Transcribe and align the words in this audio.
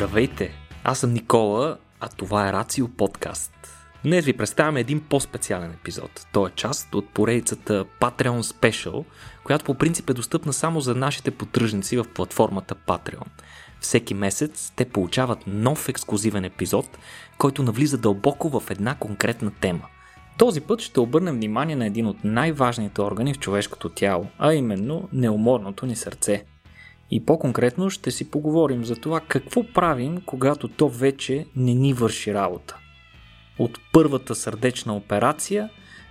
Здравейте! 0.00 0.50
Аз 0.84 0.98
съм 0.98 1.12
Никола, 1.12 1.78
а 2.00 2.08
това 2.08 2.48
е 2.48 2.52
Рацио 2.52 2.88
подкаст. 2.88 3.52
Днес 4.04 4.24
ви 4.24 4.36
представяме 4.36 4.80
един 4.80 5.00
по-специален 5.00 5.70
епизод. 5.70 6.26
Той 6.32 6.48
е 6.48 6.52
част 6.56 6.94
от 6.94 7.08
поредицата 7.08 7.84
Patreon 8.00 8.40
Special, 8.40 9.04
която 9.44 9.64
по 9.64 9.74
принцип 9.74 10.10
е 10.10 10.14
достъпна 10.14 10.52
само 10.52 10.80
за 10.80 10.94
нашите 10.94 11.30
поддръжници 11.30 11.96
в 11.96 12.04
платформата 12.14 12.74
Patreon. 12.74 13.26
Всеки 13.80 14.14
месец 14.14 14.72
те 14.76 14.84
получават 14.84 15.46
нов 15.46 15.88
ексклюзивен 15.88 16.44
епизод, 16.44 16.98
който 17.38 17.62
навлиза 17.62 17.98
дълбоко 17.98 18.60
в 18.60 18.70
една 18.70 18.94
конкретна 18.94 19.50
тема. 19.60 19.86
Този 20.38 20.60
път 20.60 20.80
ще 20.80 21.00
обърнем 21.00 21.34
внимание 21.34 21.76
на 21.76 21.86
един 21.86 22.06
от 22.06 22.24
най-важните 22.24 23.02
органи 23.02 23.34
в 23.34 23.38
човешкото 23.38 23.88
тяло, 23.88 24.26
а 24.38 24.54
именно 24.54 25.08
неуморното 25.12 25.86
ни 25.86 25.96
сърце. 25.96 26.44
И 27.10 27.24
по-конкретно 27.24 27.90
ще 27.90 28.10
си 28.10 28.30
поговорим 28.30 28.84
за 28.84 28.96
това 28.96 29.20
какво 29.20 29.72
правим, 29.72 30.22
когато 30.26 30.68
то 30.68 30.88
вече 30.88 31.46
не 31.56 31.74
ни 31.74 31.92
върши 31.92 32.34
работа. 32.34 32.76
От 33.58 33.78
първата 33.92 34.34
сърдечна 34.34 34.96
операция 34.96 35.70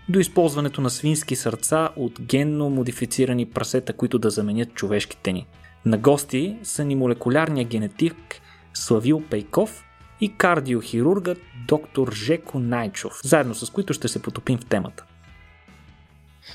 до 0.10 0.20
използването 0.20 0.82
на 0.82 0.90
свински 0.90 1.36
сърца 1.36 1.90
от 1.96 2.22
генно 2.22 2.70
модифицирани 2.70 3.46
прасета, 3.46 3.94
които 3.94 4.20
да 4.20 4.30
заменят 4.30 4.74
човешките 4.74 5.34
ни. 5.34 5.48
На 5.86 5.98
гости 5.98 6.58
са 6.64 6.86
ни 6.86 6.96
молекулярния 6.96 7.66
генетик 7.66 8.42
Славил 8.74 9.24
Пейков 9.30 9.84
и 10.22 10.34
кардиохирургът 10.36 11.42
доктор 11.68 12.14
Жеко 12.14 12.60
Найчов, 12.60 13.14
заедно 13.24 13.56
с 13.56 13.70
които 13.70 13.94
ще 13.94 14.08
се 14.08 14.22
потопим 14.22 14.58
в 14.58 14.66
темата. 14.66 15.06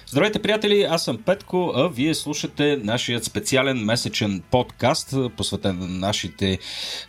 Здравейте, 0.06 0.42
приятели! 0.42 0.82
Аз 0.82 1.04
съм 1.04 1.22
Петко, 1.22 1.72
а 1.74 1.88
вие 1.88 2.14
слушате 2.14 2.76
нашият 2.82 3.24
специален 3.24 3.84
месечен 3.84 4.42
подкаст, 4.50 5.14
посветен 5.36 5.78
на 5.78 5.88
нашите 5.88 6.58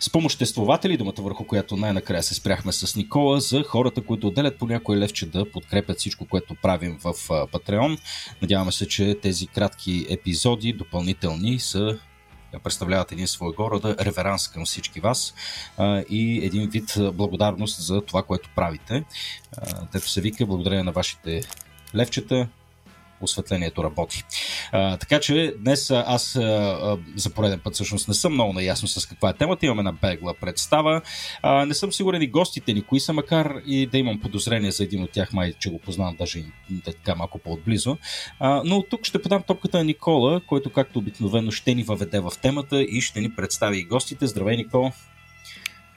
спомоществователи, 0.00 0.96
думата 0.96 1.14
върху 1.18 1.46
която 1.46 1.76
най-накрая 1.76 2.22
се 2.22 2.34
спряхме 2.34 2.72
с 2.72 2.96
Никола, 2.96 3.40
за 3.40 3.62
хората, 3.62 4.02
които 4.02 4.26
отделят 4.26 4.58
по 4.58 4.66
някой 4.66 4.96
левче 4.96 5.26
да 5.26 5.50
подкрепят 5.50 5.98
всичко, 5.98 6.26
което 6.26 6.54
правим 6.62 6.98
в 7.04 7.12
Patreon. 7.28 7.98
Надяваме 8.42 8.72
се, 8.72 8.88
че 8.88 9.18
тези 9.22 9.46
кратки 9.46 10.06
епизоди, 10.08 10.72
допълнителни, 10.72 11.58
са 11.58 11.98
представляват 12.64 13.12
един 13.12 13.26
своего 13.26 13.70
рода 13.70 13.96
реверанс 14.00 14.48
към 14.48 14.64
всички 14.64 15.00
вас 15.00 15.34
а, 15.76 16.02
и 16.10 16.44
един 16.44 16.68
вид 16.68 16.94
благодарност 17.12 17.80
за 17.82 18.00
това, 18.00 18.22
което 18.22 18.50
правите. 18.56 19.04
Тето 19.92 20.08
се 20.08 20.20
вика, 20.20 20.46
благодарение 20.46 20.82
на 20.82 20.92
вашите 20.92 21.40
левчета, 21.94 22.48
осветлението 23.20 23.84
работи. 23.84 24.24
А, 24.72 24.96
така 24.96 25.20
че 25.20 25.54
днес 25.58 25.90
аз 25.90 26.36
а, 26.36 26.98
за 27.16 27.30
пореден 27.30 27.60
път 27.60 27.74
всъщност 27.74 28.08
не 28.08 28.14
съм 28.14 28.32
много 28.32 28.52
наясно 28.52 28.88
с 28.88 29.06
каква 29.06 29.30
е 29.30 29.32
темата. 29.32 29.66
Имаме 29.66 29.80
една 29.80 29.92
бегла 29.92 30.34
представа. 30.40 31.02
А, 31.42 31.66
не 31.66 31.74
съм 31.74 31.92
сигурен 31.92 32.22
и 32.22 32.26
гостите 32.26 32.72
ни 32.72 32.82
кои 32.82 33.00
са, 33.00 33.12
макар 33.12 33.54
и 33.66 33.86
да 33.86 33.98
имам 33.98 34.20
подозрение 34.20 34.70
за 34.70 34.84
един 34.84 35.02
от 35.02 35.10
тях, 35.10 35.32
май, 35.32 35.52
че 35.58 35.70
го 35.70 35.78
познавам 35.78 36.16
даже 36.18 36.38
и 36.38 36.44
така 36.84 37.14
малко 37.14 37.38
по-отблизо. 37.38 37.96
А, 38.40 38.62
но 38.64 38.82
тук 38.82 39.04
ще 39.04 39.22
подам 39.22 39.42
топката 39.42 39.78
на 39.78 39.84
Никола, 39.84 40.40
който 40.46 40.72
както 40.72 40.98
обикновено 40.98 41.50
ще 41.50 41.74
ни 41.74 41.82
въведе 41.82 42.20
в 42.20 42.32
темата 42.42 42.82
и 42.82 43.00
ще 43.00 43.20
ни 43.20 43.34
представи 43.34 43.78
и 43.78 43.84
гостите. 43.84 44.26
Здравей, 44.26 44.56
Никола! 44.56 44.92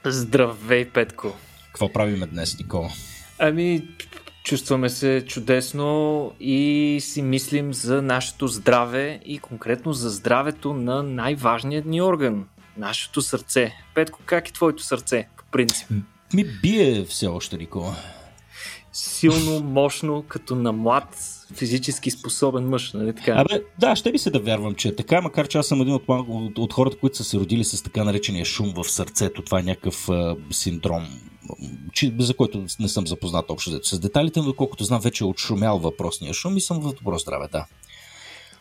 Здравей, 0.04 0.84
Петко! 0.84 1.32
Какво 1.66 1.92
правиме 1.92 2.26
днес, 2.26 2.58
Никола? 2.58 2.90
Ами, 3.38 3.82
Чувстваме 4.50 4.88
се 4.88 5.24
чудесно 5.26 6.32
и 6.40 6.98
си 7.00 7.22
мислим 7.22 7.74
за 7.74 8.02
нашето 8.02 8.46
здраве 8.46 9.20
и 9.24 9.38
конкретно 9.38 9.92
за 9.92 10.10
здравето 10.10 10.72
на 10.72 11.02
най-важният 11.02 11.86
ни 11.86 12.02
орган 12.02 12.44
нашето 12.76 13.22
сърце. 13.22 13.72
Петко, 13.94 14.18
как 14.26 14.48
е 14.48 14.52
твоето 14.52 14.82
сърце, 14.82 15.28
по 15.36 15.44
принцип? 15.52 15.90
Ми 16.34 16.44
бие 16.62 17.04
все 17.04 17.26
още, 17.26 17.56
Никола. 17.56 17.96
Силно, 18.92 19.60
мощно, 19.60 20.24
като 20.28 20.54
на 20.54 20.72
млад, 20.72 21.16
физически 21.54 22.10
способен 22.10 22.68
мъж, 22.68 22.92
нали 22.92 23.14
така? 23.14 23.32
Абе, 23.36 23.62
да, 23.78 23.96
ще 23.96 24.12
би 24.12 24.18
се 24.18 24.30
да 24.30 24.40
вярвам, 24.40 24.74
че 24.74 24.88
е 24.88 24.96
така, 24.96 25.20
макар 25.20 25.48
че 25.48 25.58
аз 25.58 25.66
съм 25.66 25.80
един 25.80 25.94
от, 25.94 26.04
от, 26.08 26.58
от 26.58 26.72
хората, 26.72 26.96
които 26.98 27.16
са 27.16 27.24
се 27.24 27.38
родили 27.38 27.64
с 27.64 27.82
така 27.82 28.04
наречения 28.04 28.44
шум 28.44 28.72
в 28.76 28.84
сърцето. 28.84 29.42
Това 29.42 29.60
е 29.60 29.62
някакъв 29.62 30.08
а, 30.08 30.36
синдром, 30.50 31.06
че, 31.92 32.14
за 32.18 32.34
който 32.34 32.64
не 32.80 32.88
съм 32.88 33.06
запознат 33.06 33.50
общо 33.50 33.84
с 33.84 33.98
деталите, 33.98 34.40
но 34.40 34.46
доколкото 34.46 34.84
знам, 34.84 35.00
вече 35.00 35.24
е 35.24 35.26
отшумял 35.26 35.78
въпросния 35.78 36.34
шум 36.34 36.56
и 36.56 36.60
съм 36.60 36.80
в 36.80 36.94
добро 36.94 37.18
здраве, 37.18 37.48
да. 37.52 37.66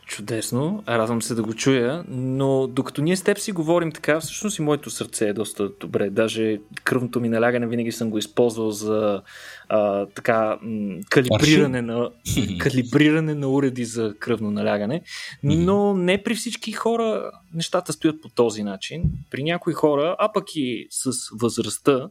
Чудесно, 0.10 0.84
радвам 0.88 1.22
се 1.22 1.36
да 1.36 1.44
го 1.44 1.54
чуя, 1.54 2.04
но 2.08 2.68
докато 2.68 3.02
ние 3.02 3.18
с 3.18 3.22
теб 3.22 3.40
си 3.40 3.52
говорим 3.52 3.92
така, 3.92 4.20
всъщност 4.20 4.60
и 4.60 4.62
моето 4.62 4.90
сърце 4.90 5.28
е 5.28 5.34
доста 5.34 5.70
добре. 5.80 6.10
Даже 6.10 6.60
кръвното 6.84 7.22
ми 7.22 7.30
налягане 7.30 7.68
винаги 7.68 7.92
съм 7.92 8.10
го 8.10 8.18
използвал 8.18 8.72
за 8.72 9.22
а, 9.70 10.06
така 10.06 10.58
м- 10.62 11.00
калибриране 11.10 11.82
на, 11.82 12.10
калибриране 12.60 13.36
на 13.36 13.50
уреди 13.50 13.86
за 13.86 14.16
кръвно 14.20 14.52
налягане, 14.52 15.02
но 15.44 15.94
не 15.94 16.24
при 16.24 16.36
всички 16.36 16.72
хора 16.72 17.32
нещата 17.54 17.94
стоят 17.94 18.22
по 18.22 18.30
този 18.30 18.64
начин. 18.64 19.04
При 19.32 19.44
някои 19.44 19.74
хора, 19.74 20.16
а 20.20 20.32
пък 20.34 20.46
и 20.56 20.88
с 20.90 21.12
възрастта, 21.42 22.10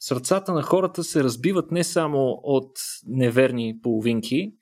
сърцата 0.00 0.52
на 0.52 0.62
хората 0.62 1.04
се 1.04 1.24
разбиват 1.24 1.70
не 1.70 1.84
само 1.84 2.40
от 2.42 2.72
неверни 3.06 3.80
половинки, 3.82 4.52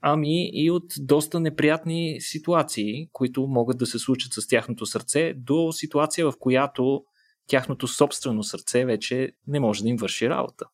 ами 0.00 0.50
и 0.52 0.70
от 0.70 0.92
доста 0.98 1.40
неприятни 1.40 2.16
ситуации, 2.20 3.08
които 3.12 3.46
могат 3.46 3.78
да 3.78 3.86
се 3.86 3.98
случат 3.98 4.32
с 4.32 4.48
тяхното 4.48 4.86
сърце, 4.86 5.34
до 5.36 5.72
ситуация, 5.72 6.30
в 6.30 6.34
която 6.38 7.04
тяхното 7.46 7.88
собствено 7.88 8.42
сърце 8.42 8.84
вече 8.84 9.32
не 9.46 9.60
може 9.60 9.82
да 9.82 9.88
им 9.88 9.96
върши 9.96 10.28
работа. 10.28 10.66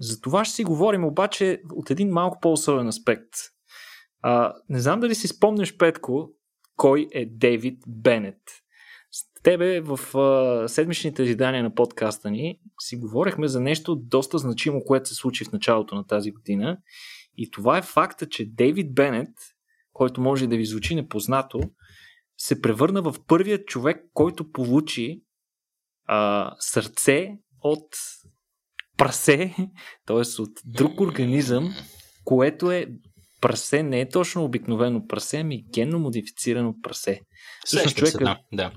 За 0.00 0.20
това 0.20 0.44
ще 0.44 0.54
си 0.54 0.64
говорим 0.64 1.04
обаче 1.04 1.62
от 1.72 1.90
един 1.90 2.08
малко 2.08 2.38
по-особен 2.40 2.88
аспект. 2.88 3.30
А, 4.22 4.54
не 4.68 4.80
знам 4.80 5.00
дали 5.00 5.14
си 5.14 5.28
спомняш, 5.28 5.76
Петко, 5.76 6.30
кой 6.76 7.08
е 7.12 7.26
Дейвид 7.26 7.82
Бенет. 7.88 8.40
Тебе 9.42 9.80
в 9.80 10.18
а, 10.18 10.68
седмичните 10.68 11.22
издания 11.22 11.62
на 11.62 11.74
подкаста 11.74 12.30
ни 12.30 12.58
си 12.80 12.96
говорихме 12.96 13.48
за 13.48 13.60
нещо 13.60 13.96
доста 13.96 14.38
значимо, 14.38 14.84
което 14.84 15.08
се 15.08 15.14
случи 15.14 15.44
в 15.44 15.52
началото 15.52 15.94
на 15.94 16.06
тази 16.06 16.30
година 16.30 16.78
и 17.36 17.50
това 17.50 17.78
е 17.78 17.82
факта, 17.82 18.28
че 18.28 18.44
Дейвид 18.44 18.94
Бенет, 18.94 19.34
който 19.92 20.20
може 20.20 20.46
да 20.46 20.56
ви 20.56 20.64
звучи 20.64 20.94
непознато, 20.94 21.60
се 22.38 22.62
превърна 22.62 23.02
в 23.02 23.14
първият 23.26 23.66
човек, 23.66 24.04
който 24.14 24.50
получи 24.50 25.22
а, 26.04 26.50
сърце 26.58 27.28
от 27.62 27.88
прасе, 28.96 29.54
т.е. 30.06 30.42
от 30.42 30.50
друг 30.64 31.00
организъм, 31.00 31.74
което 32.24 32.72
е 32.72 32.86
прасе, 33.40 33.82
не 33.82 34.00
е 34.00 34.08
точно 34.08 34.44
обикновено 34.44 35.06
прасе, 35.06 35.36
ами 35.36 35.64
генно 35.74 35.98
модифицирано 35.98 36.74
прасе. 36.82 37.20
Сеща 37.64 37.90
човек, 37.90 38.38
да. 38.52 38.72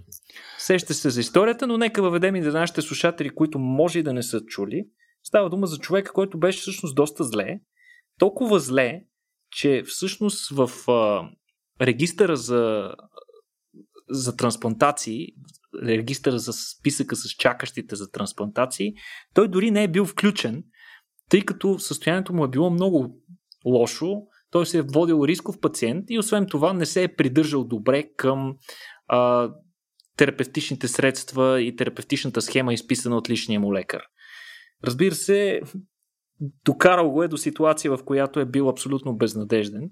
Сеща 0.65 0.93
се 0.93 1.09
за 1.09 1.19
историята, 1.19 1.67
но 1.67 1.77
нека 1.77 2.01
въведем 2.01 2.35
и 2.35 2.43
за 2.43 2.51
нашите 2.51 2.81
слушатели, 2.81 3.29
които 3.29 3.59
може 3.59 3.99
и 3.99 4.03
да 4.03 4.13
не 4.13 4.23
са 4.23 4.41
чули. 4.45 4.85
Става 5.23 5.49
дума 5.49 5.67
за 5.67 5.77
човека, 5.77 6.13
който 6.13 6.39
беше 6.39 6.59
всъщност 6.59 6.95
доста 6.95 7.23
зле, 7.23 7.59
толкова 8.19 8.59
зле, 8.59 9.01
че 9.51 9.83
всъщност 9.85 10.49
в 10.51 10.91
а, 10.91 11.29
регистъра 11.81 12.35
за, 12.35 12.91
за 14.09 14.35
трансплантации, 14.35 15.27
регистъра 15.83 16.39
за 16.39 16.53
списъка 16.53 17.15
с 17.15 17.29
чакащите 17.29 17.95
за 17.95 18.11
трансплантации, 18.11 18.93
той 19.33 19.47
дори 19.47 19.71
не 19.71 19.83
е 19.83 19.91
бил 19.91 20.05
включен, 20.05 20.63
тъй 21.29 21.41
като 21.41 21.79
състоянието 21.79 22.33
му 22.33 22.45
е 22.45 22.49
било 22.49 22.69
много 22.69 23.21
лошо, 23.65 24.21
той 24.51 24.65
се 24.65 24.77
е 24.77 24.81
водил 24.81 25.23
рисков 25.27 25.59
пациент 25.59 26.05
и 26.09 26.19
освен 26.19 26.47
това 26.47 26.73
не 26.73 26.85
се 26.85 27.03
е 27.03 27.15
придържал 27.15 27.63
добре 27.63 28.03
към 28.15 28.55
а, 29.07 29.49
терапевтичните 30.17 30.87
средства 30.87 31.61
и 31.61 31.75
терапевтичната 31.75 32.41
схема, 32.41 32.73
изписана 32.73 33.17
от 33.17 33.29
личния 33.29 33.59
му 33.59 33.73
лекар. 33.73 34.01
Разбира 34.83 35.15
се, 35.15 35.61
докарал 36.65 37.11
го 37.11 37.23
е 37.23 37.27
до 37.27 37.37
ситуация, 37.37 37.97
в 37.97 38.03
която 38.05 38.39
е 38.39 38.45
бил 38.45 38.69
абсолютно 38.69 39.17
безнадежден. 39.17 39.89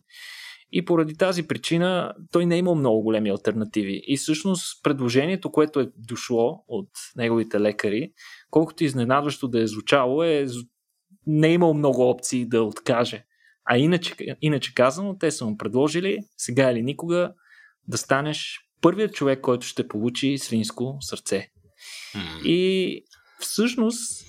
И 0.72 0.86
поради 0.86 1.18
тази 1.18 1.48
причина 1.48 2.14
той 2.32 2.46
не 2.46 2.56
е 2.56 2.58
имал 2.58 2.76
много 2.76 3.02
големи 3.02 3.30
альтернативи. 3.30 4.02
И 4.08 4.18
всъщност 4.18 4.84
предложението, 4.84 5.52
което 5.52 5.80
е 5.80 5.92
дошло 5.98 6.64
от 6.68 6.90
неговите 7.16 7.60
лекари, 7.60 8.12
колкото 8.50 8.84
изненадващо 8.84 9.48
да 9.48 9.62
е 9.62 9.68
звучало, 9.68 10.24
е 10.24 10.46
не 11.28 11.48
е 11.48 11.54
имал 11.54 11.74
много 11.74 12.10
опции 12.10 12.46
да 12.46 12.64
откаже. 12.64 13.26
А 13.66 13.78
иначе, 13.78 14.16
иначе 14.42 14.74
казано, 14.74 15.18
те 15.18 15.32
са 15.32 15.46
му 15.46 15.58
предложили 15.58 16.20
сега 16.38 16.72
или 16.72 16.82
никога 16.82 17.34
да 17.88 17.98
станеш 17.98 18.60
първият 18.82 19.14
човек, 19.14 19.42
който 19.42 19.68
ще 19.68 19.88
получи 19.88 20.38
свинско 20.38 20.98
сърце. 21.02 21.48
Mm. 22.16 22.44
И 22.44 23.04
всъщност 23.40 24.26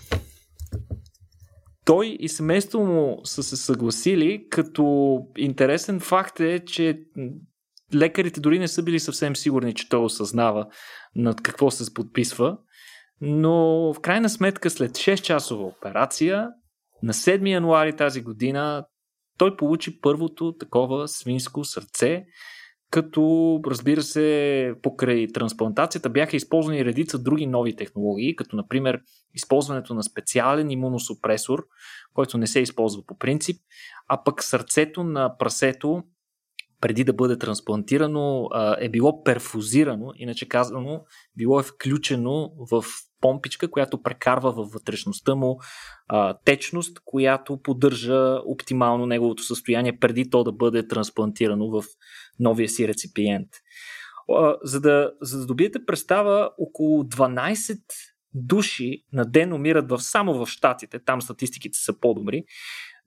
той 1.84 2.16
и 2.20 2.28
семейство 2.28 2.86
му 2.86 3.20
са 3.24 3.42
се 3.42 3.56
съгласили, 3.56 4.46
като 4.50 5.18
интересен 5.36 6.00
факт 6.00 6.40
е, 6.40 6.64
че 6.64 7.00
лекарите 7.94 8.40
дори 8.40 8.58
не 8.58 8.68
са 8.68 8.82
били 8.82 9.00
съвсем 9.00 9.36
сигурни, 9.36 9.74
че 9.74 9.88
той 9.88 10.04
осъзнава 10.04 10.66
над 11.14 11.42
какво 11.42 11.70
се 11.70 11.94
подписва. 11.94 12.58
Но 13.20 13.92
в 13.94 14.00
крайна 14.00 14.30
сметка 14.30 14.70
след 14.70 14.90
6-часова 14.90 15.76
операция 15.78 16.48
на 17.02 17.12
7 17.12 17.48
януари 17.48 17.96
тази 17.96 18.22
година 18.22 18.84
той 19.38 19.56
получи 19.56 20.00
първото 20.00 20.54
такова 20.60 21.08
свинско 21.08 21.64
сърце, 21.64 22.24
като 22.92 23.60
разбира 23.66 24.02
се 24.02 24.74
покрай 24.82 25.26
трансплантацията 25.34 26.10
бяха 26.10 26.36
използвани 26.36 26.84
редица 26.84 27.18
други 27.18 27.46
нови 27.46 27.76
технологии, 27.76 28.36
като 28.36 28.56
например 28.56 29.00
използването 29.34 29.94
на 29.94 30.02
специален 30.02 30.70
имуносупресор, 30.70 31.66
който 32.14 32.38
не 32.38 32.46
се 32.46 32.60
използва 32.60 33.02
по 33.06 33.18
принцип, 33.18 33.60
а 34.08 34.24
пък 34.24 34.42
сърцето 34.42 35.04
на 35.04 35.36
прасето 35.38 36.02
преди 36.80 37.04
да 37.04 37.12
бъде 37.12 37.38
трансплантирано, 37.38 38.48
е 38.78 38.88
било 38.88 39.22
перфузирано, 39.22 40.12
иначе 40.16 40.48
казано, 40.48 41.04
било 41.36 41.60
е 41.60 41.62
включено 41.62 42.52
в 42.70 42.84
помпичка, 43.20 43.70
която 43.70 44.02
прекарва 44.02 44.52
във 44.52 44.70
вътрешността 44.70 45.34
му 45.34 45.58
течност, 46.44 46.98
която 47.04 47.62
поддържа 47.62 48.40
оптимално 48.46 49.06
неговото 49.06 49.42
състояние 49.42 49.98
преди 49.98 50.30
то 50.30 50.44
да 50.44 50.52
бъде 50.52 50.88
трансплантирано 50.88 51.70
в 51.70 51.84
новия 52.40 52.68
си 52.68 52.88
реципиент. 52.88 53.48
За 54.62 54.80
да, 54.80 55.12
за 55.20 55.38
да 55.38 55.46
добиете 55.46 55.86
представа, 55.86 56.50
около 56.58 57.04
12 57.04 57.78
души 58.34 59.04
на 59.12 59.24
ден 59.24 59.52
умират 59.52 59.90
в, 59.90 59.98
само 59.98 60.34
в 60.34 60.46
Штатите, 60.46 60.98
там 61.04 61.22
статистиките 61.22 61.78
са 61.78 62.00
по-добри, 62.00 62.44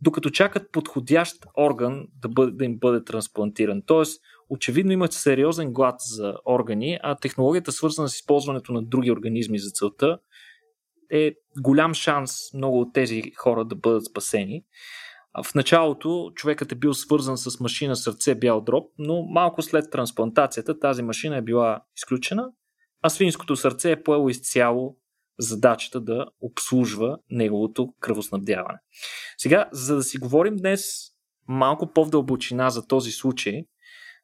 докато 0.02 0.30
чакат 0.30 0.72
подходящ 0.72 1.46
орган 1.58 2.08
да, 2.22 2.30
бъде, 2.30 2.52
да 2.52 2.66
им 2.66 2.78
бъде 2.78 3.04
трансплантиран. 3.04 3.82
Тоест, 3.86 4.22
очевидно 4.50 4.92
имат 4.92 5.14
сериозен 5.14 5.74
глад 5.74 5.96
за 6.00 6.34
органи, 6.46 7.00
а 7.04 7.16
технологията, 7.16 7.72
свързана 7.72 8.10
с 8.10 8.16
използването 8.16 8.74
на 8.74 8.84
други 8.84 9.12
организми 9.12 9.60
за 9.60 9.70
целта, 9.72 10.20
е 11.12 11.34
голям 11.62 11.94
шанс 11.94 12.32
много 12.54 12.82
от 12.82 12.94
тези 12.94 13.24
хора 13.38 13.66
да 13.66 13.76
бъдат 13.76 14.06
спасени. 14.06 14.64
В 15.44 15.56
началото 15.56 16.32
човекът 16.36 16.72
е 16.72 16.76
бил 16.76 16.94
свързан 16.94 17.38
с 17.38 17.60
машина 17.60 17.96
сърце 17.96 18.36
бял 18.36 18.62
дроб, 18.62 18.92
но 18.98 19.22
малко 19.22 19.62
след 19.62 19.92
трансплантацията 19.92 20.80
тази 20.80 21.04
машина 21.04 21.38
е 21.38 21.42
била 21.42 21.82
изключена, 21.98 22.52
а 23.02 23.10
свинското 23.10 23.56
сърце 23.56 23.92
е 23.92 24.04
поело 24.04 24.30
изцяло 24.30 24.98
задачата 25.40 26.02
да 26.02 26.26
обслужва 26.42 27.18
неговото 27.30 27.94
кръвоснабдяване. 28.00 28.80
Сега, 29.38 29.70
за 29.72 29.96
да 29.96 30.04
си 30.04 30.18
говорим 30.18 30.56
днес 30.56 30.86
малко 31.48 31.94
по-в 31.94 32.10
за 32.70 32.88
този 32.88 33.12
случай, 33.12 33.64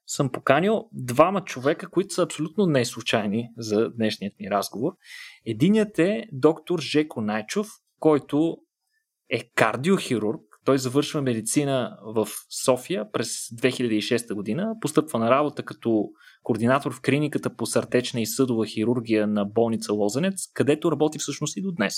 съм 0.07 0.31
поканил 0.31 0.89
двама 0.93 1.43
човека, 1.43 1.89
които 1.89 2.13
са 2.13 2.23
абсолютно 2.23 2.65
не 2.65 2.85
случайни 2.85 3.49
за 3.57 3.89
днешният 3.89 4.33
ми 4.39 4.49
разговор. 4.51 4.91
Единият 5.45 5.99
е 5.99 6.25
доктор 6.31 6.79
Жеко 6.79 7.21
Найчов, 7.21 7.67
който 7.99 8.57
е 9.29 9.49
кардиохирург. 9.55 10.41
Той 10.65 10.77
завършва 10.77 11.21
медицина 11.21 11.97
в 12.03 12.27
София 12.65 13.11
през 13.11 13.29
2006 13.29 14.33
година, 14.33 14.75
постъпва 14.81 15.19
на 15.19 15.29
работа 15.29 15.63
като 15.63 16.09
координатор 16.43 16.93
в 16.93 17.01
клиниката 17.01 17.55
по 17.55 17.65
съртечна 17.65 18.21
и 18.21 18.25
съдова 18.25 18.65
хирургия 18.65 19.27
на 19.27 19.45
болница 19.45 19.93
Лозенец, 19.93 20.51
където 20.53 20.91
работи 20.91 21.19
всъщност 21.19 21.57
и 21.57 21.61
до 21.61 21.71
днес. 21.71 21.95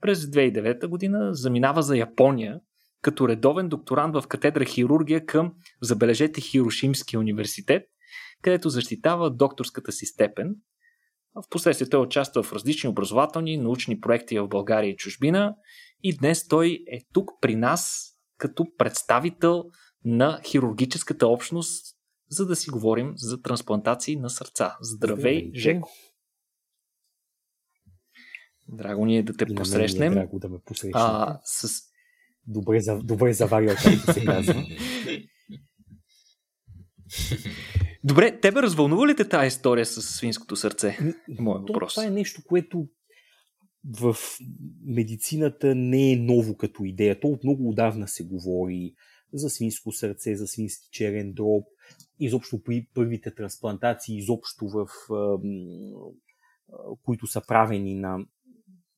През 0.00 0.24
2009 0.24 0.86
година 0.86 1.34
заминава 1.34 1.82
за 1.82 1.96
Япония 1.96 2.60
като 3.02 3.28
редовен 3.28 3.68
докторант 3.68 4.14
в 4.14 4.28
катедра 4.28 4.64
хирургия 4.64 5.26
към, 5.26 5.52
забележете, 5.82 6.40
Хирошимския 6.40 7.20
университет, 7.20 7.82
където 8.42 8.68
защитава 8.68 9.30
докторската 9.30 9.92
си 9.92 10.06
степен. 10.06 10.54
В 11.34 11.48
последствие 11.50 11.88
той 11.88 12.00
участва 12.00 12.42
в 12.42 12.52
различни 12.52 12.90
образователни 12.90 13.52
и 13.52 13.58
научни 13.58 14.00
проекти 14.00 14.38
в 14.38 14.48
България 14.48 14.90
и 14.90 14.96
чужбина 14.96 15.54
и 16.02 16.16
днес 16.16 16.48
той 16.48 16.84
е 16.92 17.00
тук 17.12 17.30
при 17.40 17.56
нас 17.56 18.12
като 18.36 18.66
представител 18.78 19.64
на 20.04 20.40
хирургическата 20.44 21.26
общност 21.26 21.96
за 22.30 22.46
да 22.46 22.56
си 22.56 22.70
говорим 22.70 23.12
за 23.16 23.42
трансплантации 23.42 24.16
на 24.16 24.30
сърца. 24.30 24.76
Здравей, 24.80 25.50
Жеко! 25.54 25.90
Драго 28.68 29.06
ни 29.06 29.18
е 29.18 29.22
да 29.22 29.36
те 29.36 29.46
и 29.48 29.54
посрещнем. 29.54 30.12
Е 30.12 30.14
драго 30.14 30.38
да 30.38 30.48
ме 30.48 30.58
посрещнете. 30.64 30.98
А, 30.98 31.40
с... 31.44 31.82
Добре, 32.46 32.80
за, 32.80 32.98
добре 32.98 33.32
заварил, 33.32 33.68
както 33.68 34.12
се 34.12 34.24
казва. 34.24 34.66
Добре, 38.04 38.40
тебе 38.40 38.62
развълнува 38.62 39.08
ли 39.08 39.16
те 39.16 39.28
тази 39.28 39.46
история 39.46 39.86
с 39.86 40.02
свинското 40.02 40.56
сърце? 40.56 40.98
Моят 41.38 41.68
въпрос. 41.68 41.94
Това 41.94 42.06
е 42.06 42.10
нещо, 42.10 42.42
което 42.46 42.88
в 43.88 44.16
медицината 44.84 45.74
не 45.74 46.12
е 46.12 46.16
ново 46.16 46.56
като 46.56 46.84
идея. 46.84 47.20
То 47.20 47.28
от 47.28 47.44
много 47.44 47.68
отдавна 47.68 48.08
се 48.08 48.24
говори 48.24 48.94
за 49.32 49.50
свинско 49.50 49.92
сърце, 49.92 50.34
за 50.34 50.46
свински 50.46 50.88
черен 50.90 51.32
дроб, 51.32 51.64
изобщо 52.20 52.62
при 52.62 52.86
първите 52.94 53.34
трансплантации, 53.34 54.18
изобщо 54.18 54.68
в 54.68 54.88
които 57.02 57.26
са 57.26 57.42
правени 57.48 57.94
на 57.94 58.18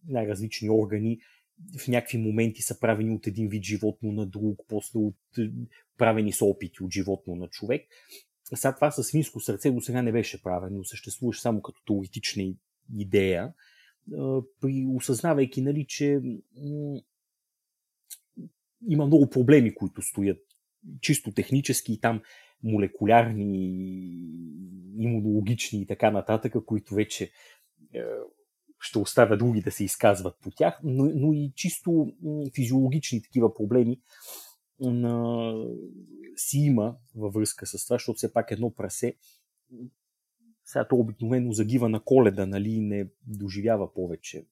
най-различни 0.08 0.70
органи, 0.70 1.18
в 1.78 1.88
някакви 1.88 2.18
моменти 2.18 2.62
са 2.62 2.80
правени 2.80 3.14
от 3.14 3.26
един 3.26 3.48
вид 3.48 3.64
животно 3.64 4.12
на 4.12 4.26
друг, 4.26 4.58
после 4.68 4.98
от, 4.98 5.16
правени 5.98 6.32
са 6.32 6.44
опити 6.44 6.82
от 6.82 6.92
животно 6.92 7.34
на 7.34 7.48
човек. 7.48 7.86
Сега 8.54 8.74
това 8.74 8.90
със 8.90 9.06
свинско 9.06 9.40
сърце 9.40 9.70
до 9.70 9.80
сега 9.80 10.02
не 10.02 10.12
беше 10.12 10.42
правено, 10.42 10.84
съществуваше 10.84 11.40
само 11.40 11.62
като 11.62 11.82
теоретична 11.86 12.54
идея, 12.96 13.52
при 14.60 14.86
осъзнавайки, 14.96 15.62
нали, 15.62 15.86
че 15.88 16.20
има 18.88 19.06
много 19.06 19.30
проблеми, 19.30 19.74
които 19.74 20.02
стоят 20.02 20.38
чисто 21.00 21.32
технически 21.32 22.00
там 22.00 22.22
молекулярни, 22.62 23.76
имунологични 24.98 25.82
и 25.82 25.86
така 25.86 26.10
нататък, 26.10 26.54
които 26.66 26.94
вече 26.94 27.30
е, 27.94 28.00
ще 28.80 28.98
оставя 28.98 29.36
други 29.36 29.60
да 29.60 29.70
се 29.70 29.84
изказват 29.84 30.36
по 30.42 30.50
тях, 30.50 30.80
но, 30.84 31.04
но 31.14 31.32
и 31.32 31.52
чисто 31.54 32.12
физиологични 32.54 33.22
такива 33.22 33.54
проблеми 33.54 34.00
на, 34.80 35.54
си 36.36 36.58
има 36.58 36.96
във 37.14 37.34
връзка 37.34 37.66
с 37.66 37.84
това, 37.84 37.94
защото 37.94 38.16
все 38.16 38.32
пак 38.32 38.50
едно 38.50 38.74
прасе 38.74 39.14
сега 40.70 40.88
то 40.88 40.96
обикновено 40.96 41.52
загива 41.52 41.88
на 41.88 42.00
коледа, 42.00 42.46
нали, 42.46 42.80
не 42.80 43.06
доживява 43.26 43.94
повече 43.94 44.44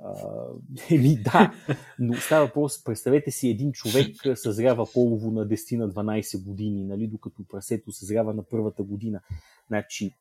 еми 0.90 1.16
да, 1.22 1.52
но 1.98 2.14
става 2.14 2.46
въпрос, 2.46 2.84
представете 2.84 3.30
си 3.30 3.48
един 3.48 3.72
човек 3.72 4.16
съзрява 4.34 4.86
полово 4.94 5.30
на 5.30 5.48
10 5.48 5.76
на 5.76 5.90
12 5.90 6.44
години, 6.44 6.84
нали, 6.84 7.06
докато 7.06 7.44
прасето 7.48 7.92
съзрява 7.92 8.34
на 8.34 8.42
първата 8.42 8.82
година. 8.82 9.20
Значи, 9.68 10.14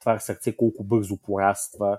това 0.00 0.18
сърце 0.18 0.56
колко 0.56 0.84
бързо 0.84 1.16
пораства, 1.16 1.98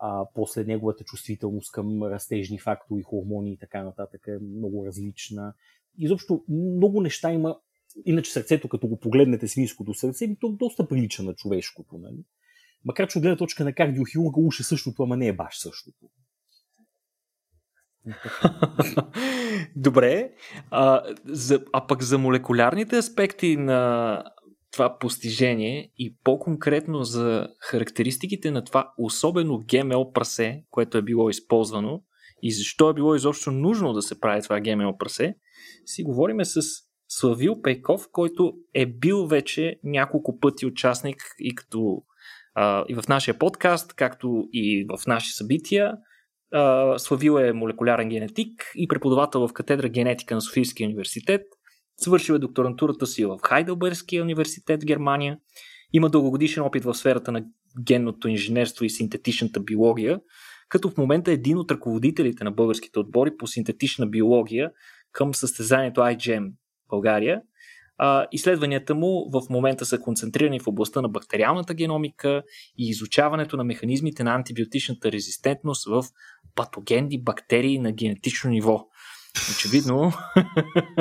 а, 0.00 0.26
после 0.34 0.64
неговата 0.64 1.04
чувствителност 1.04 1.72
към 1.72 2.02
растежни 2.02 2.58
фактори, 2.58 3.02
хормони 3.02 3.52
и 3.52 3.56
така 3.56 3.82
нататък 3.82 4.26
е 4.28 4.38
много 4.38 4.86
различна. 4.86 5.54
Изобщо 5.98 6.44
много 6.48 7.00
неща 7.00 7.32
има. 7.32 7.58
Иначе 8.06 8.32
сърцето, 8.32 8.68
като 8.68 8.88
го 8.88 9.00
погледнете 9.00 9.48
свинското 9.48 9.94
сърце, 9.94 10.36
то 10.40 10.48
доста 10.48 10.88
прилича 10.88 11.22
на 11.22 11.34
човешкото. 11.34 11.98
Нали? 11.98 12.24
Макар 12.84 13.08
че 13.08 13.18
от 13.18 13.22
гледна 13.22 13.36
точка 13.36 13.64
на 13.64 13.72
кардиохирурга 13.72 14.40
уж 14.40 14.60
е 14.60 14.64
същото, 14.64 15.02
ама 15.02 15.16
не 15.16 15.26
е 15.26 15.32
баш 15.32 15.58
същото. 15.58 16.10
Добре. 19.76 20.32
А, 20.70 21.02
за, 21.24 21.64
а 21.72 21.86
пък 21.86 22.02
за 22.02 22.18
молекулярните 22.18 22.96
аспекти 22.96 23.56
на 23.56 24.22
това 24.72 24.98
постижение 24.98 25.92
и 25.96 26.16
по-конкретно 26.24 27.04
за 27.04 27.48
характеристиките 27.60 28.50
на 28.50 28.64
това 28.64 28.92
особено 28.98 29.64
ГМО 29.70 30.12
прасе, 30.12 30.64
което 30.70 30.98
е 30.98 31.02
било 31.02 31.30
използвано 31.30 32.02
и 32.42 32.52
защо 32.52 32.90
е 32.90 32.94
било 32.94 33.14
изобщо 33.14 33.50
нужно 33.50 33.92
да 33.92 34.02
се 34.02 34.20
прави 34.20 34.42
това 34.42 34.60
ГМО 34.60 34.98
прасе, 34.98 35.36
си 35.86 36.02
говориме 36.02 36.44
с 36.44 36.60
Славил 37.08 37.62
Пейков, 37.62 38.08
който 38.12 38.52
е 38.74 38.86
бил 38.86 39.26
вече 39.26 39.80
няколко 39.84 40.40
пъти 40.40 40.66
участник 40.66 41.16
и 41.38 41.54
като 41.54 42.02
а, 42.54 42.84
и 42.88 42.94
в 42.94 43.08
нашия 43.08 43.38
подкаст, 43.38 43.94
както 43.94 44.44
и 44.52 44.86
в 44.88 45.06
наши 45.06 45.32
събития. 45.32 45.92
Славил 46.96 47.38
е 47.38 47.52
молекулярен 47.52 48.08
генетик 48.08 48.72
и 48.74 48.88
преподавател 48.88 49.48
в 49.48 49.52
катедра 49.52 49.88
генетика 49.88 50.34
на 50.34 50.40
Софийския 50.40 50.86
университет. 50.86 51.42
Свършил 52.00 52.34
е 52.34 52.38
докторантурата 52.38 53.06
си 53.06 53.24
в 53.24 53.38
Хайделбергския 53.42 54.22
университет 54.22 54.82
в 54.82 54.86
Германия. 54.86 55.38
Има 55.92 56.10
дългогодишен 56.10 56.62
опит 56.62 56.84
в 56.84 56.94
сферата 56.94 57.32
на 57.32 57.44
генното 57.84 58.28
инженерство 58.28 58.84
и 58.84 58.90
синтетичната 58.90 59.60
биология, 59.60 60.20
като 60.68 60.90
в 60.90 60.96
момента 60.96 61.30
е 61.30 61.34
един 61.34 61.58
от 61.58 61.70
ръководителите 61.70 62.44
на 62.44 62.50
българските 62.50 62.98
отбори 62.98 63.30
по 63.38 63.46
синтетична 63.46 64.06
биология 64.06 64.70
към 65.12 65.34
състезанието 65.34 66.00
IGM 66.00 66.50
България. 66.90 67.40
а, 67.98 68.26
изследванията 68.32 68.94
му 68.94 69.30
в 69.32 69.42
момента 69.50 69.86
са 69.86 70.00
концентрирани 70.00 70.60
в 70.60 70.66
областта 70.66 71.00
на 71.00 71.08
бактериалната 71.08 71.74
геномика 71.74 72.42
и 72.78 72.88
изучаването 72.88 73.56
на 73.56 73.64
механизмите 73.64 74.24
на 74.24 74.34
антибиотичната 74.34 75.12
резистентност 75.12 75.86
в 75.86 76.04
патогенни 76.54 77.22
бактерии 77.22 77.78
на 77.78 77.92
генетично 77.92 78.50
ниво. 78.50 78.86
Очевидно. 79.56 80.12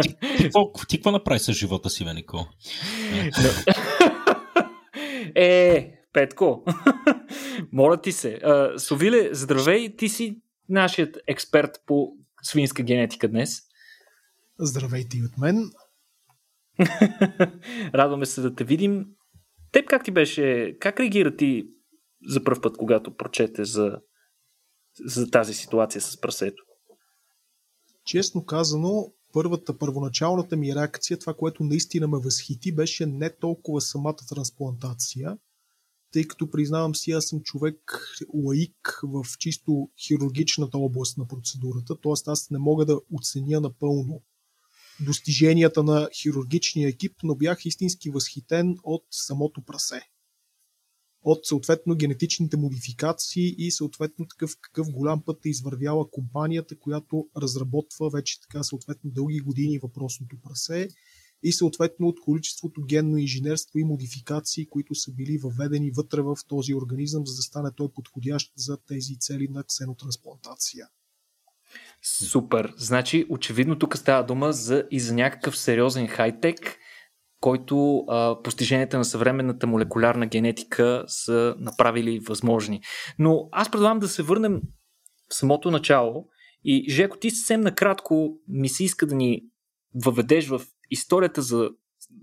Ти, 0.01 0.15
ти 0.87 0.97
какво 0.97 1.11
направи 1.11 1.39
с 1.39 1.53
живота 1.53 1.89
си, 1.89 2.03
Венико? 2.03 2.47
е, 5.35 5.91
Петко, 6.13 6.63
моля 7.71 8.01
ти 8.01 8.11
се. 8.11 8.39
Совиле, 8.77 9.29
здравей, 9.31 9.95
ти 9.95 10.09
си 10.09 10.41
нашият 10.69 11.17
експерт 11.27 11.71
по 11.85 12.11
свинска 12.41 12.83
генетика 12.83 13.27
днес. 13.27 13.66
Здравейте 14.59 15.17
и 15.17 15.23
от 15.23 15.37
мен. 15.37 15.71
Радваме 17.93 18.25
се 18.25 18.41
да 18.41 18.55
те 18.55 18.63
видим. 18.63 19.05
Теб 19.71 19.87
как 19.87 20.03
ти 20.03 20.11
беше, 20.11 20.77
как 20.79 20.99
реагира 20.99 21.35
ти 21.35 21.69
за 22.27 22.43
първ 22.43 22.61
път, 22.61 22.77
когато 22.77 23.15
прочете 23.15 23.65
за, 23.65 23.99
за 25.05 25.31
тази 25.31 25.53
ситуация 25.53 26.01
с 26.01 26.21
прасето? 26.21 26.63
Честно 28.05 28.45
казано, 28.45 29.13
първата, 29.33 29.77
първоначалната 29.77 30.57
ми 30.57 30.75
реакция, 30.75 31.19
това, 31.19 31.33
което 31.33 31.63
наистина 31.63 32.07
ме 32.07 32.17
възхити, 32.23 32.75
беше 32.75 33.05
не 33.05 33.35
толкова 33.35 33.81
самата 33.81 34.17
трансплантация, 34.29 35.37
тъй 36.13 36.23
като 36.23 36.49
признавам 36.49 36.95
си, 36.95 37.11
аз 37.11 37.25
съм 37.25 37.41
човек 37.41 37.77
лаик 38.33 38.99
в 39.03 39.25
чисто 39.39 39.89
хирургичната 40.07 40.77
област 40.77 41.17
на 41.17 41.27
процедурата, 41.27 41.95
т.е. 42.03 42.31
аз 42.31 42.49
не 42.49 42.57
мога 42.59 42.85
да 42.85 42.99
оценя 43.13 43.61
напълно 43.61 44.21
достиженията 45.05 45.83
на 45.83 46.09
хирургичния 46.21 46.89
екип, 46.89 47.13
но 47.23 47.35
бях 47.35 47.65
истински 47.65 48.09
възхитен 48.09 48.77
от 48.83 49.03
самото 49.11 49.61
прасе. 49.61 50.01
От 51.23 51.45
съответно 51.45 51.95
генетичните 51.95 52.57
модификации 52.57 53.55
и 53.57 53.71
съответно 53.71 54.27
такъв 54.27 54.57
какъв 54.61 54.91
голям 54.91 55.23
път 55.25 55.45
е 55.45 55.49
извървяла 55.49 56.11
компанията, 56.11 56.79
която 56.79 57.27
разработва 57.37 58.09
вече 58.09 58.41
така 58.41 58.63
съответно 58.63 59.11
дълги 59.11 59.39
години 59.39 59.79
въпросното 59.79 60.35
прасе 60.43 60.87
и 61.43 61.53
съответно 61.53 62.07
от 62.07 62.21
количеството 62.21 62.81
генно 62.81 63.17
инженерство 63.17 63.79
и 63.79 63.83
модификации, 63.83 64.65
които 64.65 64.95
са 64.95 65.11
били 65.11 65.37
въведени 65.37 65.91
вътре 65.91 66.21
в 66.21 66.37
този 66.47 66.73
организъм, 66.73 67.25
за 67.25 67.35
да 67.35 67.41
стане 67.41 67.69
той 67.75 67.89
подходящ 67.93 68.51
за 68.55 68.77
тези 68.87 69.19
цели 69.19 69.47
на 69.47 69.63
ксенотрансплантация. 69.63 70.87
Супер. 72.29 72.73
Значи, 72.77 73.25
очевидно 73.29 73.79
тук 73.79 73.97
става 73.97 74.23
дума 74.23 74.53
за 74.53 74.83
и 74.91 74.99
за 74.99 75.13
някакъв 75.13 75.57
сериозен 75.57 76.07
хай-тек, 76.07 76.77
който 77.41 77.97
а, 77.97 78.41
постиженията 78.43 78.97
на 78.97 79.05
съвременната 79.05 79.67
молекулярна 79.67 80.25
генетика 80.25 81.03
са 81.07 81.55
направили 81.59 82.19
възможни. 82.19 82.81
Но 83.19 83.49
аз 83.51 83.71
предлагам 83.71 83.99
да 83.99 84.07
се 84.07 84.23
върнем 84.23 84.61
в 85.29 85.35
самото 85.35 85.71
начало 85.71 86.25
и 86.63 86.85
Жеко, 86.89 87.17
ти 87.17 87.31
съвсем 87.31 87.61
накратко 87.61 88.37
ми 88.47 88.69
се 88.69 88.83
иска 88.83 89.07
да 89.07 89.15
ни 89.15 89.41
въведеш 89.95 90.47
в 90.47 90.61
историята 90.89 91.41
за, 91.41 91.69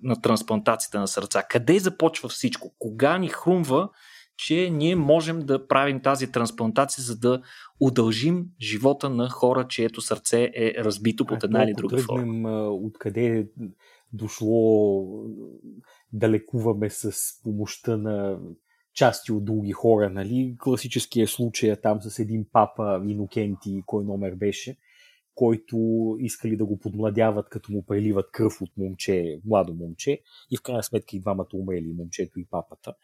на 0.02 0.20
трансплантацията 0.20 1.00
на 1.00 1.08
сърца. 1.08 1.42
Къде 1.42 1.78
започва 1.78 2.28
всичко? 2.28 2.74
Кога 2.78 3.18
ни 3.18 3.28
хрумва, 3.28 3.88
че 4.36 4.70
ние 4.70 4.96
можем 4.96 5.40
да 5.40 5.66
правим 5.66 6.00
тази 6.00 6.32
трансплантация, 6.32 7.04
за 7.04 7.16
да 7.18 7.42
удължим 7.80 8.46
живота 8.60 9.10
на 9.10 9.30
хора, 9.30 9.66
чието 9.68 10.00
сърце 10.00 10.50
е 10.54 10.74
разбито 10.78 11.26
под 11.26 11.44
една 11.44 11.64
или 11.64 11.72
друга 11.72 11.98
форма. 11.98 12.68
Откъде 12.68 13.38
е 13.38 13.46
дошло 14.12 15.04
да 16.12 16.28
лекуваме 16.28 16.90
с 16.90 17.12
помощта 17.42 17.96
на 17.96 18.38
части 18.94 19.32
от 19.32 19.44
други 19.44 19.72
хора, 19.72 20.10
нали? 20.10 20.56
Класическия 20.58 21.28
случай 21.28 21.70
е 21.70 21.80
там 21.80 22.02
с 22.02 22.18
един 22.18 22.46
папа 22.52 23.02
Инокенти, 23.06 23.82
кой 23.86 24.04
номер 24.04 24.34
беше, 24.34 24.76
който 25.34 25.76
искали 26.20 26.56
да 26.56 26.64
го 26.64 26.78
подмладяват, 26.78 27.48
като 27.48 27.72
му 27.72 27.84
преливат 27.86 28.30
кръв 28.32 28.60
от 28.60 28.70
момче, 28.76 29.40
младо 29.44 29.74
момче, 29.74 30.20
и 30.50 30.56
в 30.56 30.62
крайна 30.62 30.82
сметка 30.82 31.16
и 31.16 31.20
двамата 31.20 31.48
умрели, 31.54 31.94
момчето 31.98 32.40
и 32.40 32.46
папата. 32.50 32.94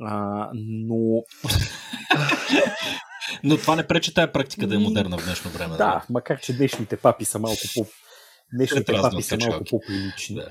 А, 0.00 0.50
но... 0.54 0.96
но 3.44 3.56
това 3.56 3.76
не 3.76 3.86
пречи 3.86 4.14
тая 4.14 4.32
практика 4.32 4.66
да 4.66 4.74
е 4.74 4.78
модерна 4.78 5.18
в 5.18 5.24
днешно 5.24 5.50
време. 5.50 5.70
Да, 5.70 5.76
да, 5.76 6.06
макар 6.10 6.40
че 6.40 6.56
днешните 6.56 6.96
папи 6.96 7.24
са 7.24 7.38
малко 7.38 7.62
по... 7.74 7.86
Днешните 8.54 8.92
папи 8.92 9.22
са 9.22 9.36
малко 9.36 9.64
по-прилични. 9.70 10.36
Да. 10.36 10.50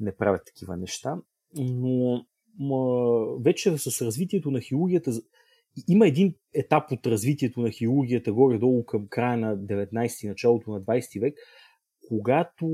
Не 0.00 0.16
правят 0.16 0.42
такива 0.46 0.76
неща. 0.76 1.14
Но 1.56 2.24
ма, 2.58 3.24
вече 3.44 3.78
с 3.78 4.02
развитието 4.02 4.50
на 4.50 4.60
хирургията 4.60 5.12
има 5.88 6.06
един 6.06 6.34
етап 6.54 6.92
от 6.92 7.06
развитието 7.06 7.60
на 7.60 7.70
хирургията 7.70 8.32
горе-долу 8.32 8.84
към 8.84 9.06
края 9.10 9.36
на 9.36 9.56
19 9.58 10.28
началото 10.28 10.70
на 10.70 10.80
20 10.80 11.20
век, 11.20 11.34
когато 12.08 12.66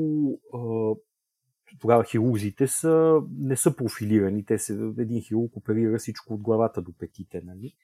тогава 1.81 2.05
хирурзите 2.05 2.67
са, 2.67 3.21
не 3.39 3.57
са 3.57 3.77
профилирани. 3.77 4.45
Те 4.45 4.59
са, 4.59 4.93
един 4.99 5.23
хирург 5.23 5.57
оперира 5.57 5.99
всичко 5.99 6.35
от 6.35 6.43
главата 6.43 6.83
до 6.83 6.93
петите. 6.93 7.43
Нали? 7.45 7.75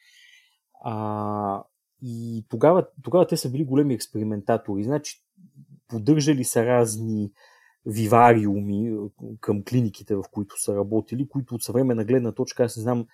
А, 0.84 1.64
и 2.02 2.44
тогава, 2.48 2.86
тогава 3.02 3.26
те 3.26 3.36
са 3.36 3.50
били 3.50 3.64
големи 3.64 3.94
експериментатори. 3.94 4.84
Значи, 4.84 5.22
поддържали 5.88 6.44
са 6.44 6.66
разни 6.66 7.32
вивариуми 7.86 8.96
към 9.40 9.62
клиниките, 9.64 10.14
в 10.14 10.24
които 10.30 10.62
са 10.62 10.76
работили, 10.76 11.28
които 11.28 11.54
от 11.54 11.62
съвременна 11.62 12.04
гледна 12.04 12.32
точка, 12.32 12.64
аз 12.64 12.76
не 12.76 12.82
знам 12.82 13.06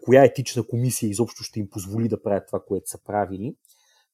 коя 0.00 0.24
етична 0.24 0.66
комисия 0.66 1.10
изобщо 1.10 1.42
ще 1.42 1.60
им 1.60 1.70
позволи 1.70 2.08
да 2.08 2.22
правят 2.22 2.46
това, 2.46 2.60
което 2.64 2.90
са 2.90 3.04
правили 3.04 3.56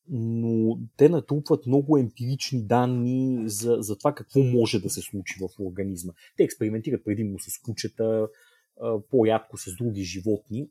но 0.08 0.78
те 0.96 1.08
натрупват 1.08 1.66
много 1.66 1.98
емпирични 1.98 2.66
данни 2.66 3.48
за, 3.48 3.76
за 3.80 3.98
това 3.98 4.14
какво 4.14 4.40
може 4.40 4.80
да 4.80 4.90
се 4.90 5.00
случи 5.00 5.34
в 5.40 5.60
организма. 5.60 6.12
Те 6.36 6.44
експериментират 6.44 7.04
предимно 7.04 7.38
с 7.38 7.62
кучета, 7.62 8.28
по-ядко 9.10 9.58
с 9.58 9.76
други 9.76 10.02
животни. 10.02 10.68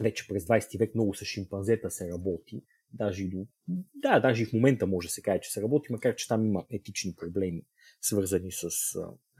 Вече 0.00 0.28
през 0.28 0.44
20 0.44 0.78
век 0.78 0.94
много 0.94 1.14
с 1.14 1.24
шимпанзета 1.24 1.90
се 1.90 2.10
работи. 2.10 2.62
Даже 2.92 3.24
и 3.24 3.28
до... 3.28 3.46
Да, 3.94 4.20
даже 4.20 4.42
и 4.42 4.46
в 4.46 4.52
момента 4.52 4.86
може 4.86 5.08
да 5.08 5.12
се 5.12 5.22
каже, 5.22 5.40
че 5.40 5.50
се 5.50 5.62
работи, 5.62 5.92
макар 5.92 6.14
че 6.14 6.28
там 6.28 6.46
има 6.46 6.64
етични 6.70 7.14
проблеми, 7.14 7.62
свързани 8.00 8.52
с 8.52 8.68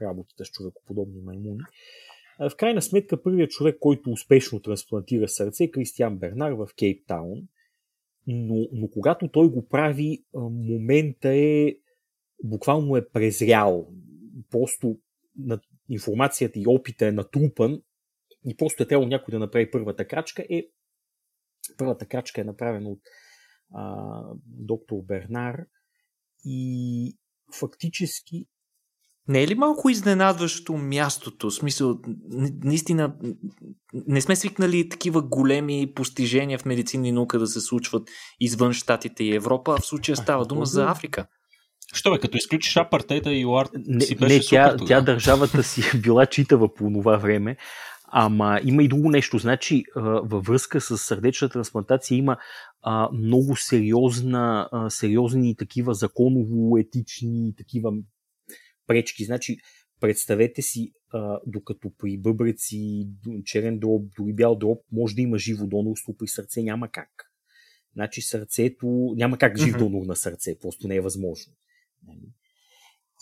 работата 0.01 0.45
с 0.45 0.51
човекоподобни 0.51 1.21
маймуни. 1.21 1.59
В 2.39 2.55
крайна 2.57 2.81
сметка, 2.81 3.23
първият 3.23 3.51
човек, 3.51 3.77
който 3.79 4.11
успешно 4.11 4.59
трансплантира 4.59 5.27
сърце 5.27 5.63
е 5.63 5.71
Кристиан 5.71 6.17
Бернар 6.17 6.51
в 6.51 6.69
Кейптаун 6.79 7.47
но, 8.27 8.67
но 8.71 8.87
когато 8.87 9.27
той 9.27 9.49
го 9.49 9.67
прави, 9.67 10.25
момента 10.33 11.29
е 11.29 11.75
буквално 12.43 12.95
е 12.95 13.09
презрял. 13.09 13.87
Просто 14.51 14.99
на 15.37 15.59
информацията 15.89 16.59
и 16.59 16.67
опита 16.67 17.07
е 17.07 17.11
натрупан 17.11 17.81
и 18.45 18.57
просто 18.57 18.83
е 18.83 18.87
трябвало 18.87 19.09
някой 19.09 19.31
да 19.31 19.39
направи 19.39 19.71
първата 19.71 20.07
крачка. 20.07 20.45
Е, 20.49 20.63
първата 21.77 22.05
крачка 22.05 22.41
е 22.41 22.43
направена 22.43 22.89
от 22.89 23.01
а, 23.73 24.23
доктор 24.45 25.01
Бернар 25.03 25.65
и 26.45 27.17
фактически 27.59 28.47
не 29.27 29.43
е 29.43 29.47
ли 29.47 29.55
малко 29.55 29.89
изненадващо 29.89 30.73
мястото? 30.73 31.49
В 31.49 31.53
смисъл, 31.53 31.99
наистина, 32.63 33.15
не 34.07 34.21
сме 34.21 34.35
свикнали 34.35 34.89
такива 34.89 35.21
големи 35.21 35.91
постижения 35.95 36.59
в 36.59 36.65
медицина 36.65 37.07
и 37.07 37.11
наука 37.11 37.39
да 37.39 37.47
се 37.47 37.61
случват 37.61 38.09
извън 38.39 38.73
Штатите 38.73 39.23
и 39.23 39.35
Европа, 39.35 39.75
а 39.77 39.81
в 39.81 39.85
случая 39.85 40.15
става 40.15 40.45
дума 40.45 40.65
за 40.65 40.85
Африка. 40.85 41.27
Що 41.93 42.11
бе, 42.11 42.19
като 42.19 42.37
изключиш 42.37 42.77
апартейта 42.77 43.33
и 43.33 43.41
ЮАР 43.41 43.67
си 43.99 44.15
беше 44.15 44.35
не, 44.35 44.39
тя, 44.39 44.71
супер 44.71 44.87
тя 44.87 45.01
държавата 45.01 45.63
си 45.63 45.81
е 45.93 45.97
била 45.97 46.25
читава 46.25 46.73
по 46.73 46.91
това 46.93 47.17
време, 47.17 47.57
Ама 48.17 48.59
има 48.63 48.83
и 48.83 48.87
друго 48.87 49.09
нещо. 49.09 49.37
Значи, 49.37 49.83
във 49.95 50.45
връзка 50.45 50.81
с 50.81 50.97
сърдечна 50.97 51.49
трансплантация 51.49 52.17
има 52.17 52.37
много 53.13 53.55
сериозна, 53.55 54.69
сериозни 54.89 55.55
такива 55.55 55.93
законово-етични 55.93 57.55
такива 57.57 57.91
пречки. 58.87 59.25
Значи, 59.25 59.57
представете 60.01 60.61
си, 60.61 60.91
а, 61.13 61.39
докато 61.47 61.91
при 61.97 62.17
бъбреци, 62.17 63.07
черен 63.45 63.79
дроб, 63.79 64.03
дори 64.17 64.33
бял 64.33 64.55
дроб, 64.55 64.79
може 64.91 65.15
да 65.15 65.21
има 65.21 65.37
живо 65.37 65.67
донорство, 65.67 66.17
при 66.17 66.27
сърце 66.27 66.63
няма 66.63 66.89
как. 66.91 67.09
Значи 67.93 68.21
сърцето, 68.21 69.13
няма 69.15 69.37
как 69.37 69.57
жив 69.57 69.77
донор 69.77 70.05
на 70.05 70.15
сърце, 70.15 70.59
просто 70.59 70.87
не 70.87 70.95
е 70.95 71.01
възможно. 71.01 71.53
Нали? 72.07 72.31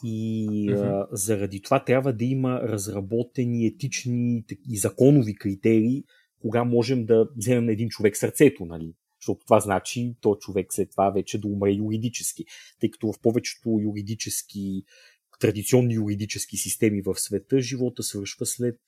И 0.03 0.47
mm-hmm. 0.69 1.03
а, 1.03 1.07
заради 1.11 1.61
това 1.61 1.83
трябва 1.83 2.13
да 2.13 2.25
има 2.25 2.61
разработени 2.61 3.65
етични 3.65 4.45
и 4.69 4.77
законови 4.77 5.35
критерии, 5.35 6.03
кога 6.41 6.63
можем 6.63 7.05
да 7.05 7.29
вземем 7.37 7.65
на 7.65 7.71
един 7.71 7.89
човек 7.89 8.17
сърцето, 8.17 8.65
нали? 8.65 8.93
Защото 9.21 9.45
това 9.45 9.59
значи 9.59 10.15
то 10.21 10.35
човек 10.35 10.73
след 10.73 10.91
това 10.91 11.09
вече 11.09 11.41
да 11.41 11.47
умре 11.47 11.71
юридически. 11.71 12.45
Тъй 12.79 12.91
като 12.91 13.11
в 13.11 13.21
повечето 13.21 13.79
юридически 13.81 14.83
традиционни 15.43 15.93
юридически 15.93 16.57
системи 16.57 17.01
в 17.01 17.15
света, 17.15 17.61
живота 17.61 18.03
свършва 18.03 18.45
след 18.45 18.79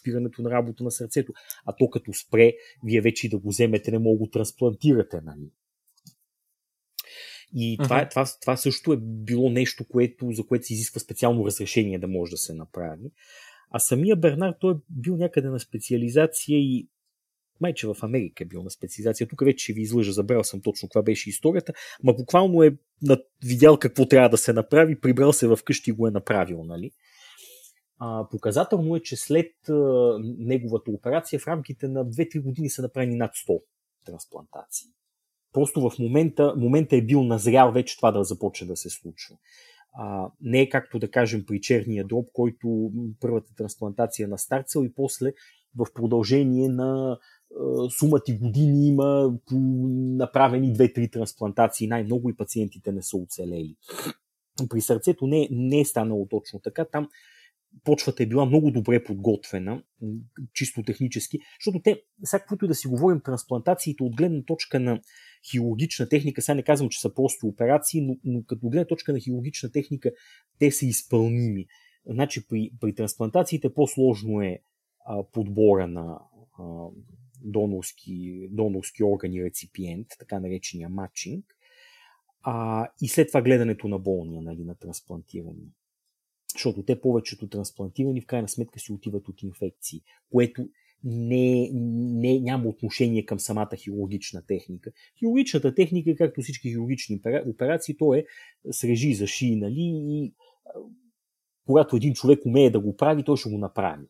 спирането 0.00 0.42
на 0.42 0.50
работа 0.50 0.84
на 0.84 0.90
сърцето. 0.90 1.32
А 1.66 1.76
то 1.76 1.90
като 1.90 2.12
спре, 2.12 2.52
вие 2.84 3.00
вече 3.00 3.26
и 3.26 3.30
да 3.30 3.38
го 3.38 3.48
вземете, 3.48 3.90
не 3.90 3.98
мога 3.98 4.14
да 4.14 4.18
го 4.18 4.30
трансплантирате. 4.30 5.20
Нали? 5.24 5.50
И 7.54 7.78
uh-huh. 7.78 7.84
това, 7.84 8.08
това, 8.08 8.26
това 8.40 8.56
също 8.56 8.92
е 8.92 8.96
било 9.00 9.50
нещо, 9.50 9.84
което, 9.90 10.32
за 10.32 10.46
което 10.46 10.66
се 10.66 10.74
изисква 10.74 11.00
специално 11.00 11.46
разрешение 11.46 11.98
да 11.98 12.08
може 12.08 12.30
да 12.30 12.36
се 12.36 12.54
направи. 12.54 13.10
А 13.70 13.78
самия 13.78 14.16
Бернар, 14.16 14.54
той 14.60 14.72
е 14.72 14.78
бил 14.90 15.16
някъде 15.16 15.48
на 15.48 15.60
специализация 15.60 16.58
и 16.58 16.88
майче 17.60 17.86
в 17.86 17.96
Америка 18.02 18.44
е 18.44 18.46
бил 18.46 18.62
на 18.62 18.70
специализация. 18.70 19.28
Тук 19.28 19.44
вече 19.44 19.64
ще 19.64 19.72
ви 19.72 19.82
излъжа, 19.82 20.12
забрал 20.12 20.44
съм 20.44 20.60
точно 20.60 20.88
каква 20.88 21.02
беше 21.02 21.30
историята, 21.30 21.72
ма 22.02 22.14
буквално 22.14 22.62
е 22.62 22.76
видял 23.44 23.78
какво 23.78 24.06
трябва 24.06 24.28
да 24.28 24.38
се 24.38 24.52
направи, 24.52 25.00
прибрал 25.00 25.32
се 25.32 25.46
в 25.46 25.58
къщи 25.64 25.90
и 25.90 25.92
го 25.92 26.06
е 26.06 26.10
направил, 26.10 26.64
нали? 26.64 26.90
А, 27.98 28.28
показателно 28.30 28.96
е, 28.96 29.00
че 29.00 29.16
след 29.16 29.68
а, 29.68 30.18
неговата 30.38 30.90
операция 30.90 31.38
в 31.38 31.46
рамките 31.46 31.88
на 31.88 32.06
2-3 32.06 32.42
години 32.42 32.70
са 32.70 32.82
направени 32.82 33.16
над 33.16 33.30
100 33.48 33.62
трансплантации. 34.06 34.88
Просто 35.52 35.90
в 35.90 35.98
момента, 35.98 36.54
момента 36.56 36.96
е 36.96 37.02
бил 37.02 37.22
назрял 37.22 37.72
вече 37.72 37.96
това 37.96 38.12
да 38.12 38.24
започне 38.24 38.66
да 38.66 38.76
се 38.76 38.90
случва. 38.90 39.36
А, 39.92 40.30
не 40.40 40.60
е 40.60 40.68
както 40.68 40.98
да 40.98 41.10
кажем 41.10 41.44
при 41.46 41.60
черния 41.60 42.04
дроб, 42.04 42.28
който 42.32 42.92
първата 43.20 43.54
трансплантация 43.54 44.28
на 44.28 44.38
старцел 44.38 44.84
и 44.84 44.94
после 44.94 45.32
в 45.76 45.86
продължение 45.94 46.68
на 46.68 47.18
сумата 47.98 48.22
и 48.28 48.38
години 48.38 48.88
има 48.88 49.38
направени 50.16 50.74
2-3 50.74 51.12
трансплантации, 51.12 51.86
най-много 51.86 52.30
и 52.30 52.36
пациентите 52.36 52.92
не 52.92 53.02
са 53.02 53.16
оцелели. 53.16 53.76
При 54.68 54.80
сърцето 54.80 55.26
не, 55.26 55.48
не 55.50 55.80
е 55.80 55.84
станало 55.84 56.28
точно 56.28 56.60
така. 56.60 56.84
Там 56.84 57.08
почвата 57.84 58.22
е 58.22 58.26
била 58.26 58.44
много 58.44 58.70
добре 58.70 59.04
подготвена, 59.04 59.82
чисто 60.52 60.82
технически, 60.82 61.38
защото 61.60 61.82
те, 61.82 62.02
сега 62.24 62.40
каквото 62.40 62.66
да 62.66 62.74
си 62.74 62.88
говорим, 62.88 63.20
трансплантациите 63.20 64.02
от 64.02 64.16
гледна 64.16 64.42
точка 64.42 64.80
на 64.80 65.00
хирургична 65.50 66.08
техника, 66.08 66.42
сега 66.42 66.54
не 66.54 66.62
казвам, 66.62 66.88
че 66.88 67.00
са 67.00 67.14
просто 67.14 67.46
операции, 67.46 68.00
но, 68.00 68.16
но 68.24 68.42
като 68.42 68.68
гледна 68.68 68.86
точка 68.86 69.12
на 69.12 69.20
хирургична 69.20 69.72
техника, 69.72 70.10
те 70.58 70.70
са 70.70 70.86
изпълними. 70.86 71.66
Значи 72.06 72.46
при, 72.48 72.72
при 72.80 72.94
трансплантациите 72.94 73.74
по-сложно 73.74 74.42
е 74.42 74.58
а, 75.06 75.22
подбора 75.32 75.86
на 75.86 76.18
а, 76.58 76.64
донорски, 77.44 78.48
донорски 78.50 79.04
орган 79.04 79.32
и 79.32 79.44
реципиент, 79.44 80.06
така 80.18 80.40
наречения 80.40 80.88
матчинг, 80.88 81.44
а, 82.42 82.86
и 83.02 83.08
след 83.08 83.28
това 83.28 83.42
гледането 83.42 83.88
на 83.88 83.98
болния, 83.98 84.42
нали, 84.42 84.64
на 84.64 84.74
трансплантирани. 84.74 85.72
Защото 86.52 86.82
те 86.82 87.00
повечето 87.00 87.48
трансплантирани 87.48 88.20
в 88.20 88.26
крайна 88.26 88.48
сметка 88.48 88.80
си 88.80 88.92
отиват 88.92 89.28
от 89.28 89.42
инфекции, 89.42 90.02
което 90.32 90.68
не, 91.04 91.70
не, 91.72 92.40
няма 92.40 92.68
отношение 92.68 93.26
към 93.26 93.40
самата 93.40 93.76
хирургична 93.76 94.46
техника. 94.46 94.92
Хирургичната 95.18 95.74
техника, 95.74 96.16
както 96.16 96.42
всички 96.42 96.68
хирургични 96.68 97.20
операции, 97.46 97.96
то 97.96 98.14
е 98.14 98.24
срежи 98.70 99.14
заши, 99.14 99.56
нали, 99.56 99.92
и 99.94 100.34
когато 101.66 101.96
един 101.96 102.14
човек 102.14 102.46
умее 102.46 102.70
да 102.70 102.80
го 102.80 102.96
прави, 102.96 103.24
той 103.24 103.36
ще 103.36 103.50
го 103.50 103.58
направи. 103.58 104.06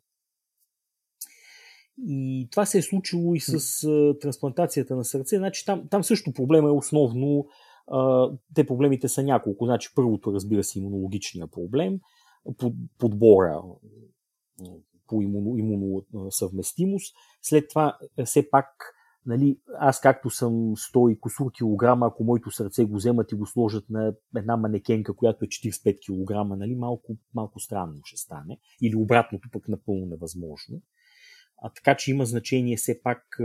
И 2.06 2.48
това 2.50 2.66
се 2.66 2.78
е 2.78 2.82
случило 2.82 3.34
и 3.34 3.40
с 3.40 3.84
а, 3.84 4.18
трансплантацията 4.18 4.96
на 4.96 5.04
сърце. 5.04 5.36
Значи, 5.36 5.64
там, 5.66 5.88
там 5.90 6.04
също 6.04 6.32
проблема 6.32 6.68
е 6.68 6.72
основно. 6.72 7.46
А, 7.86 8.30
те 8.54 8.66
проблемите 8.66 9.08
са 9.08 9.22
няколко. 9.22 9.64
Значи, 9.64 9.88
първото, 9.94 10.32
разбира 10.32 10.64
се, 10.64 10.78
имунологичния 10.78 11.46
проблем, 11.46 12.00
под, 12.58 12.74
подбора 12.98 13.62
по 15.10 15.22
имуно, 15.22 15.56
имуносъвместимост. 15.56 17.14
След 17.42 17.68
това, 17.68 17.98
все 18.24 18.50
пак, 18.50 18.66
нали, 19.26 19.58
аз 19.78 20.00
както 20.00 20.30
съм 20.30 20.52
100 20.52 21.12
и 21.12 21.20
косур 21.20 21.52
килограма, 21.52 22.06
ако 22.06 22.24
моето 22.24 22.50
сърце 22.50 22.84
го 22.84 22.96
вземат 22.96 23.32
и 23.32 23.34
го 23.34 23.46
сложат 23.46 23.90
на 23.90 24.14
една 24.36 24.56
манекенка, 24.56 25.16
която 25.16 25.44
е 25.44 25.48
45 25.48 25.96
кг, 25.96 26.58
нали, 26.58 26.74
малко, 26.74 27.16
малко 27.34 27.60
странно 27.60 28.00
ще 28.04 28.16
стане. 28.16 28.58
Или 28.82 28.96
обратното 28.96 29.48
пък 29.52 29.68
напълно 29.68 30.06
невъзможно. 30.06 30.82
А, 31.62 31.70
така 31.70 31.96
че 31.96 32.10
има 32.10 32.26
значение 32.26 32.76
все 32.76 33.02
пак 33.02 33.36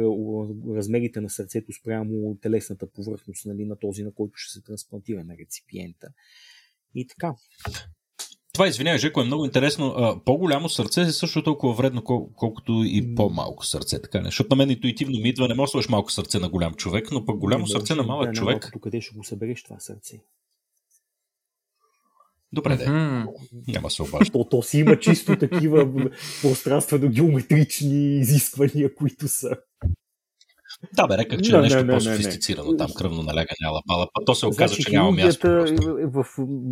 размерите 0.76 1.22
на 1.22 1.30
сърцето 1.30 1.74
спрямо 1.74 2.38
телесната 2.42 2.92
повърхност 2.92 3.46
нали, 3.46 3.66
на 3.66 3.76
този, 3.76 4.04
на 4.04 4.14
който 4.14 4.34
ще 4.36 4.54
се 4.54 4.64
трансплантира 4.64 5.24
на 5.24 5.38
реципиента. 5.38 6.08
И 6.96 7.08
така. 7.08 7.36
Това, 8.54 8.68
извинявай, 8.68 9.00
Жеко, 9.00 9.22
е 9.22 9.26
много 9.26 9.46
интересно. 9.46 10.22
По-голямо 10.26 10.70
сърце 10.70 11.02
е 11.02 11.06
също 11.06 11.44
толкова 11.44 11.74
вредно, 11.74 12.02
кол- 12.02 12.34
колкото 12.36 12.84
и 12.86 13.16
по-малко 13.16 13.66
сърце. 13.66 14.02
Така 14.02 14.22
не? 14.22 14.26
Защото 14.26 14.50
на 14.50 14.56
мен 14.56 14.70
интуитивно 14.70 15.20
ми 15.20 15.30
идва, 15.30 15.48
не 15.48 15.54
може 15.54 15.68
да 15.68 15.72
сложиш 15.72 15.90
малко 15.90 16.12
сърце 16.12 16.40
на 16.40 16.50
голям 16.50 16.74
човек, 16.74 17.08
но 17.12 17.26
пък 17.26 17.38
голямо 17.38 17.64
не, 17.64 17.70
сърце 17.70 17.96
на 17.96 18.04
малък 18.04 18.28
да, 18.28 18.34
човек. 18.34 18.70
Тук 18.74 18.84
къде 18.84 19.02
ще 19.02 19.16
го 19.16 19.24
събереш 19.24 19.64
това 19.64 19.80
сърце? 19.80 20.22
Добре, 22.56 22.76
де. 22.78 22.86
Mm-hmm. 22.86 23.28
Няма 23.68 23.90
се 23.90 24.02
обажда. 24.02 24.32
То, 24.32 24.44
то 24.44 24.62
си 24.62 24.80
има 24.80 25.00
чисто 25.00 25.36
такива 25.40 25.86
пространствено-геометрични 26.42 28.20
изисквания, 28.20 28.96
които 28.96 29.28
са. 29.28 29.58
Да, 30.94 31.08
бе, 31.08 31.18
реках, 31.18 31.42
че 31.42 31.52
не, 31.52 31.58
е 31.58 31.62
нещо 31.62 31.86
не, 31.86 31.94
по-софистицирано 31.94 32.72
не. 32.72 32.78
там, 32.78 32.88
кръвно 32.98 33.24
налягане, 33.24 33.66
ала 33.66 33.82
пала, 33.88 34.08
па 34.14 34.26
то 34.26 34.36
се 34.36 34.46
оказа, 34.46 34.68
значи, 34.68 34.84
че 34.84 34.92
няма 34.92 35.12
място. 35.12 35.42
Просто. 35.42 35.98
В 36.14 36.26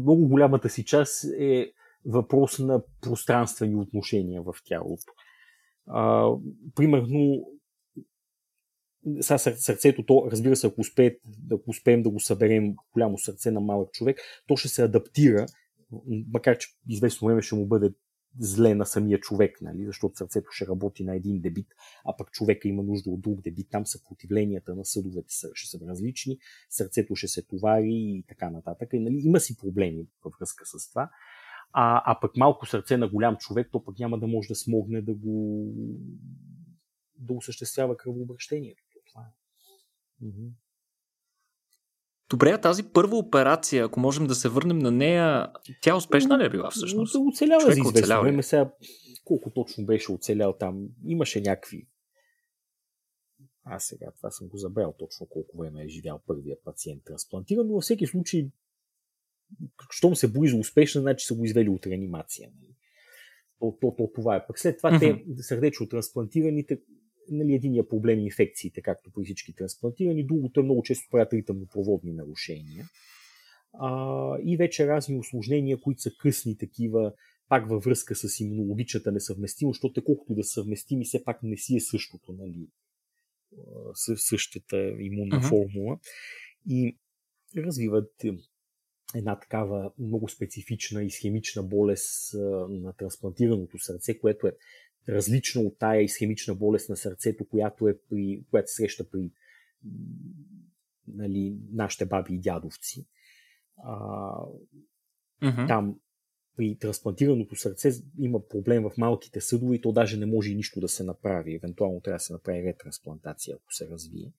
много 0.04 0.28
голямата 0.28 0.69
си 0.69 0.86
част 0.86 1.24
е 1.39 1.72
въпрос 2.06 2.60
на 2.60 2.82
пространствени 3.02 3.76
отношения 3.76 4.41
в 4.41 4.54
тялото. 4.65 5.12
А, 5.88 6.30
примерно, 6.76 7.43
сега 9.22 9.38
сърцето, 9.38 10.06
то, 10.06 10.28
разбира 10.32 10.56
се, 10.56 10.67
ако, 10.67 10.82
успеем, 10.82 11.13
ако 11.54 11.63
успеем 11.67 12.04
да 12.04 12.10
го 12.10 12.19
съберем 12.19 12.76
голямо 12.93 13.17
сърце 13.17 13.52
на 13.52 13.60
малък 13.60 13.91
човек, 13.91 14.19
то 14.48 14.56
ще 14.56 14.67
се 14.67 14.84
адаптира 14.84 15.46
макар 16.34 16.58
че 16.58 16.69
известно 16.89 17.28
време 17.28 17.41
ще 17.41 17.56
му 17.56 17.65
бъде 17.65 17.93
зле 18.39 18.76
на 18.76 18.86
самия 18.86 19.19
човек, 19.19 19.62
нали? 19.62 19.86
защото 19.86 20.17
сърцето 20.17 20.52
ще 20.52 20.67
работи 20.67 21.04
на 21.04 21.15
един 21.15 21.41
дебит, 21.41 21.67
а 22.06 22.17
пък 22.17 22.32
човека 22.32 22.67
има 22.67 22.84
нужда 22.84 23.10
от 23.10 23.22
друг 23.22 23.41
дебит. 23.41 23.67
Там 23.72 23.86
съпротивленията 23.86 24.76
на 24.76 24.86
съдовете 24.86 25.34
ще 25.54 25.78
са 25.78 25.86
различни, 25.88 26.38
сърцето 26.69 27.15
ще 27.15 27.28
се 27.28 27.41
товари 27.41 27.91
и 27.91 28.26
така 28.28 28.50
нататък. 28.50 28.89
И, 28.93 29.00
нали, 29.00 29.22
има 29.24 29.39
си 29.39 29.58
проблеми 29.58 30.08
във 30.24 30.34
връзка 30.39 30.65
с 30.65 30.89
това. 30.89 31.10
А, 31.72 32.02
а 32.06 32.19
пък 32.19 32.38
малко 32.38 32.65
сърце 32.65 32.98
на 32.98 33.10
голям 33.10 33.38
човек, 33.38 33.69
то 33.72 33.84
пък 33.84 34.00
няма 34.00 34.19
да 34.19 34.28
може 34.28 34.48
да 34.48 34.56
смогне 34.56 35.02
да 35.02 35.13
го 35.13 35.67
да 37.19 37.34
осъществява 37.34 37.98
кръвообращението. 37.98 38.84
Това 39.13 39.22
е. 39.22 39.34
Добре, 42.34 42.52
а 42.52 42.62
тази 42.62 42.84
първа 42.84 43.17
операция, 43.17 43.86
ако 43.86 44.00
можем 44.00 44.28
да 44.28 44.36
се 44.36 44.50
върнем 44.50 44.80
на 44.80 44.91
нея, 44.91 45.52
тя 45.82 45.96
успешна 45.96 46.38
ли 46.38 46.46
е 46.46 46.50
била 46.50 46.69
всъщност? 46.69 47.15
Оцеляла 47.15 47.62
за 47.62 47.80
известно 47.80 48.22
време. 48.22 48.43
Сега, 48.43 48.72
колко 49.26 49.50
точно 49.50 49.86
беше 49.86 50.12
оцелял 50.12 50.54
там? 50.54 50.88
Имаше 51.06 51.41
някакви 51.41 51.88
аз 53.65 53.86
сега 53.86 54.12
това 54.17 54.32
съм 54.32 54.48
го 54.48 54.58
забрал 54.58 54.96
точно 55.00 55.26
колко 55.26 55.58
време 55.58 55.84
е 55.84 55.88
живял 55.88 56.22
първият 56.28 56.63
пациент 56.63 57.04
трансплантиран, 57.04 57.67
но 57.67 57.74
във 57.74 57.84
всеки 57.84 58.08
случай, 58.08 58.50
щом 59.89 60.15
се 60.15 60.28
бои 60.28 60.50
за 60.50 60.58
успешна, 60.58 61.02
значи 61.02 61.26
са 61.26 61.36
го 61.36 61.46
извели 61.46 61.69
от 61.69 61.88
реанимация. 61.88 62.50
Нали? 62.62 62.76
То, 63.60 63.78
то, 63.82 63.96
то, 63.98 64.12
това 64.15 64.36
е. 64.36 64.48
Пък 64.48 64.60
след 64.60 64.78
това 64.78 64.91
mm-hmm. 64.91 65.36
те 65.38 65.43
сърдечно 65.43 65.88
трансплантираните 65.88 66.82
нали, 67.30 67.54
единия 67.54 67.88
проблем 67.88 68.20
е 68.20 68.24
инфекциите, 68.24 68.82
както 68.82 69.12
при 69.12 69.24
всички 69.24 69.54
трансплантирани, 69.54 70.26
другото 70.26 70.60
е 70.60 70.64
много 70.64 70.84
често 70.84 71.08
правят 71.12 71.34
ритъмно-проводни 71.34 72.14
нарушения. 72.14 72.86
А, 73.74 74.38
и 74.46 74.58
вече 74.58 74.88
разни 74.88 75.18
осложнения, 75.18 75.80
които 75.82 76.02
са 76.02 76.12
късни 76.20 76.58
такива, 76.58 77.14
пак 77.50 77.70
във 77.70 77.84
връзка 77.84 78.16
с 78.16 78.40
имунологичната 78.40 79.12
несъвместимост, 79.12 79.78
защото 79.78 80.04
колкото 80.04 80.36
да 80.36 80.44
съвместими, 80.44 81.06
все 81.06 81.24
пак 81.24 81.44
не 81.44 81.58
си 81.58 81.76
е 81.76 81.80
същото, 81.80 82.34
нали, 82.34 82.68
същата 84.16 84.78
имунна 85.00 85.42
uh-huh. 85.42 85.50
формула. 85.50 86.00
И 86.70 86.98
развиват 87.58 88.12
една 89.16 89.40
такава 89.40 89.92
много 90.00 90.30
специфична 90.30 91.04
и 91.04 91.12
схемична 91.12 91.64
болест 91.64 92.34
на 92.70 92.94
трансплантираното 92.94 93.80
сърце, 93.80 94.20
което 94.20 94.48
е 94.48 94.52
различна 95.10 95.62
от 95.62 95.78
тая 95.80 96.02
изхемична 96.02 96.56
болест 96.56 96.89
на 96.89 96.96
сърцето, 96.96 97.46
която, 97.46 97.88
е 97.88 97.98
при, 98.10 98.44
която 98.50 98.72
се 98.72 98.76
среща 98.76 99.10
при 99.10 99.32
нали, 101.08 101.58
нашите 101.72 102.06
баби 102.06 102.34
и 102.34 102.39
дядовци. 102.39 103.08
А, 103.78 103.98
uh-huh. 105.42 105.68
Там 105.68 106.00
при 106.56 106.78
трансплантираното 106.78 107.56
сърце 107.56 107.92
има 108.20 108.48
проблем 108.48 108.84
в 108.84 108.92
малките 108.98 109.42
съдове 109.42 109.76
и 109.76 109.82
то 109.82 109.92
даже 109.92 110.18
не 110.18 110.26
може 110.26 110.52
и 110.52 110.56
нищо 110.56 110.80
да 110.80 110.88
се 110.88 111.04
направи. 111.04 111.56
Евентуално 111.56 112.02
трябва 112.02 112.16
да 112.16 112.24
се 112.24 112.34
направи 112.34 112.63
ретрансплантация, 112.63 113.56
ако 113.56 113.74
се 113.74 113.88
развие. 113.89 114.32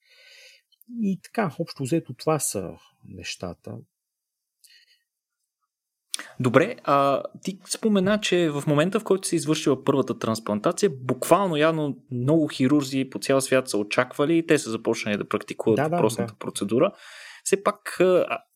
И 1.00 1.20
така, 1.22 1.56
общо 1.58 1.82
взето 1.82 2.14
това 2.14 2.38
са 2.38 2.76
нещата. 3.04 3.78
Добре, 6.40 6.76
а 6.84 7.22
ти 7.42 7.58
спомена, 7.68 8.20
че 8.20 8.50
в 8.50 8.64
момента, 8.66 9.00
в 9.00 9.04
който 9.04 9.28
се 9.28 9.36
извършила 9.36 9.84
първата 9.84 10.18
трансплантация, 10.18 10.90
буквално 11.02 11.56
явно 11.56 11.96
много 12.10 12.48
хирурзи 12.48 13.10
по 13.10 13.18
цял 13.18 13.40
свят 13.40 13.68
са 13.68 13.78
очаквали 13.78 14.38
и 14.38 14.46
те 14.46 14.58
са 14.58 14.70
започнали 14.70 15.16
да 15.16 15.28
практикуват 15.28 15.76
да, 15.76 15.88
въпросната 15.88 16.32
да. 16.32 16.38
процедура. 16.38 16.92
Все 17.44 17.62
пак 17.62 18.00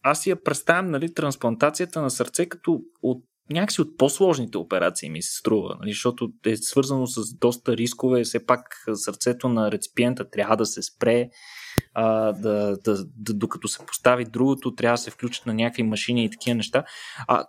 аз 0.03 0.27
я 0.27 0.43
представям 0.43 0.91
нали, 0.91 1.15
трансплантацията 1.15 2.03
на 2.03 2.11
сърце 2.11 2.47
като 2.47 2.81
от 3.03 3.25
някакси 3.51 3.81
от 3.81 3.99
по-сложните 3.99 4.59
операции 4.59 5.11
ми 5.11 5.23
се 5.23 5.37
струва, 5.39 5.77
нали, 5.81 5.91
защото 5.91 6.29
е 6.47 6.57
свързано 6.57 7.07
с 7.07 7.39
доста 7.39 7.77
рискове. 7.77 8.25
Все 8.25 8.47
пак 8.47 8.61
сърцето 8.95 9.49
на 9.49 9.71
реципиента 9.71 10.31
трябва 10.31 10.57
да 10.57 10.67
се 10.67 10.83
спре, 10.83 11.29
а, 11.95 12.33
да, 12.33 12.77
да, 12.85 13.05
да, 13.05 13.35
докато 13.35 13.69
се 13.69 13.87
постави 13.87 14.25
другото, 14.25 14.75
трябва 14.75 14.95
да 14.95 15.03
се 15.03 15.11
включат 15.11 15.47
на 15.47 15.55
някакви 15.55 15.83
машини 15.83 16.25
и 16.25 16.31
такива 16.31 16.55
неща. 16.55 16.85
А, 17.29 17.45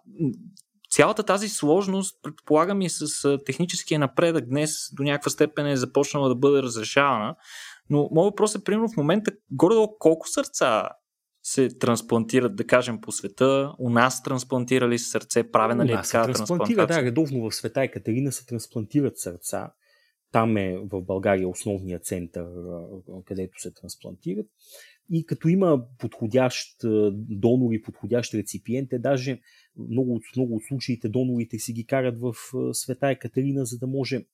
цялата 0.89 1.23
тази 1.23 1.49
сложност, 1.49 2.19
предполагам 2.23 2.81
и 2.81 2.89
с 2.89 3.37
техническия 3.45 3.99
напредък 3.99 4.45
днес 4.45 4.71
до 4.93 5.03
някаква 5.03 5.31
степен 5.31 5.67
е 5.67 5.77
започнала 5.77 6.29
да 6.29 6.35
бъде 6.35 6.63
разрешавана. 6.63 7.35
Но 7.89 8.09
моят 8.11 8.31
въпрос 8.31 8.55
е, 8.55 8.63
примерно 8.63 8.89
в 8.89 8.97
момента, 8.97 9.31
горе-долу 9.51 9.97
колко 9.99 10.27
сърца 10.27 10.89
се 11.43 11.69
трансплантират, 11.69 12.55
да 12.55 12.67
кажем, 12.67 13.01
по 13.01 13.11
света. 13.11 13.73
У 13.79 13.89
нас 13.89 14.23
трансплантирали 14.23 14.99
сърце, 14.99 15.51
правена 15.51 15.85
ли 15.85 15.91
е 15.91 15.95
така 15.95 16.23
трансплантация? 16.23 16.87
Да, 16.87 17.01
редовно 17.01 17.49
в 17.49 17.55
света 17.55 17.83
Екатерина 17.83 18.31
се 18.31 18.45
трансплантират 18.45 19.17
сърца. 19.17 19.71
Там 20.31 20.57
е 20.57 20.77
в 20.77 21.01
България 21.01 21.49
основният 21.49 22.05
център, 22.05 22.45
където 23.25 23.61
се 23.61 23.71
трансплантират. 23.71 24.47
И 25.11 25.25
като 25.25 25.47
има 25.47 25.85
подходящ 25.99 26.77
донор 27.13 27.73
и 27.73 27.81
подходящ 27.81 28.33
реципиент, 28.33 28.93
е 28.93 28.99
даже 28.99 29.41
много 29.89 30.13
от, 30.13 30.23
много 30.35 30.55
от 30.55 30.63
случаите 30.67 31.09
донорите 31.09 31.59
си 31.59 31.73
ги 31.73 31.85
карат 31.85 32.19
в 32.19 32.33
света 32.73 33.09
Екатерина, 33.09 33.65
за 33.65 33.77
да 33.77 33.87
може, 33.87 34.25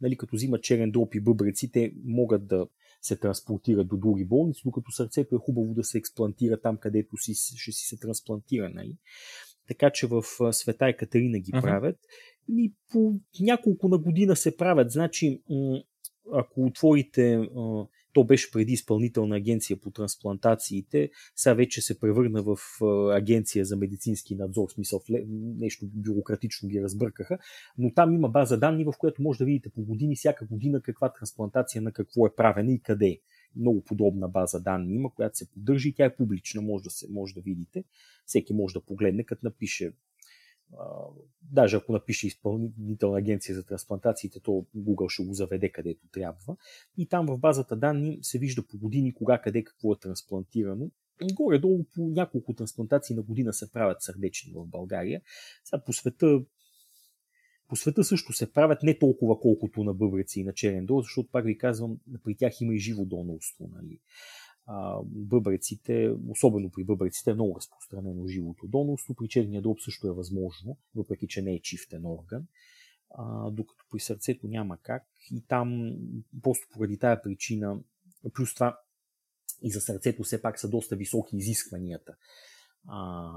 нали, 0.00 0.16
като 0.16 0.36
взимат 0.36 0.62
черен 0.62 0.90
дроб 0.90 1.14
и 1.14 1.20
бъбреци, 1.20 1.70
те 1.70 1.92
могат 2.04 2.46
да 2.46 2.66
се 3.02 3.16
транспортират 3.16 3.88
до 3.88 3.96
други 3.96 4.24
болници, 4.24 4.62
докато 4.64 4.90
сърцето 4.90 5.34
е 5.34 5.38
хубаво 5.38 5.74
да 5.74 5.84
се 5.84 5.98
експлантира 5.98 6.60
там, 6.60 6.76
където 6.76 7.16
си, 7.16 7.34
ще 7.34 7.72
си 7.72 7.86
се 7.86 7.98
трансплантира. 7.98 8.70
Нали? 8.70 8.96
Така 9.68 9.90
че 9.90 10.06
в 10.06 10.22
света 10.52 10.88
Екатерина 10.88 11.38
ги 11.38 11.52
uh-huh. 11.52 11.62
правят. 11.62 11.96
И 12.48 12.72
по 12.90 13.12
няколко 13.40 13.88
на 13.88 13.98
година 13.98 14.36
се 14.36 14.56
правят. 14.56 14.90
Значи, 14.90 15.42
ако 16.32 16.64
отворите 16.64 17.48
то 18.14 18.24
беше 18.24 18.50
преди 18.50 18.72
изпълнителна 18.72 19.36
агенция 19.36 19.76
по 19.76 19.90
трансплантациите, 19.90 21.10
сега 21.36 21.54
вече 21.54 21.80
се 21.80 22.00
превърна 22.00 22.42
в 22.42 22.56
агенция 23.12 23.64
за 23.64 23.76
медицински 23.76 24.34
надзор, 24.34 24.68
в 24.68 24.72
смисъл 24.72 25.00
нещо 25.58 25.86
бюрократично 25.92 26.68
ги 26.68 26.82
разбъркаха, 26.82 27.38
но 27.78 27.94
там 27.94 28.14
има 28.14 28.28
база 28.28 28.58
данни, 28.58 28.84
в 28.84 28.92
която 28.98 29.22
може 29.22 29.38
да 29.38 29.44
видите 29.44 29.70
по 29.70 29.82
години, 29.82 30.16
всяка 30.16 30.46
година 30.46 30.82
каква 30.82 31.12
трансплантация 31.12 31.82
на 31.82 31.92
какво 31.92 32.26
е 32.26 32.34
правена 32.36 32.72
и 32.72 32.80
къде. 32.80 33.20
Много 33.56 33.84
подобна 33.84 34.28
база 34.28 34.60
данни 34.60 34.94
има, 34.94 35.14
която 35.14 35.36
се 35.36 35.50
поддържа 35.50 35.88
и 35.88 35.94
тя 35.94 36.04
е 36.04 36.16
публична, 36.16 36.62
може 36.62 36.84
да, 36.84 36.90
се, 36.90 37.06
може 37.10 37.34
да 37.34 37.40
видите. 37.40 37.84
Всеки 38.26 38.54
може 38.54 38.74
да 38.74 38.80
погледне, 38.80 39.24
като 39.24 39.46
напише 39.46 39.92
даже 41.42 41.76
ако 41.76 41.92
напише 41.92 42.26
изпълнителна 42.26 43.18
агенция 43.18 43.54
за 43.54 43.64
трансплантациите, 43.64 44.40
то 44.40 44.66
Google 44.76 45.08
ще 45.08 45.24
го 45.24 45.34
заведе 45.34 45.72
където 45.72 46.08
трябва. 46.12 46.56
И 46.98 47.08
там 47.08 47.26
в 47.26 47.38
базата 47.38 47.76
данни 47.76 48.18
се 48.22 48.38
вижда 48.38 48.66
по 48.66 48.78
години 48.78 49.14
кога, 49.14 49.38
къде, 49.38 49.64
какво 49.64 49.92
е 49.92 49.98
трансплантирано. 49.98 50.90
Горе-долу 51.32 51.84
по 51.94 52.08
няколко 52.08 52.54
трансплантации 52.54 53.16
на 53.16 53.22
година 53.22 53.52
се 53.52 53.72
правят 53.72 54.02
сърдечни 54.02 54.52
в 54.52 54.66
България. 54.66 55.22
Сега 55.64 55.82
по 55.84 55.92
света 55.92 56.40
по 57.68 57.76
света 57.76 58.04
също 58.04 58.32
се 58.32 58.52
правят 58.52 58.82
не 58.82 58.98
толкова 58.98 59.40
колкото 59.40 59.84
на 59.84 59.94
бъбреци 59.94 60.40
и 60.40 60.44
на 60.44 60.52
черен 60.52 60.86
дроб, 60.86 61.02
защото 61.02 61.28
пак 61.32 61.44
ви 61.44 61.58
казвам, 61.58 61.98
при 62.24 62.36
тях 62.36 62.60
има 62.60 62.74
и 62.74 62.78
живо 62.78 63.04
донорство. 63.04 63.70
Нали 63.74 64.00
а, 64.66 64.98
бъбреците, 65.04 66.14
особено 66.28 66.70
при 66.70 66.84
бъбреците 66.84 67.30
е 67.30 67.34
много 67.34 67.56
разпространено 67.56 68.26
живото 68.26 68.66
донорство, 68.66 69.14
при 69.14 69.28
черния 69.28 69.62
дроб 69.62 69.80
също 69.80 70.08
е 70.08 70.12
възможно, 70.12 70.76
въпреки 70.94 71.28
че 71.28 71.42
не 71.42 71.54
е 71.54 71.60
чифтен 71.60 72.06
орган, 72.06 72.46
а, 73.10 73.50
докато 73.50 73.84
при 73.90 74.00
сърцето 74.00 74.48
няма 74.48 74.78
как 74.82 75.06
и 75.30 75.44
там 75.48 75.96
просто 76.42 76.66
поради 76.72 76.98
тая 76.98 77.22
причина, 77.22 77.80
плюс 78.34 78.54
това 78.54 78.78
и 79.62 79.70
за 79.70 79.80
сърцето 79.80 80.22
все 80.22 80.42
пак 80.42 80.60
са 80.60 80.68
доста 80.68 80.96
високи 80.96 81.36
изискванията. 81.36 82.16
А, 82.88 83.32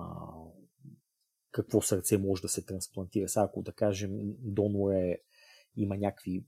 какво 1.52 1.82
сърце 1.82 2.18
може 2.18 2.42
да 2.42 2.50
се 2.50 2.66
трансплантира. 2.66 3.30
Сега, 3.30 3.44
ако 3.44 3.62
да 3.62 3.72
кажем, 3.72 4.12
донор 4.40 4.92
е, 4.92 5.22
има 5.76 5.98
някакви 5.98 6.46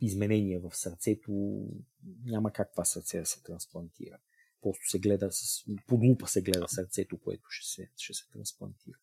изменения 0.00 0.60
в 0.60 0.76
сърцето, 0.76 1.32
няма 2.24 2.52
как 2.52 2.70
това 2.72 2.84
сърце 2.84 3.18
да 3.18 3.26
се 3.26 3.42
трансплантира. 3.42 4.18
Просто 4.62 4.90
се 4.90 4.98
гледа 4.98 5.28
с... 5.32 5.64
под 5.86 6.00
лупа 6.02 6.28
се 6.28 6.42
гледа 6.42 6.68
сърцето, 6.68 7.18
което 7.18 7.44
ще 7.48 7.74
се, 7.74 7.90
ще 7.96 8.14
се 8.14 8.28
трансплантира. 8.32 8.96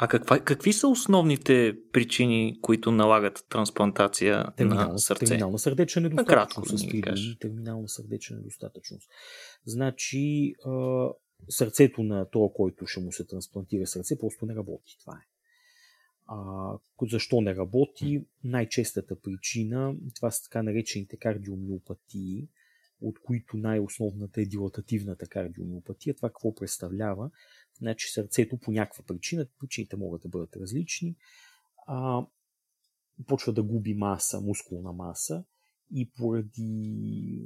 А 0.00 0.08
каква, 0.08 0.40
какви 0.40 0.72
са 0.72 0.88
основните 0.88 1.78
причини, 1.92 2.58
които 2.62 2.92
налагат 2.92 3.46
трансплантация 3.48 4.52
терминална, 4.56 4.92
на 4.92 4.98
сърце? 4.98 5.24
Терминална 5.24 5.58
сърдечна 5.58 6.02
недостатъчност. 6.02 6.84
Накратко, 6.84 7.32
да 7.32 7.38
терминална 7.38 7.88
сърдечна 7.88 8.36
недостатъчност. 8.36 9.10
Значи, 9.66 10.54
сърцето 11.48 12.02
на 12.02 12.30
това, 12.30 12.48
който 12.54 12.86
ще 12.86 13.00
му 13.00 13.12
се 13.12 13.26
трансплантира 13.26 13.86
сърце, 13.86 14.18
просто 14.18 14.46
не 14.46 14.54
работи. 14.54 14.96
Това 15.00 15.12
е. 15.12 15.37
А, 16.28 16.72
защо 17.02 17.40
не 17.40 17.56
работи? 17.56 18.24
Най-честата 18.44 19.20
причина, 19.20 19.94
това 20.14 20.30
са 20.30 20.42
така 20.42 20.62
наречените 20.62 21.16
кардиомиопатии, 21.16 22.48
от 23.00 23.18
които 23.22 23.56
най-основната 23.56 24.40
е 24.40 24.46
дилатативната 24.46 25.26
кардиомиопатия. 25.26 26.16
Това 26.16 26.28
какво 26.28 26.54
представлява? 26.54 27.30
Значи 27.78 28.08
сърцето 28.08 28.58
по 28.58 28.70
някаква 28.70 29.04
причина, 29.04 29.46
причините 29.60 29.96
могат 29.96 30.22
да 30.22 30.28
бъдат 30.28 30.56
различни, 30.56 31.16
а, 31.86 32.26
почва 33.26 33.52
да 33.52 33.62
губи 33.62 33.94
маса, 33.94 34.40
мускулна 34.40 34.92
маса 34.92 35.44
и 35.94 36.10
поради 36.10 37.42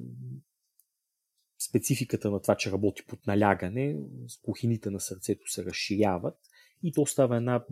спецификата 1.68 2.30
на 2.30 2.42
това, 2.42 2.56
че 2.56 2.72
работи 2.72 3.02
под 3.06 3.26
налягане, 3.26 3.96
кухините 4.42 4.90
на 4.90 5.00
сърцето 5.00 5.52
се 5.52 5.64
разширяват 5.64 6.38
и 6.82 6.92
то 6.92 7.06
става 7.06 7.36
една, 7.36 7.64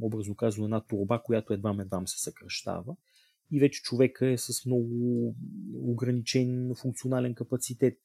образно 0.00 0.34
казано, 0.34 0.64
една 0.64 0.80
турба, 0.80 1.22
която 1.22 1.52
едва 1.52 1.72
едва 1.72 2.06
се 2.06 2.18
съкръщава 2.18 2.96
и 3.50 3.60
вече 3.60 3.82
човека 3.82 4.30
е 4.30 4.38
с 4.38 4.66
много 4.66 5.34
ограничен 5.74 6.74
функционален 6.80 7.34
капацитет. 7.34 7.98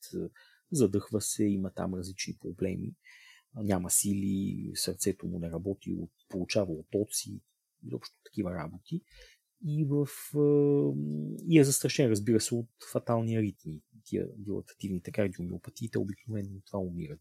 Задъхва 0.71 1.21
се, 1.21 1.43
има 1.43 1.71
там 1.71 1.93
различни 1.93 2.37
проблеми, 2.41 2.95
няма 3.55 3.89
сили, 3.89 4.71
сърцето 4.75 5.27
му 5.27 5.39
не 5.39 5.51
работи, 5.51 5.97
получава 6.29 6.73
отоци, 6.73 7.41
изобщо 7.85 8.15
такива 8.23 8.55
работи. 8.55 9.01
И, 9.67 9.85
в, 9.85 10.07
и 11.47 11.59
е 11.59 11.63
застрашен, 11.63 12.09
разбира 12.09 12.39
се, 12.39 12.55
от 12.55 12.69
фатални 12.91 13.35
аритми. 13.35 13.81
Тия 14.03 14.27
дилатативните 14.37 15.11
кардиомиопатиите 15.11 15.99
обикновено 15.99 16.61
това 16.65 16.79
умират, 16.79 17.19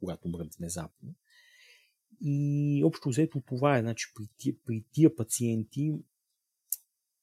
когато 0.00 0.28
умрат 0.28 0.54
внезапно. 0.54 1.14
И 2.20 2.82
общо 2.84 3.08
взето 3.08 3.42
това 3.46 3.78
е, 3.78 3.80
значи 3.80 4.12
при 4.14 4.24
тия, 4.38 4.54
при 4.66 4.84
тия 4.92 5.16
пациенти 5.16 5.94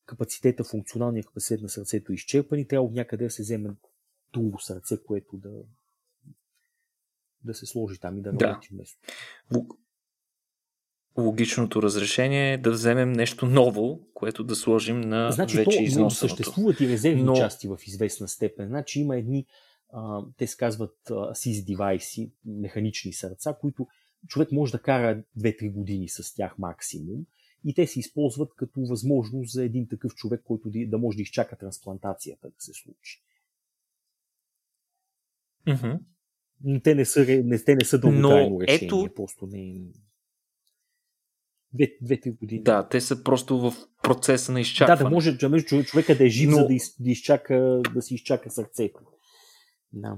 капацитета, 0.06 0.63
функционалния 0.63 1.23
капацитет 1.23 1.62
на 1.62 1.69
сърцето 1.69 2.12
е 2.12 2.15
изчерпан 2.15 2.60
и 2.60 2.67
трябва 2.67 2.89
някъде 2.91 3.23
да 3.23 3.32
се 3.32 3.41
вземе 3.41 3.69
друго 4.34 4.60
сърце, 4.60 4.97
което 5.04 5.38
да, 5.38 5.51
да 7.43 7.54
се 7.54 7.65
сложи 7.65 7.99
там 7.99 8.17
и 8.17 8.21
да 8.21 8.30
работи 8.30 8.69
да. 8.71 8.75
вместо. 8.75 8.99
Логичното 11.17 11.82
разрешение 11.82 12.54
е 12.54 12.58
да 12.58 12.71
вземем 12.71 13.12
нещо 13.12 13.45
ново, 13.45 13.99
което 14.13 14.43
да 14.43 14.56
сложим 14.56 15.01
на 15.01 15.32
значи, 15.32 15.58
вече 15.58 15.77
то, 15.77 15.84
износеното. 15.84 16.15
Съществуват 16.15 16.80
и 16.80 16.88
резервни 16.88 17.23
но... 17.23 17.36
части 17.36 17.67
в 17.67 17.80
известна 17.88 18.27
степен. 18.27 18.67
Значи 18.67 18.99
има 18.99 19.17
едни, 19.17 19.45
а, 19.93 20.21
те 20.38 20.47
се 20.47 20.58
казват 20.58 20.97
assist 21.10 21.65
девайси, 21.65 22.32
механични 22.45 23.13
сърца, 23.13 23.58
които 23.62 23.88
човек 24.27 24.51
може 24.51 24.71
да 24.71 24.81
кара 24.81 25.23
2-3 25.39 25.71
години 25.71 26.10
с 26.10 26.36
тях 26.36 26.57
максимум 26.57 27.25
и 27.65 27.73
те 27.73 27.88
се 27.88 27.99
използват 27.99 28.55
като 28.55 28.86
възможност 28.86 29.53
за 29.53 29.63
един 29.63 29.88
такъв 29.88 30.15
човек, 30.15 30.41
който 30.43 30.69
да 30.88 30.97
може 30.97 31.15
да 31.15 31.21
изчака 31.21 31.57
трансплантацията 31.57 32.47
да 32.47 32.55
се 32.60 32.73
случи. 32.73 33.23
Mm-hmm. 35.67 35.99
Но 36.63 36.81
те 36.81 36.95
не 36.95 37.05
са, 37.05 37.25
не, 37.43 37.60
те 37.60 37.75
не 37.75 37.86
са 37.86 37.99
дълготрайно 37.99 38.49
Но 38.49 38.62
решение, 38.62 38.86
ето... 38.86 39.10
просто 39.15 39.47
не 39.47 39.81
две, 41.73 41.97
две-три 42.01 42.31
години. 42.31 42.63
Да, 42.63 42.88
те 42.88 43.01
са 43.01 43.23
просто 43.23 43.60
в 43.60 43.73
процеса 44.03 44.51
на 44.51 44.62
изчакване. 44.62 44.97
Да, 44.97 45.03
да 45.03 45.10
може 45.10 45.31
да, 45.31 45.63
човека 45.84 46.17
да 46.17 46.25
е 46.25 46.29
жив, 46.29 46.49
Но... 46.49 46.55
за 46.55 46.67
да, 46.67 46.73
из, 46.73 47.01
да, 47.01 47.12
изчака, 47.12 47.81
да 47.93 48.01
си 48.01 48.15
изчака 48.15 48.51
сърцето. 48.51 48.99
Да. 49.93 50.17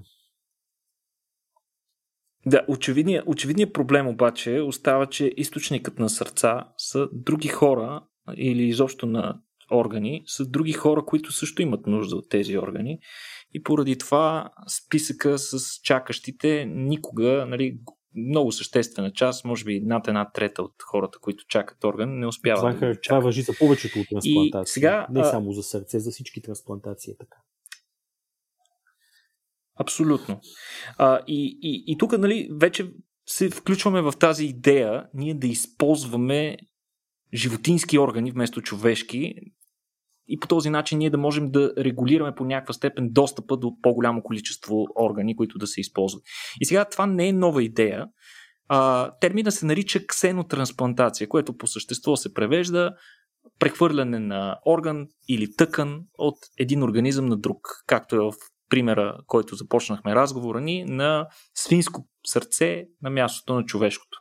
Да, 2.45 2.65
очевидният, 2.67 3.23
очевидният 3.27 3.73
проблем 3.73 4.07
обаче 4.07 4.61
остава, 4.61 5.05
че 5.05 5.31
източникът 5.37 5.99
на 5.99 6.09
сърца 6.09 6.67
са 6.77 7.07
други 7.11 7.47
хора 7.47 8.03
или 8.37 8.63
изобщо 8.63 9.05
на 9.05 9.39
органи, 9.71 10.23
са 10.25 10.45
други 10.45 10.71
хора, 10.71 11.05
които 11.05 11.31
също 11.31 11.61
имат 11.61 11.87
нужда 11.87 12.15
от 12.15 12.29
тези 12.29 12.57
органи. 12.57 12.99
И 13.53 13.63
поради 13.63 13.97
това 13.97 14.49
списъка 14.67 15.37
с 15.37 15.79
чакащите 15.83 16.65
никога, 16.65 17.45
нали, 17.49 17.79
много 18.15 18.51
съществена 18.51 19.11
част, 19.11 19.45
може 19.45 19.65
би 19.65 19.79
над 19.79 20.07
една 20.07 20.31
трета 20.31 20.63
от 20.63 20.73
хората, 20.83 21.19
които 21.21 21.45
чакат 21.47 21.83
орган, 21.83 22.19
не 22.19 22.27
успяват 22.27 22.59
това, 22.59 22.87
да 22.87 22.93
го 22.93 22.99
това 23.03 23.19
въжи 23.19 23.41
за 23.41 23.53
повечето 23.59 23.99
от 23.99 24.07
трансплантации. 24.09 24.73
сега, 24.73 25.07
не 25.09 25.23
само 25.23 25.51
за 25.51 25.63
сърце, 25.63 25.99
за 25.99 26.11
всички 26.11 26.41
трансплантации 26.41 27.11
е 27.11 27.17
така. 27.17 27.37
Абсолютно. 29.79 30.39
А, 30.97 31.19
и, 31.27 31.59
и, 31.61 31.83
и 31.87 31.97
тук, 31.97 32.17
нали, 32.17 32.49
вече 32.51 32.91
се 33.29 33.49
включваме 33.49 34.01
в 34.01 34.13
тази 34.19 34.45
идея 34.45 35.05
ние 35.13 35.33
да 35.33 35.47
използваме 35.47 36.57
животински 37.33 37.99
органи 37.99 38.31
вместо 38.31 38.61
човешки 38.61 39.33
и 40.27 40.39
по 40.39 40.47
този 40.47 40.69
начин 40.69 40.97
ние 40.97 41.09
да 41.09 41.17
можем 41.17 41.51
да 41.51 41.73
регулираме 41.77 42.35
по 42.35 42.45
някаква 42.45 42.73
степен 42.73 43.07
достъпа 43.11 43.57
до 43.57 43.71
по-голямо 43.81 44.23
количество 44.23 44.85
органи, 44.99 45.35
които 45.35 45.57
да 45.57 45.67
се 45.67 45.81
използват. 45.81 46.23
И 46.61 46.65
сега 46.65 46.85
това 46.85 47.05
не 47.05 47.27
е 47.27 47.33
нова 47.33 47.63
идея. 47.63 48.07
А, 48.67 49.11
термина 49.21 49.51
се 49.51 49.65
нарича 49.65 50.07
ксенотрансплантация, 50.07 51.27
което 51.27 51.57
по 51.57 51.67
същество 51.67 52.15
се 52.15 52.33
превежда 52.33 52.91
прехвърляне 53.59 54.19
на 54.19 54.59
орган 54.65 55.07
или 55.29 55.55
тъкан 55.55 56.01
от 56.17 56.37
един 56.59 56.83
организъм 56.83 57.25
на 57.25 57.37
друг, 57.37 57.57
както 57.87 58.15
е 58.15 58.19
в 58.19 58.33
примера, 58.73 59.17
който 59.27 59.55
започнахме 59.55 60.15
разговора 60.15 60.61
ни, 60.61 60.85
на 60.87 61.27
свинско 61.55 62.07
сърце 62.27 62.85
на 63.01 63.09
мястото 63.09 63.53
на 63.53 63.65
човешкото. 63.65 64.17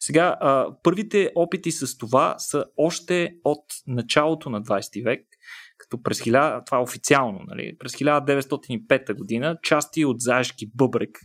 Сега, 0.00 0.36
първите 0.82 1.30
опити 1.34 1.72
с 1.72 1.98
това 1.98 2.34
са 2.38 2.64
още 2.76 3.30
от 3.44 3.64
началото 3.86 4.50
на 4.50 4.62
20 4.62 5.04
век, 5.04 5.20
като 5.78 6.02
през 6.02 6.20
1000, 6.20 6.66
това 6.66 6.78
е 6.78 6.82
официално, 6.82 7.40
нали, 7.46 7.76
през 7.78 7.92
1905 7.92 9.16
година 9.16 9.56
части 9.62 10.04
от 10.04 10.20
заешки 10.20 10.70
бъбрек 10.74 11.18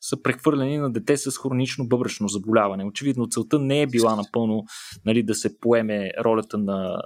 са 0.00 0.22
прехвърлени 0.22 0.78
на 0.78 0.92
дете 0.92 1.16
с 1.16 1.38
хронично 1.38 1.88
бъбречно 1.88 2.28
заболяване. 2.28 2.84
Очевидно 2.84 3.28
целта 3.28 3.58
не 3.58 3.82
е 3.82 3.86
била 3.86 4.16
напълно 4.16 4.64
нали, 5.04 5.22
да 5.22 5.34
се 5.34 5.58
поеме 5.58 6.10
ролята 6.24 6.58
на, 6.58 7.02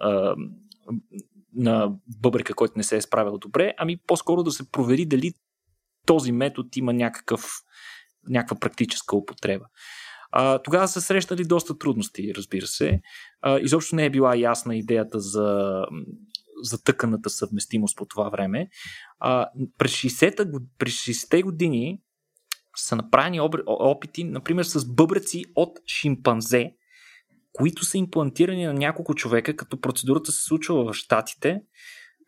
на 1.56 1.92
бъбрека, 2.20 2.54
който 2.54 2.74
не 2.76 2.84
се 2.84 2.96
е 2.96 3.00
справил 3.00 3.38
добре, 3.38 3.74
ами 3.78 3.96
по-скоро 4.06 4.42
да 4.42 4.50
се 4.50 4.70
провери 4.70 5.06
дали 5.06 5.32
този 6.06 6.32
метод 6.32 6.68
има 6.76 6.92
някакъв, 6.92 7.44
някаква 8.28 8.56
практическа 8.60 9.16
употреба. 9.16 9.64
А, 10.36 10.58
тогава 10.58 10.88
са 10.88 11.00
срещали 11.00 11.44
доста 11.44 11.78
трудности, 11.78 12.32
разбира 12.36 12.66
се. 12.66 13.00
А, 13.40 13.58
изобщо 13.58 13.96
не 13.96 14.04
е 14.04 14.10
била 14.10 14.36
ясна 14.36 14.76
идеята 14.76 15.20
за, 15.20 15.80
за 16.62 16.82
тъканата 16.82 17.30
съвместимост 17.30 17.96
по 17.96 18.06
това 18.06 18.28
време. 18.28 18.68
А, 19.18 19.48
през 19.78 19.92
60-те, 19.92 20.44
през 20.78 20.94
60-те 20.94 21.42
години 21.42 22.00
са 22.76 22.96
направени 22.96 23.40
опити, 23.66 24.24
например, 24.24 24.64
с 24.64 24.94
бъбреци 24.94 25.44
от 25.54 25.78
шимпанзе, 25.86 26.74
които 27.54 27.84
са 27.84 27.98
имплантирани 27.98 28.66
на 28.66 28.74
няколко 28.74 29.14
човека, 29.14 29.56
като 29.56 29.80
процедурата 29.80 30.32
се 30.32 30.44
случва 30.44 30.84
в 30.84 30.94
Штатите. 30.94 31.60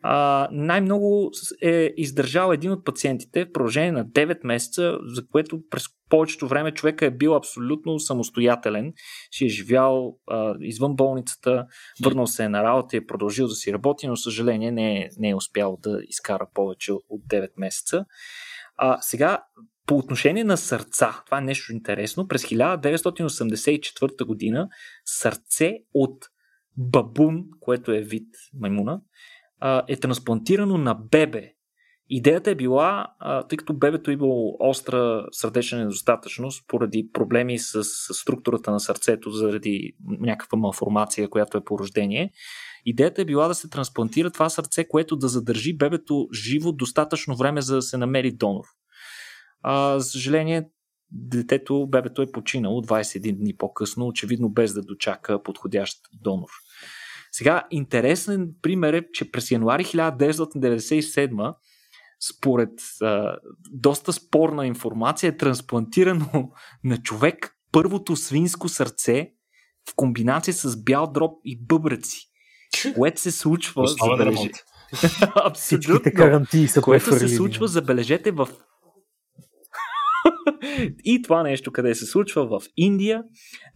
А, 0.01 0.47
най-много 0.51 1.31
е 1.61 1.93
издържал 1.97 2.51
един 2.51 2.71
от 2.71 2.85
пациентите 2.85 3.45
в 3.45 3.51
продължение 3.51 3.91
на 3.91 4.05
9 4.05 4.39
месеца, 4.43 4.97
за 5.03 5.27
което 5.27 5.59
през 5.69 5.83
повечето 6.09 6.47
време 6.47 6.71
човека 6.71 7.05
е 7.05 7.11
бил 7.11 7.35
абсолютно 7.35 7.99
самостоятелен. 7.99 8.93
Си 9.31 9.45
е 9.45 9.49
живял 9.49 10.17
а, 10.27 10.55
извън 10.61 10.95
болницата, 10.95 11.65
върнал 12.03 12.27
се 12.27 12.43
е 12.43 12.49
на 12.49 12.63
работа 12.63 12.95
и 12.95 12.99
е 12.99 13.05
продължил 13.05 13.47
да 13.47 13.55
си 13.55 13.73
работи, 13.73 14.07
но 14.07 14.15
съжаление 14.15 14.71
не 14.71 14.97
е, 14.97 15.09
не 15.17 15.29
е 15.29 15.35
успял 15.35 15.77
да 15.81 15.99
изкара 16.07 16.47
повече 16.53 16.91
от 16.91 17.21
9 17.29 17.47
месеца. 17.57 18.05
А, 18.77 18.97
сега, 19.01 19.43
по 19.87 19.97
отношение 19.97 20.43
на 20.43 20.57
сърца, 20.57 21.21
това 21.25 21.37
е 21.37 21.41
нещо 21.41 21.73
интересно. 21.73 22.27
През 22.27 22.43
1984 22.43 24.25
година 24.25 24.69
сърце 25.05 25.73
от 25.93 26.25
бабун, 26.77 27.43
което 27.59 27.91
е 27.91 28.01
вид 28.01 28.27
маймуна, 28.59 29.01
е 29.87 29.97
трансплантирано 29.97 30.77
на 30.77 30.95
бебе. 30.95 31.51
Идеята 32.09 32.51
е 32.51 32.55
била, 32.55 33.07
тъй 33.49 33.57
като 33.57 33.73
бебето 33.73 34.11
е 34.11 34.13
имало 34.13 34.57
остра 34.59 35.25
сърдечна 35.31 35.79
недостатъчност 35.79 36.63
поради 36.67 37.09
проблеми 37.13 37.59
с, 37.59 37.83
структурата 38.13 38.71
на 38.71 38.79
сърцето 38.79 39.31
заради 39.31 39.95
някаква 40.19 40.57
малформация, 40.57 41.29
която 41.29 41.57
е 41.57 41.63
по 41.63 41.79
рождение, 41.79 42.31
идеята 42.85 43.21
е 43.21 43.25
била 43.25 43.47
да 43.47 43.55
се 43.55 43.69
трансплантира 43.69 44.31
това 44.31 44.49
сърце, 44.49 44.87
което 44.87 45.15
да 45.15 45.27
задържи 45.27 45.77
бебето 45.77 46.27
живо 46.33 46.71
достатъчно 46.71 47.35
време, 47.35 47.61
за 47.61 47.75
да 47.75 47.81
се 47.81 47.97
намери 47.97 48.31
донор. 48.31 48.65
А, 49.69 49.99
за 49.99 50.09
съжаление, 50.09 50.69
детето, 51.11 51.87
бебето 51.87 52.21
е 52.21 52.31
починало 52.31 52.81
21 52.81 53.37
дни 53.37 53.55
по-късно, 53.57 54.07
очевидно 54.07 54.49
без 54.49 54.73
да 54.73 54.81
дочака 54.81 55.43
подходящ 55.43 55.97
донор. 56.21 56.49
Сега, 57.31 57.67
интересен 57.71 58.49
пример 58.61 58.93
е, 58.93 59.11
че 59.13 59.31
през 59.31 59.51
януари 59.51 59.83
1997 59.83 61.55
според 62.29 62.69
а, 63.01 63.37
доста 63.71 64.13
спорна 64.13 64.67
информация 64.67 65.27
е 65.27 65.37
трансплантирано 65.37 66.51
на 66.83 66.97
човек 66.97 67.55
първото 67.71 68.15
свинско 68.15 68.69
сърце 68.69 69.31
в 69.89 69.95
комбинация 69.95 70.53
с 70.53 70.83
бял 70.83 71.11
дроб 71.11 71.31
и 71.45 71.59
бъбреци. 71.61 72.19
Което 72.95 73.21
се 73.21 73.31
случва, 73.31 73.83
Основен 73.83 74.17
забележете. 74.17 74.63
Всичките 75.53 75.91
Абсолютно. 75.91 76.11
карантии 76.15 76.67
са 76.67 76.81
Което 76.81 77.19
се 77.19 77.29
случва, 77.29 77.67
забележете, 77.67 78.31
в 78.31 78.47
и 81.03 81.21
това 81.21 81.43
нещо 81.43 81.71
къде 81.71 81.95
се 81.95 82.05
случва 82.05 82.47
в 82.47 82.65
Индия 82.77 83.23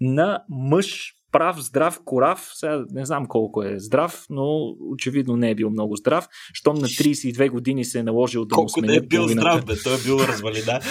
на 0.01 0.43
мъж 0.49 1.13
прав, 1.31 1.61
здрав, 1.61 1.99
корав. 2.05 2.49
Сега 2.53 2.85
не 2.91 3.05
знам 3.05 3.25
колко 3.25 3.63
е 3.63 3.79
здрав, 3.79 4.25
но 4.29 4.75
очевидно 4.91 5.37
не 5.37 5.49
е 5.49 5.55
бил 5.55 5.69
много 5.69 5.95
здрав. 5.95 6.27
Щом 6.53 6.75
на 6.75 6.87
32 6.87 7.49
години 7.49 7.85
се 7.85 7.99
е 7.99 8.03
наложил 8.03 8.45
да 8.45 8.55
му 8.55 8.61
Колко 8.61 8.81
не 8.81 8.87
смени 8.87 8.97
е 8.97 9.01
бил 9.01 9.19
половината. 9.19 9.51
здрав, 9.51 9.65
бе, 9.65 9.83
той 9.83 9.93
е 9.93 10.03
бил 10.05 10.27
развалина. 10.27 10.79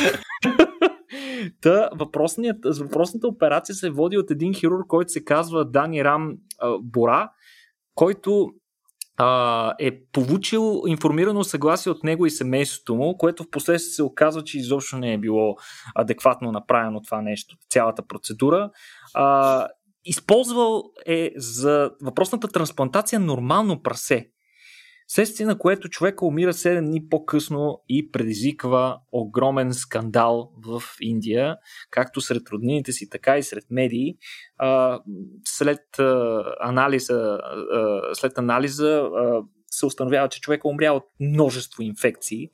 Та, 1.61 1.91
въпросният, 1.95 2.57
въпросната 2.79 3.29
операция 3.29 3.75
се 3.75 3.91
води 3.91 4.19
от 4.19 4.31
един 4.31 4.55
хирург, 4.55 4.87
който 4.87 5.13
се 5.13 5.25
казва 5.25 5.71
Дани 5.71 6.05
Рам 6.05 6.37
а, 6.59 6.79
Бора, 6.83 7.31
който 7.95 8.51
е 9.79 10.05
получил 10.13 10.83
информирано 10.87 11.45
съгласие 11.45 11.93
от 11.93 12.05
него 12.05 12.27
и 12.27 12.31
семейството 12.31 12.95
му, 12.95 13.19
което 13.19 13.43
в 13.43 13.51
последствие 13.51 13.95
се 13.95 14.03
оказва, 14.03 14.45
че 14.45 14.59
изобщо 14.59 14.99
не 14.99 15.13
е 15.13 15.19
било 15.19 15.57
адекватно 15.95 16.53
направено 16.53 17.03
това 17.03 17.23
нещо, 17.23 17.57
цялата 17.71 18.07
процедура. 18.07 18.71
А, 19.15 19.67
използвал 20.05 20.83
е 21.07 21.31
за 21.37 21.91
въпросната 22.03 22.49
трансплантация 22.49 23.21
нормално 23.21 23.83
прасе. 23.83 24.31
Следствие 25.13 25.47
на 25.47 25.59
което 25.59 25.89
човека 25.89 26.27
умира 26.27 26.53
7 26.53 26.81
дни 26.81 27.09
по-късно 27.09 27.83
и 27.89 28.13
предизвиква 28.13 28.99
огромен 29.13 29.75
скандал 29.75 30.53
в 30.67 30.83
Индия, 31.01 31.57
както 31.91 32.21
сред 32.21 32.49
роднините 32.49 32.93
си, 32.93 33.11
така 33.11 33.39
и 33.39 33.43
сред 33.43 33.65
медии. 33.71 34.17
След, 35.45 35.81
анализа, 36.61 37.39
след 38.13 38.39
анализа 38.39 39.11
се 39.71 39.87
установява, 39.87 40.29
че 40.29 40.41
човека 40.41 40.69
умря 40.69 40.93
от 40.93 41.05
множество 41.21 41.83
инфекции. 41.83 42.51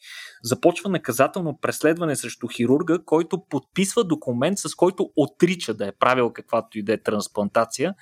Започва 0.46 0.90
наказателно 0.90 1.58
преследване 1.62 2.16
срещу 2.16 2.48
хирурга, 2.48 2.98
който 3.04 3.44
подписва 3.50 4.04
документ, 4.04 4.58
с 4.58 4.74
който 4.74 5.10
отрича 5.16 5.74
да 5.74 5.86
е 5.86 5.92
правил 5.92 6.32
каквато 6.32 6.78
и 6.78 6.82
да 6.82 6.92
е 6.92 7.02
трансплантация, 7.02 7.94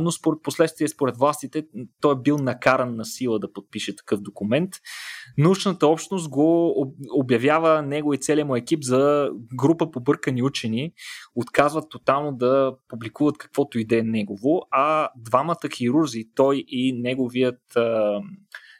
но 0.00 0.10
според 0.10 0.42
последствие, 0.42 0.88
според 0.88 1.16
властите, 1.16 1.66
той 2.00 2.12
е 2.12 2.22
бил 2.22 2.36
накаран 2.36 2.96
на 2.96 3.04
сила 3.04 3.38
да 3.38 3.52
подпише 3.52 3.96
такъв 3.96 4.20
документ. 4.20 4.70
Научната 5.38 5.86
общност 5.86 6.28
го 6.28 6.74
обявява 7.14 7.82
него 7.82 8.14
и 8.14 8.18
целият 8.18 8.48
му 8.48 8.56
екип 8.56 8.82
за 8.82 9.30
група 9.54 9.90
побъркани 9.90 10.42
учени, 10.42 10.92
отказват 11.34 11.90
тотално 11.90 12.32
да 12.32 12.74
публикуват 12.88 13.38
каквото 13.38 13.78
и 13.78 13.84
да 13.84 13.98
е 13.98 14.02
негово, 14.02 14.62
а 14.70 15.08
двамата 15.16 15.68
хирурзи, 15.76 16.24
той 16.34 16.64
и 16.68 16.92
неговият 16.92 17.60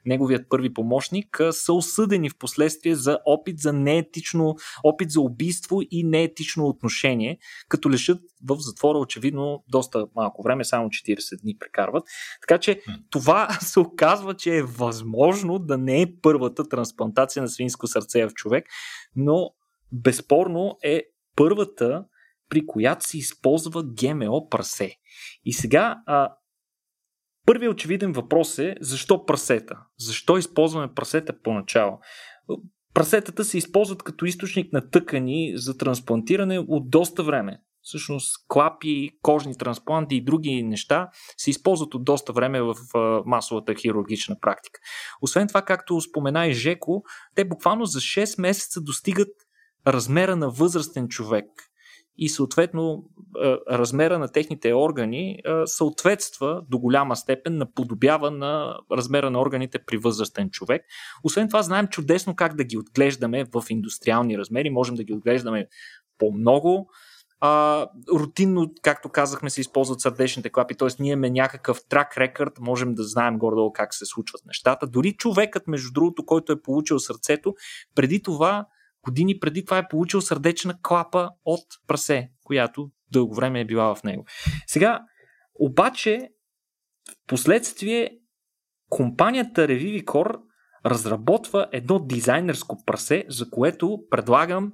неговият 0.06 0.48
първи 0.48 0.74
помощник, 0.74 1.40
са 1.50 1.72
осъдени 1.72 2.30
в 2.30 2.38
последствие 2.38 2.94
за 2.94 3.18
опит 3.26 3.58
за 3.58 3.72
неетично, 3.72 4.56
опит 4.84 5.10
за 5.10 5.20
убийство 5.20 5.78
и 5.90 6.04
неетично 6.04 6.66
отношение, 6.66 7.38
като 7.68 7.90
лишат 7.90 8.20
в 8.44 8.56
затвора 8.58 8.98
очевидно 8.98 9.64
доста 9.68 10.06
малко 10.16 10.42
време, 10.42 10.64
само 10.64 10.88
40 10.88 11.42
дни 11.42 11.56
прекарват. 11.58 12.04
Така 12.40 12.58
че 12.58 12.80
това 13.10 13.48
се 13.60 13.80
оказва, 13.80 14.34
че 14.34 14.56
е 14.56 14.62
възможно 14.62 15.58
да 15.58 15.78
не 15.78 16.02
е 16.02 16.12
първата 16.22 16.68
трансплантация 16.68 17.42
на 17.42 17.48
свинско 17.48 17.86
сърце 17.86 18.26
в 18.26 18.34
човек, 18.34 18.64
но 19.16 19.50
безспорно 19.92 20.78
е 20.82 21.02
първата, 21.36 22.04
при 22.48 22.66
която 22.66 23.08
се 23.08 23.18
използва 23.18 23.84
ГМО 23.84 24.48
прасе. 24.48 24.96
И 25.44 25.52
сега 25.52 25.98
а, 26.06 26.34
първият 27.50 27.74
очевиден 27.74 28.12
въпрос 28.12 28.58
е 28.58 28.76
защо 28.80 29.26
прасета? 29.26 29.78
Защо 29.98 30.38
използваме 30.38 30.94
прасета 30.94 31.32
поначало? 31.42 31.98
Прасетата 32.94 33.44
се 33.44 33.58
използват 33.58 34.02
като 34.02 34.24
източник 34.24 34.72
на 34.72 34.90
тъкани 34.90 35.52
за 35.54 35.76
трансплантиране 35.76 36.58
от 36.58 36.90
доста 36.90 37.22
време. 37.22 37.58
Всъщност 37.82 38.36
клапи, 38.48 39.10
кожни 39.22 39.58
транспланти 39.58 40.16
и 40.16 40.24
други 40.24 40.62
неща 40.62 41.08
се 41.36 41.50
използват 41.50 41.94
от 41.94 42.04
доста 42.04 42.32
време 42.32 42.62
в 42.62 42.74
масовата 43.26 43.74
хирургична 43.74 44.36
практика. 44.40 44.80
Освен 45.22 45.48
това, 45.48 45.62
както 45.62 46.00
спомена 46.00 46.46
и 46.46 46.52
Жеко, 46.52 47.02
те 47.34 47.44
буквално 47.44 47.84
за 47.84 47.98
6 47.98 48.40
месеца 48.40 48.80
достигат 48.80 49.32
размера 49.86 50.36
на 50.36 50.50
възрастен 50.50 51.08
човек 51.08 51.46
и 52.20 52.28
съответно 52.28 53.04
размера 53.70 54.18
на 54.18 54.28
техните 54.28 54.74
органи 54.74 55.38
съответства 55.64 56.62
до 56.68 56.78
голяма 56.78 57.16
степен, 57.16 57.58
наподобява 57.58 58.30
на 58.30 58.78
размера 58.92 59.30
на 59.30 59.40
органите 59.40 59.78
при 59.78 59.96
възрастен 59.96 60.50
човек. 60.50 60.82
Освен 61.24 61.48
това, 61.48 61.62
знаем 61.62 61.86
чудесно 61.86 62.36
как 62.36 62.56
да 62.56 62.64
ги 62.64 62.78
отглеждаме 62.78 63.44
в 63.54 63.62
индустриални 63.70 64.38
размери, 64.38 64.70
можем 64.70 64.94
да 64.94 65.04
ги 65.04 65.12
отглеждаме 65.12 65.68
по-много. 66.18 66.90
А, 67.40 67.86
рутинно, 68.14 68.72
както 68.82 69.08
казахме, 69.08 69.50
се 69.50 69.60
използват 69.60 70.00
сърдечните 70.00 70.50
клапи, 70.50 70.74
т.е. 70.74 70.88
ние 70.98 71.12
имаме 71.12 71.30
някакъв 71.30 71.80
трак 71.88 72.18
рекърд, 72.18 72.52
можем 72.60 72.94
да 72.94 73.02
знаем 73.02 73.38
горе-долу 73.38 73.72
как 73.72 73.94
се 73.94 74.06
случват 74.06 74.40
нещата. 74.46 74.86
Дори 74.86 75.12
човекът, 75.12 75.66
между 75.66 75.92
другото, 75.92 76.26
който 76.26 76.52
е 76.52 76.62
получил 76.62 76.98
сърцето, 76.98 77.54
преди 77.94 78.22
това 78.22 78.66
години 79.04 79.38
преди 79.38 79.64
това 79.64 79.78
е 79.78 79.88
получил 79.88 80.20
сърдечна 80.20 80.74
клапа 80.82 81.30
от 81.44 81.64
прасе, 81.86 82.30
която 82.44 82.90
дълго 83.12 83.34
време 83.34 83.60
е 83.60 83.64
била 83.64 83.94
в 83.94 84.04
него. 84.04 84.24
Сега, 84.66 85.00
обаче, 85.54 86.28
в 87.10 87.26
последствие, 87.26 88.10
компанията 88.88 89.66
Revivicor 89.66 90.40
разработва 90.86 91.66
едно 91.72 91.98
дизайнерско 91.98 92.84
прасе, 92.86 93.24
за 93.28 93.50
което 93.50 93.98
предлагам 94.10 94.72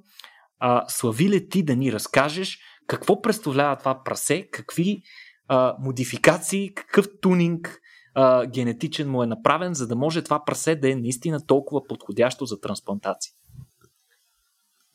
а, 0.58 0.84
Славиле 0.88 1.48
ти 1.48 1.62
да 1.62 1.76
ни 1.76 1.92
разкажеш 1.92 2.58
какво 2.86 3.22
представлява 3.22 3.76
това 3.76 4.02
прасе, 4.04 4.48
какви 4.52 5.02
а, 5.48 5.76
модификации, 5.80 6.74
какъв 6.74 7.06
тунинг 7.20 7.80
а, 8.14 8.46
генетичен 8.46 9.10
му 9.10 9.22
е 9.22 9.26
направен, 9.26 9.74
за 9.74 9.86
да 9.86 9.96
може 9.96 10.22
това 10.22 10.44
прасе 10.44 10.76
да 10.76 10.90
е 10.90 10.94
наистина 10.94 11.46
толкова 11.46 11.86
подходящо 11.88 12.44
за 12.44 12.60
трансплантация. 12.60 13.32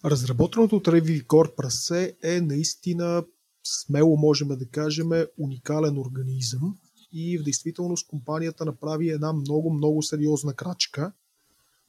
Разработеното 0.06 0.76
от 0.76 0.88
Revicor 0.88 1.56
прасе 1.56 2.18
е 2.24 2.42
наистина 2.42 3.24
смело 3.64 4.18
можем 4.18 4.48
да 4.48 4.68
кажем 4.70 5.10
уникален 5.38 5.98
организъм 5.98 6.78
и 7.14 7.38
в 7.38 7.44
действителност 7.44 8.08
компанията 8.08 8.66
направи 8.66 9.10
една 9.10 9.34
много, 9.34 9.74
много 9.74 10.02
сериозна 10.02 10.54
крачка 10.54 11.14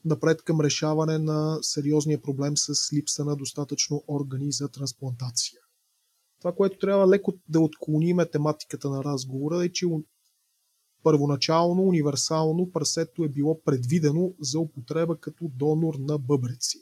напред 0.05 0.43
към 0.43 0.61
решаване 0.61 1.19
на 1.19 1.59
сериозния 1.63 2.23
проблем 2.23 2.57
с 2.57 2.93
липса 2.93 3.25
на 3.25 3.37
достатъчно 3.37 4.05
органи 4.09 4.53
за 4.53 4.69
трансплантация. 4.69 5.61
Това, 6.41 6.55
което 6.55 6.79
трябва 6.79 7.09
леко 7.09 7.33
да 7.49 7.61
отклониме 7.61 8.27
тематиката 8.27 8.91
на 8.91 9.05
разговора 9.05 9.65
е, 9.65 9.73
че 9.73 9.87
първоначално, 11.03 11.83
универсално 11.83 12.71
прасето 12.71 13.25
е 13.25 13.29
било 13.29 13.63
предвидено 13.63 14.35
за 14.41 14.59
употреба 14.61 15.17
като 15.21 15.51
донор 15.55 15.95
на 15.99 16.19
бъбреци 16.19 16.79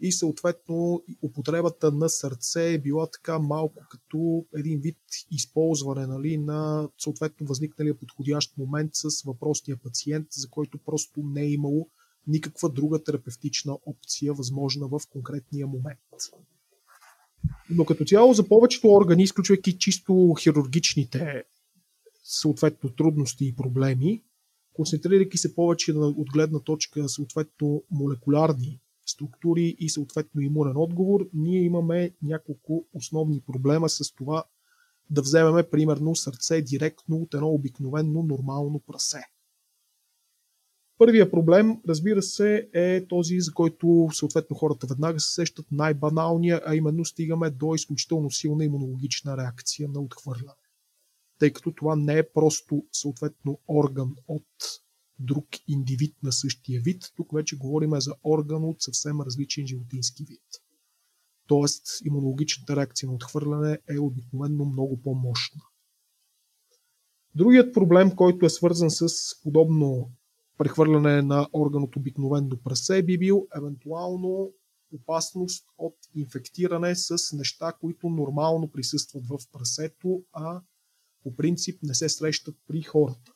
и 0.00 0.12
съответно 0.12 1.02
употребата 1.22 1.92
на 1.92 2.08
сърце 2.08 2.72
е 2.72 2.78
била 2.78 3.06
така 3.10 3.38
малко 3.38 3.82
като 3.90 4.46
един 4.56 4.80
вид 4.80 4.98
използване 5.30 6.06
нали, 6.06 6.38
на 6.38 6.88
съответно 6.98 7.46
възникналия 7.46 7.98
подходящ 7.98 8.58
момент 8.58 8.90
с 8.94 9.22
въпросния 9.22 9.76
пациент, 9.76 10.26
за 10.30 10.48
който 10.48 10.78
просто 10.78 11.20
не 11.22 11.42
е 11.42 11.50
имало 11.50 11.88
никаква 12.26 12.68
друга 12.68 13.04
терапевтична 13.04 13.78
опция 13.86 14.32
възможна 14.32 14.88
в 14.88 15.00
конкретния 15.10 15.66
момент. 15.66 15.98
Но 17.70 17.84
като 17.84 18.04
цяло 18.04 18.34
за 18.34 18.48
повечето 18.48 18.88
органи, 18.88 19.22
изключвайки 19.22 19.78
чисто 19.78 20.34
хирургичните 20.40 21.44
съответно 22.24 22.90
трудности 22.90 23.46
и 23.46 23.56
проблеми, 23.56 24.24
концентрирайки 24.72 25.38
се 25.38 25.54
повече 25.54 25.92
от 25.92 26.32
гледна 26.32 26.60
точка 26.60 27.08
съответно 27.08 27.84
молекулярни 27.90 28.80
структури 29.16 29.76
и 29.78 29.90
съответно 29.90 30.40
имунен 30.40 30.76
отговор, 30.76 31.28
ние 31.34 31.62
имаме 31.62 32.10
няколко 32.22 32.86
основни 32.94 33.40
проблема 33.40 33.88
с 33.88 34.14
това 34.14 34.44
да 35.10 35.22
вземеме 35.22 35.70
примерно 35.70 36.16
сърце 36.16 36.62
директно 36.62 37.16
от 37.16 37.34
едно 37.34 37.48
обикновено 37.48 38.22
нормално 38.22 38.80
прасе. 38.86 39.22
Първия 40.98 41.30
проблем, 41.30 41.80
разбира 41.88 42.22
се, 42.22 42.68
е 42.74 43.06
този, 43.06 43.40
за 43.40 43.52
който 43.54 44.08
съответно 44.12 44.56
хората 44.56 44.86
веднага 44.86 45.20
се 45.20 45.34
сещат 45.34 45.66
най-баналния, 45.72 46.62
а 46.66 46.74
именно 46.74 47.04
стигаме 47.04 47.50
до 47.50 47.74
изключително 47.74 48.30
силна 48.30 48.64
имунологична 48.64 49.36
реакция 49.36 49.88
на 49.88 50.00
отхвърляне. 50.00 50.66
Тъй 51.38 51.52
като 51.52 51.72
това 51.72 51.96
не 51.96 52.18
е 52.18 52.28
просто 52.32 52.84
съответно 52.92 53.58
орган 53.68 54.14
от 54.28 54.46
друг 55.18 55.46
индивид 55.68 56.16
на 56.22 56.32
същия 56.32 56.80
вид. 56.80 57.12
Тук 57.16 57.32
вече 57.32 57.56
говорим 57.56 58.00
за 58.00 58.14
орган 58.24 58.64
от 58.64 58.82
съвсем 58.82 59.20
различен 59.20 59.66
животински 59.66 60.24
вид. 60.24 60.42
Тоест, 61.46 61.86
имунологичната 62.04 62.76
реакция 62.76 63.08
на 63.08 63.14
отхвърляне 63.14 63.78
е 63.88 63.98
обикновено 63.98 64.64
много 64.64 65.02
по-мощна. 65.02 65.62
Другият 67.34 67.74
проблем, 67.74 68.16
който 68.16 68.46
е 68.46 68.50
свързан 68.50 68.90
с 68.90 69.08
подобно 69.42 70.10
прехвърляне 70.58 71.22
на 71.22 71.48
орган 71.52 71.82
от 71.82 71.96
обикновено 71.96 72.56
прасе, 72.64 73.02
би 73.02 73.18
бил 73.18 73.46
евентуално 73.56 74.52
опасност 74.92 75.66
от 75.78 75.96
инфектиране 76.14 76.96
с 76.96 77.16
неща, 77.32 77.72
които 77.80 78.08
нормално 78.08 78.70
присъстват 78.70 79.26
в 79.26 79.38
прасето, 79.52 80.22
а 80.32 80.62
по 81.22 81.36
принцип 81.36 81.82
не 81.82 81.94
се 81.94 82.08
срещат 82.08 82.56
при 82.68 82.82
хората. 82.82 83.32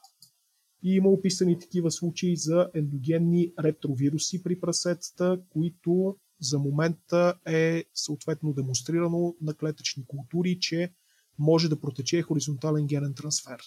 И 0.83 0.95
има 0.95 1.09
описани 1.09 1.59
такива 1.59 1.91
случаи 1.91 2.37
за 2.37 2.71
ендогенни 2.75 3.53
ретровируси 3.59 4.43
при 4.43 4.61
прасетата, 4.61 5.41
които 5.51 6.17
за 6.41 6.59
момента 6.59 7.35
е 7.47 7.85
съответно 7.95 8.53
демонстрирано 8.53 9.37
на 9.41 9.55
клетъчни 9.55 10.05
култури, 10.07 10.59
че 10.61 10.93
може 11.39 11.69
да 11.69 11.81
протече 11.81 12.23
хоризонтален 12.23 12.87
генен 12.87 13.15
трансфер. 13.15 13.61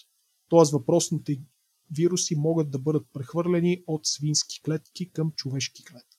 Тоест 0.50 0.72
въпросните 0.72 1.42
вируси 1.92 2.36
могат 2.36 2.72
да 2.72 2.80
бъдат 2.80 3.08
прехвърлени 3.14 3.84
от 3.88 4.02
свински 4.06 4.62
клетки 4.62 5.12
към 5.12 5.32
човешки 5.32 5.84
клетки. 5.84 6.13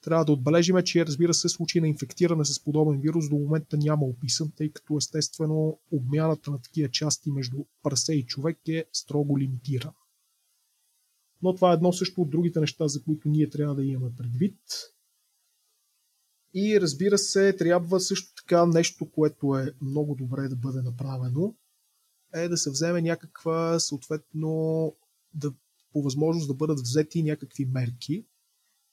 Трябва 0.00 0.24
да 0.24 0.32
отбележим, 0.32 0.76
че 0.84 1.06
разбира 1.06 1.34
се 1.34 1.48
случай 1.48 1.80
на 1.80 1.88
инфектиране 1.88 2.44
с 2.44 2.64
подобен 2.64 3.00
вирус 3.00 3.28
до 3.28 3.36
момента 3.36 3.76
няма 3.76 4.06
описан, 4.06 4.52
тъй 4.56 4.72
като 4.72 4.96
естествено 4.96 5.78
обмяната 5.92 6.50
на 6.50 6.62
такива 6.62 6.90
части 6.90 7.30
между 7.30 7.64
прасе 7.82 8.14
и 8.14 8.26
човек 8.26 8.58
е 8.68 8.84
строго 8.92 9.38
лимитирана. 9.38 9.94
Но 11.42 11.54
това 11.54 11.70
е 11.70 11.74
едно 11.74 11.92
също 11.92 12.22
от 12.22 12.30
другите 12.30 12.60
неща, 12.60 12.88
за 12.88 13.02
които 13.02 13.28
ние 13.28 13.50
трябва 13.50 13.74
да 13.74 13.84
имаме 13.84 14.14
предвид. 14.16 14.60
И 16.54 16.80
разбира 16.80 17.18
се, 17.18 17.52
трябва 17.52 18.00
също 18.00 18.34
така 18.34 18.66
нещо, 18.66 19.10
което 19.10 19.56
е 19.56 19.74
много 19.80 20.14
добре 20.14 20.48
да 20.48 20.56
бъде 20.56 20.82
направено, 20.82 21.54
е 22.34 22.48
да 22.48 22.56
се 22.56 22.70
вземе 22.70 23.02
някаква, 23.02 23.80
съответно, 23.80 24.94
да, 25.34 25.52
по 25.92 26.02
възможност 26.02 26.48
да 26.48 26.54
бъдат 26.54 26.80
взети 26.80 27.22
някакви 27.22 27.64
мерки, 27.64 28.26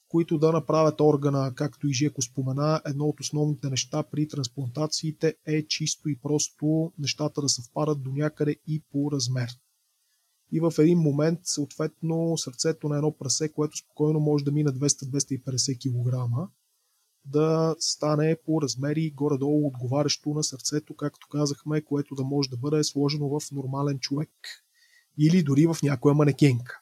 които 0.08 0.38
да 0.38 0.52
направят 0.52 1.00
органа, 1.00 1.52
както 1.54 1.88
и 1.88 1.92
Жеко 1.92 2.22
спомена, 2.22 2.80
едно 2.86 3.04
от 3.04 3.20
основните 3.20 3.70
неща 3.70 4.02
при 4.02 4.28
трансплантациите 4.28 5.36
е 5.46 5.66
чисто 5.66 6.08
и 6.08 6.18
просто 6.18 6.92
нещата 6.98 7.40
да 7.40 7.48
съвпадат 7.48 8.02
до 8.02 8.10
някъде 8.10 8.56
и 8.66 8.82
по 8.92 9.12
размер. 9.12 9.48
И 10.52 10.60
в 10.60 10.72
един 10.78 10.98
момент, 10.98 11.40
съответно, 11.42 12.38
сърцето 12.38 12.88
на 12.88 12.96
едно 12.96 13.16
прасе, 13.16 13.52
което 13.52 13.76
спокойно 13.76 14.20
може 14.20 14.44
да 14.44 14.52
мине 14.52 14.70
200-250 14.70 15.78
кг, 15.78 16.50
да 17.24 17.76
стане 17.78 18.36
по 18.44 18.62
размери 18.62 19.10
горе-долу 19.10 19.66
отговарящо 19.66 20.30
на 20.30 20.44
сърцето, 20.44 20.94
както 20.94 21.28
казахме, 21.30 21.84
което 21.84 22.14
да 22.14 22.24
може 22.24 22.50
да 22.50 22.56
бъде 22.56 22.84
сложено 22.84 23.28
в 23.28 23.50
нормален 23.52 23.98
човек 23.98 24.30
или 25.18 25.42
дори 25.42 25.66
в 25.66 25.76
някоя 25.82 26.14
манекенка. 26.14 26.80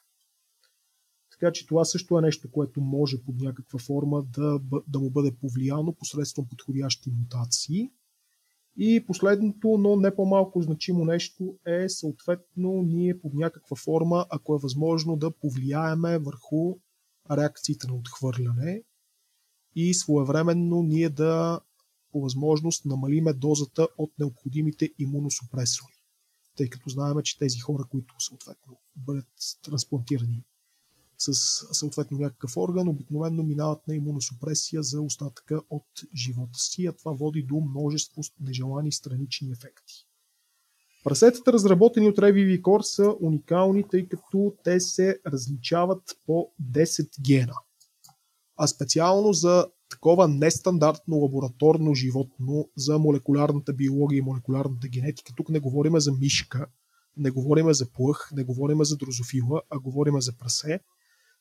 Така 1.39 1.51
че 1.51 1.67
това 1.67 1.85
също 1.85 2.17
е 2.17 2.21
нещо, 2.21 2.51
което 2.51 2.81
може 2.81 3.23
под 3.23 3.35
някаква 3.35 3.79
форма 3.79 4.23
да, 4.23 4.59
да 4.87 4.99
му 4.99 5.09
бъде 5.09 5.35
повлияно 5.41 5.93
посредством 5.93 6.47
подходящи 6.47 7.11
мутации. 7.11 7.89
И 8.77 9.05
последното, 9.05 9.77
но 9.77 9.95
не 9.95 10.15
по-малко 10.15 10.61
значимо 10.61 11.05
нещо 11.05 11.57
е 11.65 11.89
съответно 11.89 12.81
ние 12.81 13.19
под 13.19 13.33
някаква 13.33 13.77
форма, 13.77 14.25
ако 14.29 14.55
е 14.55 14.59
възможно 14.61 15.15
да 15.15 15.31
повлияеме 15.31 16.19
върху 16.19 16.75
реакциите 17.31 17.87
на 17.87 17.95
отхвърляне 17.95 18.83
и 19.75 19.93
своевременно 19.93 20.83
ние 20.83 21.09
да 21.09 21.59
по 22.11 22.21
възможност 22.21 22.85
намалиме 22.85 23.33
дозата 23.33 23.87
от 23.97 24.11
необходимите 24.19 24.89
имуносупресори. 24.99 25.93
Тъй 26.57 26.69
като 26.69 26.89
знаем, 26.89 27.15
че 27.23 27.37
тези 27.37 27.59
хора, 27.59 27.83
които 27.89 28.15
съответно 28.19 28.77
бъдат 28.95 29.27
трансплантирани 29.63 30.43
с 31.17 31.33
съответно 31.73 32.17
някакъв 32.17 32.57
орган, 32.57 32.87
обикновено 32.87 33.43
минават 33.43 33.87
на 33.87 33.95
имуносупресия 33.95 34.83
за 34.83 35.01
остатъка 35.01 35.61
от 35.69 35.85
живота 36.15 36.59
си, 36.59 36.85
а 36.85 36.93
това 36.93 37.11
води 37.11 37.43
до 37.43 37.55
множество 37.55 38.21
нежелани 38.39 38.91
странични 38.91 39.51
ефекти. 39.51 40.07
Прасетата, 41.03 41.53
разработени 41.53 42.07
от 42.07 42.17
Revivicor, 42.17 42.81
са 42.81 43.15
уникални, 43.21 43.83
тъй 43.91 44.07
като 44.07 44.53
те 44.63 44.79
се 44.79 45.19
различават 45.27 46.03
по 46.25 46.51
10 46.73 47.21
гена. 47.21 47.53
А 48.57 48.67
специално 48.67 49.33
за 49.33 49.65
такова 49.89 50.27
нестандартно 50.27 51.17
лабораторно 51.17 51.93
животно 51.93 52.69
за 52.77 52.99
молекулярната 52.99 53.73
биология 53.73 54.17
и 54.17 54.21
молекулярната 54.21 54.87
генетика, 54.87 55.33
тук 55.37 55.49
не 55.49 55.59
говорим 55.59 55.99
за 55.99 56.11
мишка, 56.11 56.65
не 57.17 57.31
говорим 57.31 57.73
за 57.73 57.91
плъх, 57.91 58.29
не 58.31 58.43
говорим 58.43 58.83
за 58.83 58.97
дрозофила, 58.97 59.61
а 59.69 59.79
говорим 59.79 60.21
за 60.21 60.37
прасе. 60.37 60.79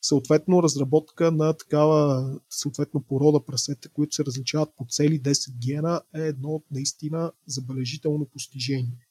Съответно, 0.07 0.63
разработка 0.63 1.33
на 1.33 1.57
такава 1.57 2.31
съответно 2.51 3.03
порода 3.03 3.45
прасета, 3.45 3.89
които 3.89 4.15
се 4.15 4.25
различават 4.25 4.69
по 4.77 4.87
цели 4.89 5.23
10 5.23 5.59
гена, 5.67 6.03
е 6.15 6.21
едно 6.21 6.49
от 6.49 6.65
наистина 6.71 7.33
забележително 7.47 8.27
постижение. 8.33 9.07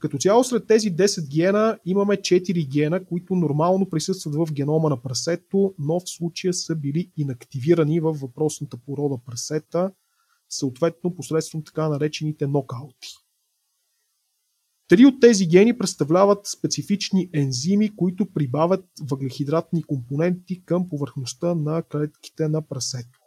Като 0.00 0.18
цяло 0.18 0.44
сред 0.44 0.66
тези 0.66 0.96
10 0.96 1.30
гена 1.30 1.78
имаме 1.84 2.16
4 2.16 2.68
гена, 2.68 3.04
които 3.04 3.34
нормално 3.34 3.90
присъстват 3.90 4.34
в 4.34 4.52
генома 4.52 4.88
на 4.88 5.02
прасето, 5.02 5.74
но 5.78 6.00
в 6.00 6.10
случая 6.10 6.54
са 6.54 6.76
били 6.76 7.10
инактивирани 7.16 8.00
във 8.00 8.20
въпросната 8.20 8.76
порода 8.76 9.18
прасета, 9.26 9.92
съответно 10.48 11.14
посредством 11.14 11.64
така 11.64 11.88
наречените 11.88 12.46
нокаути. 12.46 13.08
Три 14.90 15.06
от 15.06 15.20
тези 15.20 15.46
гени 15.46 15.78
представляват 15.78 16.46
специфични 16.46 17.30
ензими, 17.34 17.96
които 17.96 18.32
прибавят 18.32 18.84
въглехидратни 19.00 19.82
компоненти 19.82 20.64
към 20.64 20.88
повърхността 20.88 21.54
на 21.54 21.82
клетките 21.82 22.48
на 22.48 22.62
прасето 22.62 23.20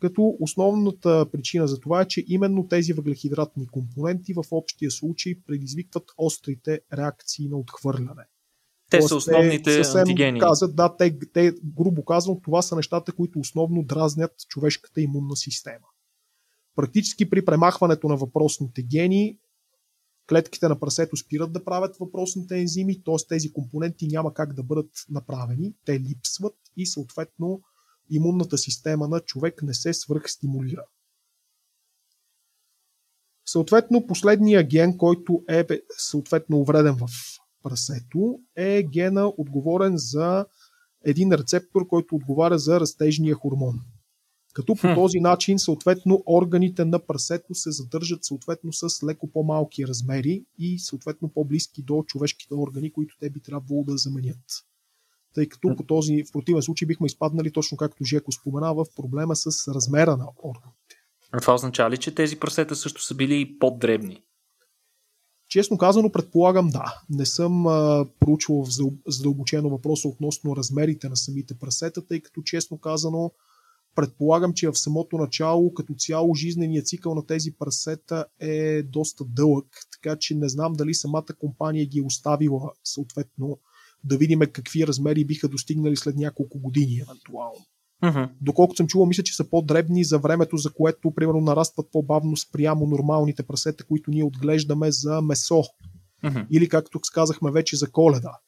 като 0.00 0.36
основната 0.40 1.26
причина 1.32 1.68
за 1.68 1.80
това 1.80 2.00
е, 2.00 2.08
че 2.08 2.24
именно 2.28 2.68
тези 2.68 2.92
въглехидратни 2.92 3.66
компоненти 3.66 4.34
в 4.34 4.44
общия 4.50 4.90
случай 4.90 5.34
предизвикват 5.46 6.04
острите 6.18 6.80
реакции 6.92 7.48
на 7.48 7.56
отхвърляне. 7.56 8.24
Те 8.90 8.98
Тоест, 8.98 9.08
са 9.08 9.16
основните 9.16 9.82
те 9.82 9.98
антигени. 9.98 10.40
Казват, 10.40 10.76
да, 10.76 10.96
те, 10.96 11.18
те, 11.32 11.52
грубо 11.76 12.04
казвам, 12.04 12.40
това 12.44 12.62
са 12.62 12.76
нещата, 12.76 13.12
които 13.12 13.38
основно 13.38 13.82
дразнят 13.82 14.32
човешката 14.48 15.00
имунна 15.00 15.36
система. 15.36 15.86
Практически 16.76 17.30
при 17.30 17.44
премахването 17.44 18.08
на 18.08 18.16
въпросните 18.16 18.82
гени, 18.82 19.38
клетките 20.28 20.68
на 20.68 20.80
прасето 20.80 21.16
спират 21.16 21.52
да 21.52 21.64
правят 21.64 21.96
въпросните 21.96 22.58
ензими, 22.58 23.02
т.е. 23.04 23.28
тези 23.28 23.52
компоненти 23.52 24.06
няма 24.06 24.34
как 24.34 24.54
да 24.54 24.62
бъдат 24.62 24.90
направени, 25.10 25.74
те 25.84 26.00
липсват 26.00 26.54
и 26.76 26.86
съответно 26.86 27.60
имунната 28.10 28.58
система 28.58 29.08
на 29.08 29.20
човек 29.20 29.62
не 29.62 29.74
се 29.74 29.94
свръхстимулира. 29.94 30.84
Съответно, 33.46 34.06
последния 34.06 34.62
ген, 34.62 34.96
който 34.96 35.44
е 35.48 35.66
съответно 35.98 36.58
увреден 36.58 36.96
в 36.96 37.08
прасето, 37.62 38.40
е 38.56 38.82
гена 38.82 39.32
отговорен 39.38 39.92
за 39.96 40.46
един 41.04 41.32
рецептор, 41.32 41.86
който 41.86 42.14
отговаря 42.14 42.58
за 42.58 42.80
растежния 42.80 43.34
хормон. 43.34 43.80
Като 44.56 44.74
по 44.74 44.94
този 44.94 45.20
начин, 45.20 45.58
съответно, 45.58 46.22
органите 46.26 46.84
на 46.84 46.98
прасето 46.98 47.54
се 47.54 47.70
задържат 47.70 48.24
съответно 48.24 48.72
с 48.72 49.06
леко 49.06 49.30
по-малки 49.30 49.86
размери 49.86 50.44
и 50.58 50.78
съответно 50.78 51.28
по-близки 51.28 51.82
до 51.82 52.02
човешките 52.02 52.54
органи, 52.54 52.92
които 52.92 53.16
те 53.20 53.30
би 53.30 53.40
трябвало 53.40 53.84
да 53.84 53.96
заменят 53.96 54.64
тъй 55.36 55.48
като 55.48 55.76
по 55.76 55.82
този, 55.82 56.24
в 56.24 56.32
противен 56.32 56.62
случай 56.62 56.86
бихме 56.86 57.06
изпаднали, 57.06 57.52
точно 57.52 57.76
както 57.76 58.04
Жеко 58.04 58.32
спомена, 58.32 58.74
в 58.74 58.86
проблема 58.96 59.36
с 59.36 59.68
размера 59.74 60.16
на 60.16 60.26
органите. 60.42 60.96
А 61.32 61.40
това 61.40 61.54
означава 61.54 61.90
ли, 61.90 61.98
че 61.98 62.14
тези 62.14 62.36
прасета 62.36 62.76
също 62.76 63.02
са 63.02 63.14
били 63.14 63.58
по-дребни? 63.58 64.22
Честно 65.48 65.78
казано, 65.78 66.12
предполагам 66.12 66.68
да. 66.68 67.00
Не 67.10 67.26
съм 67.26 67.66
а, 67.66 68.06
проучвал 68.20 68.66
задълбочено 69.06 69.68
въпроса 69.68 70.08
относно 70.08 70.56
размерите 70.56 71.08
на 71.08 71.16
самите 71.16 71.54
прасета, 71.58 72.06
тъй 72.06 72.20
като 72.20 72.42
честно 72.42 72.78
казано, 72.78 73.32
предполагам, 73.96 74.52
че 74.52 74.68
в 74.68 74.78
самото 74.78 75.18
начало, 75.18 75.74
като 75.74 75.94
цяло, 75.94 76.34
жизненият 76.34 76.86
цикъл 76.86 77.14
на 77.14 77.26
тези 77.26 77.52
прасета 77.52 78.26
е 78.40 78.82
доста 78.82 79.24
дълъг, 79.24 79.66
така 79.92 80.16
че 80.18 80.34
не 80.34 80.48
знам 80.48 80.72
дали 80.72 80.94
самата 80.94 81.26
компания 81.40 81.86
ги 81.86 81.98
е 81.98 82.02
оставила 82.02 82.72
съответно 82.84 83.58
да 84.04 84.16
видим 84.16 84.40
какви 84.52 84.86
размери 84.86 85.24
биха 85.24 85.48
достигнали 85.48 85.96
след 85.96 86.16
няколко 86.16 86.58
години, 86.58 86.98
евентуално. 86.98 87.66
Uh-huh. 88.02 88.30
Доколкото 88.40 88.76
съм 88.76 88.86
чувал, 88.86 89.06
мисля, 89.06 89.22
че 89.22 89.36
са 89.36 89.50
по-дребни 89.50 90.04
за 90.04 90.18
времето, 90.18 90.56
за 90.56 90.72
което, 90.72 91.10
примерно, 91.10 91.40
нарастват 91.40 91.88
по-бавно 91.92 92.36
спрямо 92.36 92.86
нормалните 92.86 93.42
прасета, 93.42 93.84
които 93.84 94.10
ние 94.10 94.24
отглеждаме 94.24 94.92
за 94.92 95.22
месо. 95.22 95.62
Uh-huh. 96.24 96.46
Или, 96.50 96.68
както 96.68 97.00
казахме 97.14 97.50
вече, 97.50 97.76
за 97.76 97.90
коледа. 97.90 98.38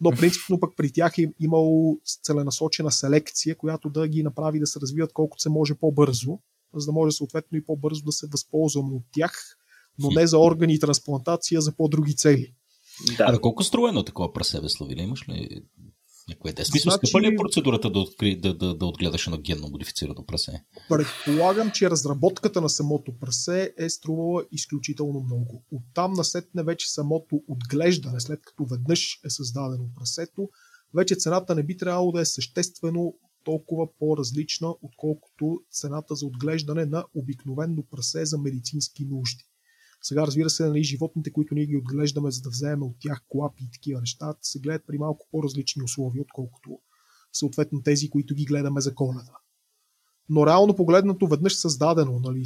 Но 0.00 0.10
принципно 0.10 0.60
пък 0.60 0.76
при 0.76 0.92
тях 0.92 1.18
е 1.18 1.32
имало 1.40 2.00
целенасочена 2.22 2.90
селекция, 2.90 3.56
която 3.56 3.90
да 3.90 4.08
ги 4.08 4.22
направи 4.22 4.60
да 4.60 4.66
се 4.66 4.80
развиват 4.80 5.12
колкото 5.12 5.42
се 5.42 5.48
може 5.48 5.74
по-бързо, 5.74 6.38
за 6.74 6.86
да 6.86 6.92
може 6.92 7.16
съответно 7.16 7.58
и 7.58 7.64
по-бързо 7.64 8.04
да 8.04 8.12
се 8.12 8.26
възползваме 8.26 8.94
от 8.94 9.02
тях, 9.12 9.56
но 9.98 10.10
не 10.10 10.26
за 10.26 10.38
органи 10.38 10.74
и 10.74 10.78
трансплантация, 10.78 11.60
за 11.60 11.76
по-други 11.76 12.16
цели. 12.16 12.54
Да. 13.16 13.24
А 13.28 13.40
колко 13.40 13.64
струва 13.64 13.88
едно 13.88 14.04
такова 14.04 14.32
прасе, 14.32 14.60
Славили? 14.68 15.02
Имаш 15.02 15.28
ли 15.28 15.62
някоя 16.28 16.50
идея? 16.50 16.66
Смисъл, 16.66 16.90
значи... 16.90 17.06
скъпа 17.06 17.20
ли 17.20 17.26
е 17.26 17.36
процедурата 17.36 17.90
да, 17.90 17.98
откри, 17.98 18.40
да, 18.40 18.54
да, 18.54 18.74
да 18.74 18.86
отгледаш 18.86 19.26
едно 19.26 19.38
генно 19.38 19.68
модифицирано 19.68 20.26
прасе? 20.26 20.64
Предполагам, 20.88 21.70
че 21.70 21.90
разработката 21.90 22.60
на 22.60 22.68
самото 22.68 23.18
прасе 23.18 23.74
е 23.78 23.88
струвала 23.90 24.44
изключително 24.52 25.20
много. 25.20 25.64
Оттам 25.72 26.12
насетне 26.12 26.62
вече 26.62 26.90
самото 26.90 27.42
отглеждане, 27.48 28.20
след 28.20 28.40
като 28.42 28.64
веднъж 28.64 29.20
е 29.24 29.30
създадено 29.30 29.84
прасето, 29.96 30.48
вече 30.94 31.14
цената 31.14 31.54
не 31.54 31.62
би 31.62 31.76
трябвало 31.76 32.12
да 32.12 32.20
е 32.20 32.24
съществено 32.24 33.14
толкова 33.44 33.88
по-различна, 33.98 34.74
отколкото 34.82 35.60
цената 35.70 36.14
за 36.14 36.26
отглеждане 36.26 36.86
на 36.86 37.04
обикновено 37.14 37.82
прасе 37.90 38.26
за 38.26 38.38
медицински 38.38 39.04
нужди. 39.04 39.44
Сега, 40.02 40.26
разбира 40.26 40.50
се, 40.50 40.66
нали, 40.66 40.84
животните, 40.84 41.32
които 41.32 41.54
ние 41.54 41.66
ги 41.66 41.76
отглеждаме, 41.76 42.30
за 42.30 42.40
да 42.40 42.50
вземем 42.50 42.82
от 42.82 42.96
тях 43.00 43.24
клапи 43.28 43.64
и 43.64 43.70
такива 43.70 44.00
неща, 44.00 44.34
се 44.42 44.58
гледат 44.58 44.86
при 44.86 44.98
малко 44.98 45.26
по-различни 45.30 45.82
условия, 45.82 46.22
отколкото 46.22 46.78
съответно 47.32 47.82
тези, 47.82 48.10
които 48.10 48.34
ги 48.34 48.44
гледаме 48.44 48.80
за 48.80 48.94
коледа. 48.94 49.36
Но 50.28 50.46
реално 50.46 50.76
погледнато, 50.76 51.26
веднъж 51.26 51.56
създадено 51.56 52.20
нали, 52.20 52.42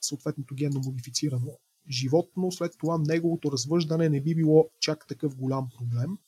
съответното 0.00 0.54
генно 0.54 0.80
модифицирано 0.84 1.58
животно, 1.90 2.52
след 2.52 2.72
това 2.78 2.98
неговото 2.98 3.52
развъждане 3.52 4.08
не 4.08 4.20
би 4.20 4.34
било 4.34 4.70
чак 4.80 5.06
такъв 5.06 5.36
голям 5.36 5.68
проблем. 5.78 6.18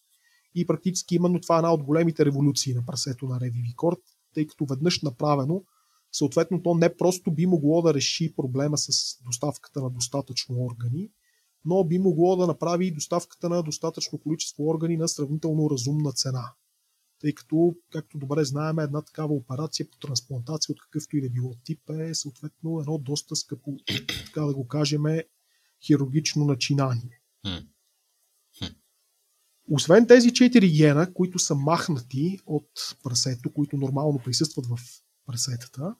И 0.54 0.66
практически 0.66 1.14
именно 1.14 1.40
това 1.40 1.56
е 1.56 1.58
една 1.58 1.72
от 1.72 1.82
големите 1.82 2.24
революции 2.24 2.74
на 2.74 2.86
прасето 2.86 3.26
на 3.26 3.40
Ревивикорд, 3.40 3.98
тъй 4.34 4.46
като 4.46 4.64
веднъж 4.64 5.02
направено, 5.02 5.64
съответно 6.12 6.62
то 6.62 6.74
не 6.74 6.96
просто 6.96 7.30
би 7.30 7.46
могло 7.46 7.82
да 7.82 7.94
реши 7.94 8.34
проблема 8.34 8.78
с 8.78 9.18
доставката 9.24 9.82
на 9.82 9.90
достатъчно 9.90 10.64
органи, 10.64 11.10
но 11.64 11.84
би 11.84 11.98
могло 11.98 12.36
да 12.36 12.46
направи 12.46 12.90
доставката 12.90 13.48
на 13.48 13.62
достатъчно 13.62 14.18
количество 14.18 14.68
органи 14.68 14.96
на 14.96 15.08
сравнително 15.08 15.70
разумна 15.70 16.12
цена. 16.12 16.52
Тъй 17.20 17.34
като, 17.34 17.74
както 17.90 18.18
добре 18.18 18.44
знаем, 18.44 18.78
една 18.78 19.02
такава 19.02 19.34
операция 19.34 19.90
по 19.90 19.98
трансплантация 19.98 20.72
от 20.72 20.80
какъвто 20.80 21.16
и 21.16 21.20
да 21.20 21.30
било 21.30 21.54
тип 21.64 21.90
е 21.90 22.14
съответно 22.14 22.80
едно 22.80 22.98
доста 22.98 23.36
скъпо, 23.36 23.76
така 24.26 24.40
да 24.40 24.54
го 24.54 24.68
кажем, 24.68 25.02
хирургично 25.86 26.44
начинание. 26.44 27.20
Освен 29.70 30.06
тези 30.06 30.34
четири 30.34 30.70
гена, 30.70 31.14
които 31.14 31.38
са 31.38 31.54
махнати 31.54 32.38
от 32.46 32.96
прасето, 33.02 33.52
които 33.52 33.76
нормално 33.76 34.20
присъстват 34.24 34.66
в 34.66 34.78
прасетата, 35.26 35.94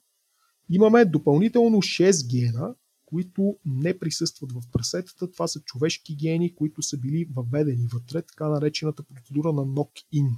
имаме 0.69 1.05
допълнително 1.05 1.77
6 1.77 2.31
гена, 2.31 2.75
които 3.05 3.55
не 3.65 3.99
присъстват 3.99 4.51
в 4.51 4.61
прасетата. 4.71 5.31
Това 5.31 5.47
са 5.47 5.59
човешки 5.59 6.15
гени, 6.15 6.55
които 6.55 6.81
са 6.81 6.97
били 6.97 7.27
въведени 7.35 7.87
вътре, 7.93 8.21
така 8.21 8.49
наречената 8.49 9.03
процедура 9.03 9.53
на 9.53 9.61
knock-in. 9.61 10.29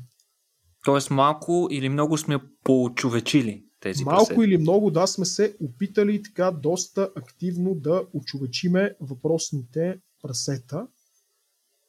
Тоест 0.86 1.12
малко 1.12 1.68
или 1.72 1.90
много 1.90 2.18
сме 2.18 2.40
почовечили 2.64 3.66
тези 3.80 4.04
Малко 4.04 4.28
прасета. 4.28 4.46
или 4.46 4.58
много, 4.58 4.92
да, 4.92 5.08
сме 5.08 5.26
се 5.26 5.56
опитали 5.62 6.24
така 6.24 6.52
доста 6.52 7.10
активно 7.16 7.76
да 7.76 8.04
очовечиме 8.14 8.96
въпросните 9.02 10.00
прасета. 10.22 10.88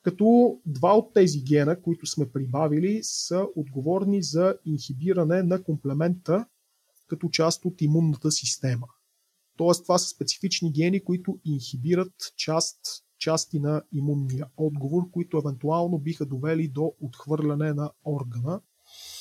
Като 0.02 0.58
два 0.66 0.96
от 0.96 1.14
тези 1.14 1.42
гена, 1.42 1.82
които 1.82 2.06
сме 2.06 2.30
прибавили, 2.32 3.00
са 3.02 3.46
отговорни 3.56 4.22
за 4.22 4.54
инхибиране 4.64 5.42
на 5.42 5.62
комплемента 5.62 6.46
като 7.06 7.28
част 7.28 7.64
от 7.64 7.82
имунната 7.82 8.30
система. 8.30 8.86
Тоест, 9.56 9.82
това 9.82 9.98
са 9.98 10.08
специфични 10.08 10.72
гени, 10.72 11.04
които 11.04 11.38
инхибират 11.44 12.12
част, 12.36 12.78
части 13.18 13.60
на 13.60 13.82
имунния 13.92 14.46
отговор, 14.56 15.10
които 15.10 15.38
евентуално 15.38 15.98
биха 15.98 16.26
довели 16.26 16.68
до 16.68 16.92
отхвърляне 17.00 17.72
на 17.72 17.90
органа 18.04 18.60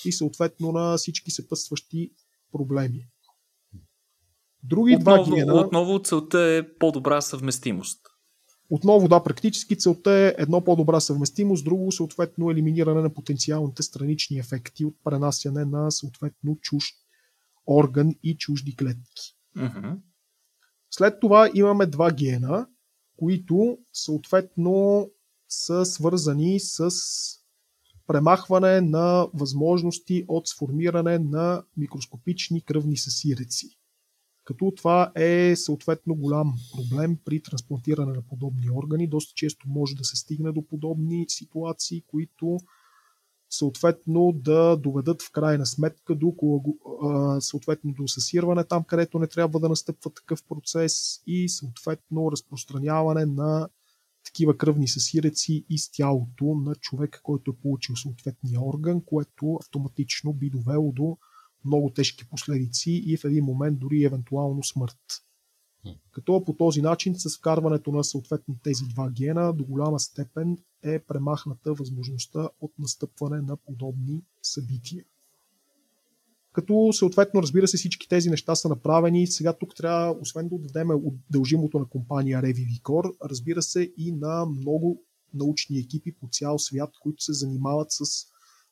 и 0.05 0.11
съответно 0.11 0.71
на 0.71 0.97
всички 0.97 1.31
съпътстващи 1.31 2.11
проблеми. 2.51 3.07
Други 4.63 4.95
отново, 4.95 5.23
два 5.23 5.35
гена... 5.35 5.53
Отново 5.53 5.99
целта 6.03 6.39
е 6.39 6.77
по-добра 6.77 7.21
съвместимост. 7.21 7.99
Отново, 8.69 9.07
да, 9.07 9.23
практически 9.23 9.77
целта 9.77 10.11
е 10.11 10.35
едно 10.37 10.63
по-добра 10.63 10.99
съвместимост, 10.99 11.63
друго 11.63 11.91
съответно 11.91 12.51
елиминиране 12.51 13.01
на 13.01 13.13
потенциалните 13.13 13.83
странични 13.83 14.39
ефекти 14.39 14.85
от 14.85 14.95
пренасяне 15.03 15.65
на 15.65 15.91
съответно 15.91 16.57
чужд 16.61 16.95
орган 17.67 18.15
и 18.23 18.37
чужди 18.37 18.75
клетки. 18.75 19.35
След 20.91 21.19
това 21.19 21.49
имаме 21.53 21.85
два 21.85 22.11
гена, 22.11 22.67
които 23.17 23.77
съответно 23.93 25.09
са 25.49 25.85
свързани 25.85 26.59
с 26.59 26.89
премахване 28.07 28.81
на 28.81 29.27
възможности 29.33 30.25
от 30.27 30.47
сформиране 30.47 31.19
на 31.19 31.63
микроскопични 31.77 32.61
кръвни 32.61 32.97
съсиреци. 32.97 33.67
Като 34.43 34.73
това 34.77 35.11
е 35.15 35.55
съответно 35.55 36.15
голям 36.15 36.53
проблем 36.73 37.17
при 37.25 37.41
трансплантиране 37.41 38.13
на 38.13 38.21
подобни 38.21 38.69
органи. 38.69 39.07
Доста 39.07 39.33
често 39.35 39.69
може 39.69 39.95
да 39.95 40.03
се 40.03 40.15
стигне 40.15 40.51
до 40.51 40.67
подобни 40.67 41.25
ситуации, 41.27 42.03
които 42.07 42.57
съответно 43.49 44.31
да 44.35 44.77
доведат 44.77 45.21
в 45.21 45.31
крайна 45.31 45.65
сметка 45.65 46.15
до, 46.15 46.33
съответно 47.39 47.93
до 47.93 48.07
съсирване 48.07 48.63
там, 48.63 48.83
където 48.83 49.19
не 49.19 49.27
трябва 49.27 49.59
да 49.59 49.69
настъпва 49.69 50.11
такъв 50.13 50.43
процес 50.43 51.21
и 51.27 51.49
съответно 51.49 52.31
разпространяване 52.31 53.25
на 53.25 53.69
такива 54.25 54.57
кръвни 54.57 54.87
съсиреци 54.87 55.65
из 55.69 55.91
тялото 55.91 56.45
на 56.45 56.75
човека, 56.75 57.19
който 57.23 57.51
е 57.51 57.61
получил 57.61 57.95
съответния 57.95 58.61
орган, 58.61 59.01
което 59.05 59.55
автоматично 59.61 60.33
би 60.33 60.49
довело 60.49 60.91
до 60.91 61.17
много 61.65 61.89
тежки 61.89 62.29
последици 62.29 62.91
и 63.05 63.17
в 63.17 63.25
един 63.25 63.43
момент 63.43 63.79
дори 63.79 64.03
евентуално 64.03 64.63
смърт. 64.63 64.97
Като 66.11 66.43
по 66.45 66.53
този 66.53 66.81
начин 66.81 67.15
с 67.15 67.37
вкарването 67.37 67.91
на 67.91 68.03
съответно 68.03 68.55
тези 68.63 68.83
два 68.85 69.09
гена 69.09 69.53
до 69.53 69.63
голяма 69.63 69.99
степен 69.99 70.57
е 70.85 70.99
премахната 70.99 71.73
възможността 71.73 72.49
от 72.61 72.71
настъпване 72.79 73.41
на 73.41 73.57
подобни 73.57 74.21
събития. 74.41 75.05
Като 76.53 76.93
съответно, 76.93 77.41
разбира 77.41 77.67
се, 77.67 77.77
всички 77.77 78.09
тези 78.09 78.29
неща 78.29 78.55
са 78.55 78.69
направени. 78.69 79.27
Сега 79.27 79.53
тук 79.53 79.75
трябва, 79.75 80.11
освен 80.21 80.47
да 80.47 80.55
отдадем 80.55 80.87
дължимото 81.29 81.79
на 81.79 81.85
компания 81.85 82.41
Revivicor, 82.41 83.15
разбира 83.23 83.61
се 83.61 83.93
и 83.97 84.11
на 84.11 84.45
много 84.45 85.01
научни 85.33 85.79
екипи 85.79 86.15
по 86.15 86.27
цял 86.31 86.59
свят, 86.59 86.89
които 87.01 87.23
се 87.23 87.33
занимават 87.33 87.87
с 87.91 88.25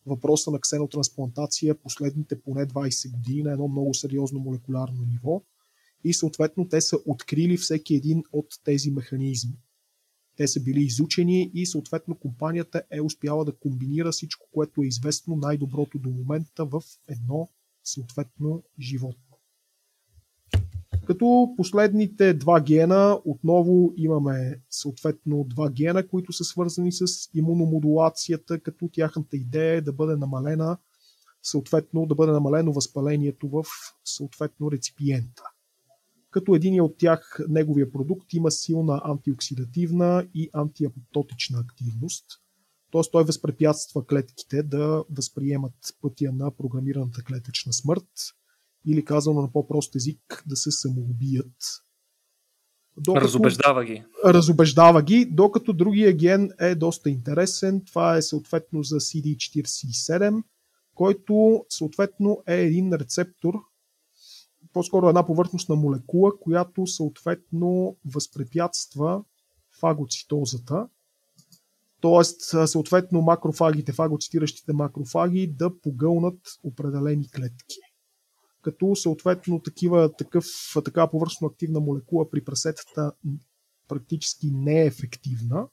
въпроса 0.05 0.51
на 0.51 0.59
ксенотрансплантация 0.59 1.75
последните 1.75 2.41
поне 2.41 2.67
20 2.67 3.11
години 3.11 3.43
на 3.43 3.51
едно 3.51 3.67
много 3.67 3.93
сериозно 3.93 4.39
молекулярно 4.39 5.03
ниво 5.07 5.41
и 6.03 6.13
съответно 6.13 6.67
те 6.67 6.81
са 6.81 6.97
открили 7.05 7.57
всеки 7.57 7.95
един 7.95 8.23
от 8.31 8.45
тези 8.63 8.91
механизми. 8.91 9.57
Те 10.37 10.47
са 10.47 10.63
били 10.63 10.79
изучени 10.79 11.51
и 11.53 11.65
съответно 11.65 12.15
компанията 12.15 12.83
е 12.91 13.01
успяла 13.01 13.45
да 13.45 13.55
комбинира 13.55 14.11
всичко, 14.11 14.47
което 14.51 14.81
е 14.81 14.87
известно 14.87 15.35
най-доброто 15.35 15.99
до 15.99 16.09
момента 16.09 16.65
в 16.65 16.81
едно 17.07 17.49
съответно 17.83 18.63
животно. 18.79 19.37
Като 21.07 21.53
последните 21.57 22.33
два 22.33 22.61
гена, 22.61 23.19
отново 23.25 23.93
имаме 23.97 24.61
съответно 24.69 25.43
два 25.43 25.69
гена, 25.69 26.07
които 26.07 26.33
са 26.33 26.43
свързани 26.43 26.91
с 26.91 27.05
имуномодулацията, 27.33 28.59
като 28.59 28.89
тяхната 28.93 29.37
идея 29.37 29.75
е 29.75 29.81
да 29.81 29.93
бъде 29.93 30.15
намалена 30.15 30.77
съответно 31.43 32.05
да 32.05 32.15
бъде 32.15 32.31
намалено 32.31 32.73
възпалението 32.73 33.49
в 33.49 33.63
съответно 34.05 34.71
реципиента. 34.71 35.43
Като 36.33 36.55
един 36.55 36.81
от 36.81 36.97
тях, 36.97 37.39
неговия 37.49 37.91
продукт, 37.91 38.33
има 38.33 38.51
силна 38.51 39.01
антиоксидативна 39.03 40.27
и 40.33 40.49
антиапоптотична 40.53 41.59
активност, 41.59 42.25
т.е. 42.91 43.01
той 43.11 43.23
възпрепятства 43.23 44.05
клетките 44.05 44.63
да 44.63 45.03
възприемат 45.09 45.73
пътя 46.01 46.31
на 46.31 46.51
програмираната 46.51 47.23
клетъчна 47.23 47.73
смърт, 47.73 48.09
или 48.87 49.05
казано 49.05 49.41
на 49.41 49.51
по-прост 49.51 49.95
език, 49.95 50.43
да 50.47 50.55
се 50.55 50.71
самоубият. 50.71 51.83
Докато, 52.97 53.25
разобеждава 53.25 53.85
ги. 53.85 54.03
Разобеждава 54.25 55.01
ги, 55.01 55.25
докато 55.25 55.73
другия 55.73 56.13
ген 56.13 56.49
е 56.59 56.75
доста 56.75 57.09
интересен. 57.09 57.81
Това 57.85 58.17
е 58.17 58.21
съответно 58.21 58.83
за 58.83 58.95
CD47, 58.95 60.43
който 60.95 61.65
съответно 61.69 62.43
е 62.47 62.61
един 62.61 62.93
рецептор, 62.93 63.53
по-скоро 64.73 65.09
една 65.09 65.25
повърхностна 65.25 65.75
молекула, 65.75 66.39
която 66.39 66.87
съответно 66.87 67.97
възпрепятства 68.05 69.23
фагоцитозата, 69.79 70.87
т.е. 72.01 72.23
съответно 72.67 73.21
макрофагите, 73.21 73.91
фагоцитиращите 73.91 74.73
макрофаги 74.73 75.47
да 75.47 75.79
погълнат 75.79 76.39
определени 76.63 77.29
клетки 77.29 77.77
като 78.63 78.95
съответно 78.95 79.59
такива, 79.59 80.15
такъв, 80.17 80.45
така 80.85 81.07
повърхностно 81.07 81.47
активна 81.47 81.79
молекула 81.79 82.29
при 82.29 82.43
прасетата 82.43 83.11
практически 83.87 84.51
не 84.51 84.81
е 84.81 84.85
ефективна, 84.85 85.67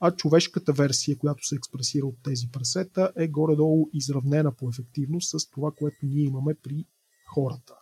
а 0.00 0.16
човешката 0.16 0.72
версия, 0.72 1.18
която 1.18 1.46
се 1.46 1.54
експресира 1.54 2.06
от 2.06 2.16
тези 2.22 2.48
прасета, 2.52 3.12
е 3.16 3.28
горе-долу 3.28 3.88
изравнена 3.92 4.52
по 4.54 4.68
ефективност 4.68 5.40
с 5.40 5.50
това, 5.50 5.72
което 5.72 5.96
ние 6.02 6.24
имаме 6.24 6.54
при 6.54 6.84
хората. 7.34 7.74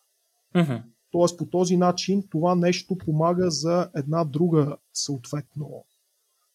Uh-huh. 0.55 0.83
Тоест 1.11 1.39
по 1.39 1.47
този 1.47 1.77
начин 1.77 2.25
това 2.31 2.55
нещо 2.55 2.99
помага 2.99 3.51
за 3.51 3.91
една 3.95 4.25
друга 4.25 4.77
съответно 4.93 5.85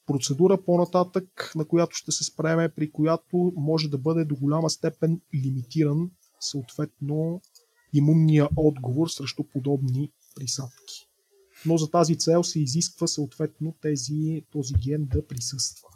процедура 0.05 0.63
по-нататък, 0.65 1.51
на 1.55 1.65
която 1.65 1.95
ще 1.95 2.11
се 2.11 2.23
спреме, 2.23 2.69
при 2.69 2.91
която 2.91 3.53
може 3.55 3.89
да 3.89 3.97
бъде 3.97 4.25
до 4.25 4.35
голяма 4.35 4.69
степен 4.69 5.21
лимитиран 5.35 6.11
съответно 6.39 7.41
имунния 7.93 8.49
отговор 8.55 9.07
срещу 9.07 9.43
подобни 9.43 10.11
присадки. 10.35 11.07
Но 11.65 11.77
за 11.77 11.89
тази 11.89 12.17
цел 12.17 12.43
се 12.43 12.59
изисква 12.59 13.07
съответно 13.07 13.75
тези, 13.81 14.45
този 14.51 14.73
ген 14.73 15.05
да 15.05 15.27
присъства. 15.27 15.87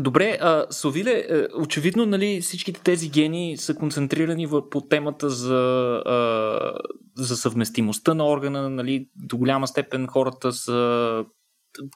Добре, 0.00 0.38
а, 0.40 0.66
Совиле, 0.70 1.26
е, 1.28 1.46
очевидно 1.54 2.06
нали, 2.06 2.40
всичките 2.40 2.80
тези 2.80 3.10
гени 3.10 3.56
са 3.56 3.74
концентрирани 3.74 4.48
по 4.70 4.80
темата 4.80 5.30
за, 5.30 6.02
а, 6.06 6.72
за 7.16 7.36
съвместимостта 7.36 8.14
на 8.14 8.28
органа. 8.28 8.70
Нали, 8.70 9.08
до 9.16 9.36
голяма 9.36 9.68
степен 9.68 10.06
хората 10.06 10.52
са 10.52 11.24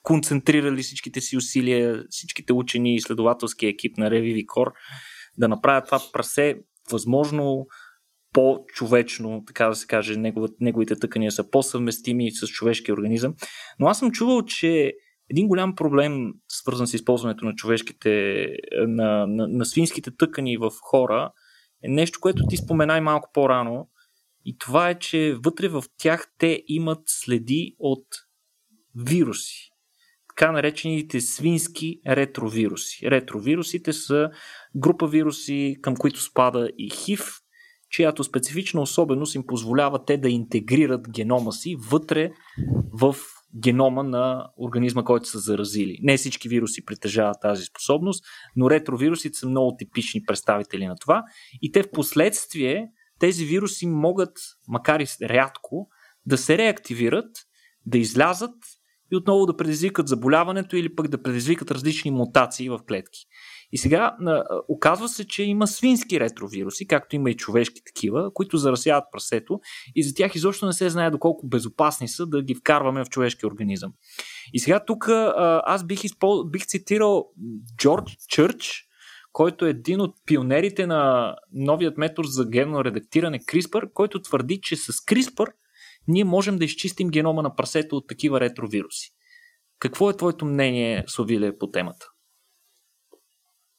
концентрирали 0.02 0.82
всичките 0.82 1.20
си 1.20 1.36
усилия, 1.36 2.04
всичките 2.10 2.52
учени 2.52 2.92
и 2.92 2.94
изследователски 2.94 3.66
екип 3.66 3.98
на 3.98 4.10
Revivicor 4.10 4.72
да 5.38 5.48
направят 5.48 5.84
това 5.84 6.00
прасе 6.12 6.58
възможно 6.90 7.66
по-човечно, 8.32 9.42
така 9.46 9.68
да 9.68 9.74
се 9.74 9.86
каже, 9.86 10.16
неговите 10.60 10.96
тъкания 10.96 11.32
са 11.32 11.50
по-съвместими 11.50 12.30
с 12.30 12.46
човешкия 12.46 12.94
организъм. 12.94 13.34
Но 13.78 13.86
аз 13.86 13.98
съм 13.98 14.12
чувал, 14.12 14.42
че 14.42 14.92
един 15.30 15.48
голям 15.48 15.74
проблем, 15.74 16.32
свързан 16.48 16.86
с 16.86 16.94
използването 16.94 17.44
на 17.44 17.54
човешките, 17.54 18.46
на, 18.86 19.26
на, 19.26 19.48
на 19.48 19.64
свинските 19.64 20.10
тъкани 20.16 20.56
в 20.56 20.70
хора, 20.80 21.32
е 21.84 21.88
нещо, 21.88 22.18
което 22.20 22.46
ти 22.48 22.56
споменай 22.56 23.00
малко 23.00 23.30
по-рано. 23.34 23.88
И 24.44 24.58
това 24.58 24.90
е, 24.90 24.98
че 24.98 25.36
вътре 25.44 25.68
в 25.68 25.84
тях 25.98 26.32
те 26.38 26.62
имат 26.66 27.02
следи 27.06 27.76
от 27.78 28.06
вируси. 28.94 29.70
Така 30.28 30.52
наречените 30.52 31.20
свински 31.20 32.00
ретровируси. 32.06 33.10
Ретровирусите 33.10 33.92
са 33.92 34.30
група 34.76 35.06
вируси, 35.06 35.76
към 35.82 35.96
които 35.96 36.22
спада 36.22 36.70
и 36.78 36.90
ХИВ, 36.90 37.24
чиято 37.90 38.24
специфична 38.24 38.80
особеност 38.80 39.34
им 39.34 39.46
позволява 39.46 40.04
те 40.04 40.16
да 40.16 40.28
интегрират 40.28 41.10
генома 41.10 41.52
си 41.52 41.76
вътре 41.90 42.32
в 42.92 43.16
генома 43.62 44.02
на 44.02 44.48
организма, 44.58 45.04
който 45.04 45.28
са 45.28 45.38
заразили. 45.38 45.98
Не 46.02 46.16
всички 46.16 46.48
вируси 46.48 46.84
притежават 46.84 47.36
тази 47.42 47.64
способност, 47.64 48.24
но 48.56 48.70
ретровирусите 48.70 49.38
са 49.38 49.48
много 49.48 49.76
типични 49.76 50.22
представители 50.22 50.86
на 50.86 50.96
това 50.96 51.24
и 51.62 51.72
те 51.72 51.82
в 51.82 51.90
последствие 51.90 52.88
тези 53.18 53.44
вируси 53.44 53.86
могат, 53.86 54.38
макар 54.68 55.00
и 55.00 55.06
рядко, 55.22 55.88
да 56.26 56.38
се 56.38 56.58
реактивират, 56.58 57.30
да 57.86 57.98
излязат 57.98 58.54
и 59.12 59.16
отново 59.16 59.46
да 59.46 59.56
предизвикат 59.56 60.08
заболяването 60.08 60.76
или 60.76 60.94
пък 60.94 61.08
да 61.08 61.22
предизвикат 61.22 61.70
различни 61.70 62.10
мутации 62.10 62.68
в 62.68 62.80
клетки. 62.88 63.18
И 63.72 63.78
сега 63.78 64.16
оказва 64.68 65.08
се, 65.08 65.26
че 65.26 65.42
има 65.42 65.66
свински 65.66 66.20
ретровируси, 66.20 66.86
както 66.86 67.16
има 67.16 67.30
и 67.30 67.36
човешки 67.36 67.80
такива, 67.86 68.30
които 68.34 68.56
заразяват 68.56 69.04
прасето 69.12 69.60
и 69.94 70.02
за 70.02 70.14
тях 70.14 70.34
изобщо 70.34 70.66
не 70.66 70.72
се 70.72 70.90
знае 70.90 71.10
доколко 71.10 71.48
безопасни 71.48 72.08
са 72.08 72.26
да 72.26 72.42
ги 72.42 72.54
вкарваме 72.54 73.04
в 73.04 73.08
човешки 73.08 73.46
организъм. 73.46 73.92
И 74.52 74.58
сега 74.58 74.84
тук 74.84 75.08
аз 75.08 75.86
бих, 75.86 76.04
изпол... 76.04 76.44
бих 76.44 76.66
цитирал 76.66 77.28
Джордж 77.78 78.16
Чърч, 78.28 78.82
който 79.32 79.66
е 79.66 79.70
един 79.70 80.00
от 80.00 80.14
пионерите 80.26 80.86
на 80.86 81.34
новият 81.52 81.98
метод 81.98 82.28
за 82.28 82.48
генно 82.48 82.84
редактиране 82.84 83.38
CRISPR, 83.38 83.92
който 83.92 84.22
твърди, 84.22 84.60
че 84.62 84.76
с 84.76 84.92
CRISPR 84.92 85.46
ние 86.08 86.24
можем 86.24 86.58
да 86.58 86.64
изчистим 86.64 87.08
генома 87.08 87.42
на 87.42 87.54
прасето 87.54 87.96
от 87.96 88.08
такива 88.08 88.40
ретровируси. 88.40 89.10
Какво 89.78 90.10
е 90.10 90.16
твоето 90.16 90.44
мнение, 90.44 91.04
Совиле, 91.06 91.58
по 91.58 91.70
темата? 91.70 92.06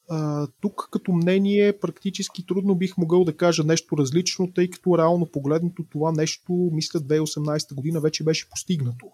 А, 0.09 0.47
тук 0.61 0.89
като 0.91 1.11
мнение 1.11 1.79
практически 1.79 2.45
трудно 2.45 2.75
бих 2.75 2.97
могъл 2.97 3.23
да 3.23 3.37
кажа 3.37 3.63
нещо 3.63 3.97
различно, 3.97 4.53
тъй 4.53 4.69
като 4.69 4.97
реално 4.97 5.31
погледнато 5.31 5.83
това 5.91 6.11
нещо, 6.11 6.69
мисля 6.73 6.99
2018 6.99 7.75
година 7.75 8.01
вече 8.01 8.23
беше 8.23 8.49
постигнато. 8.49 9.07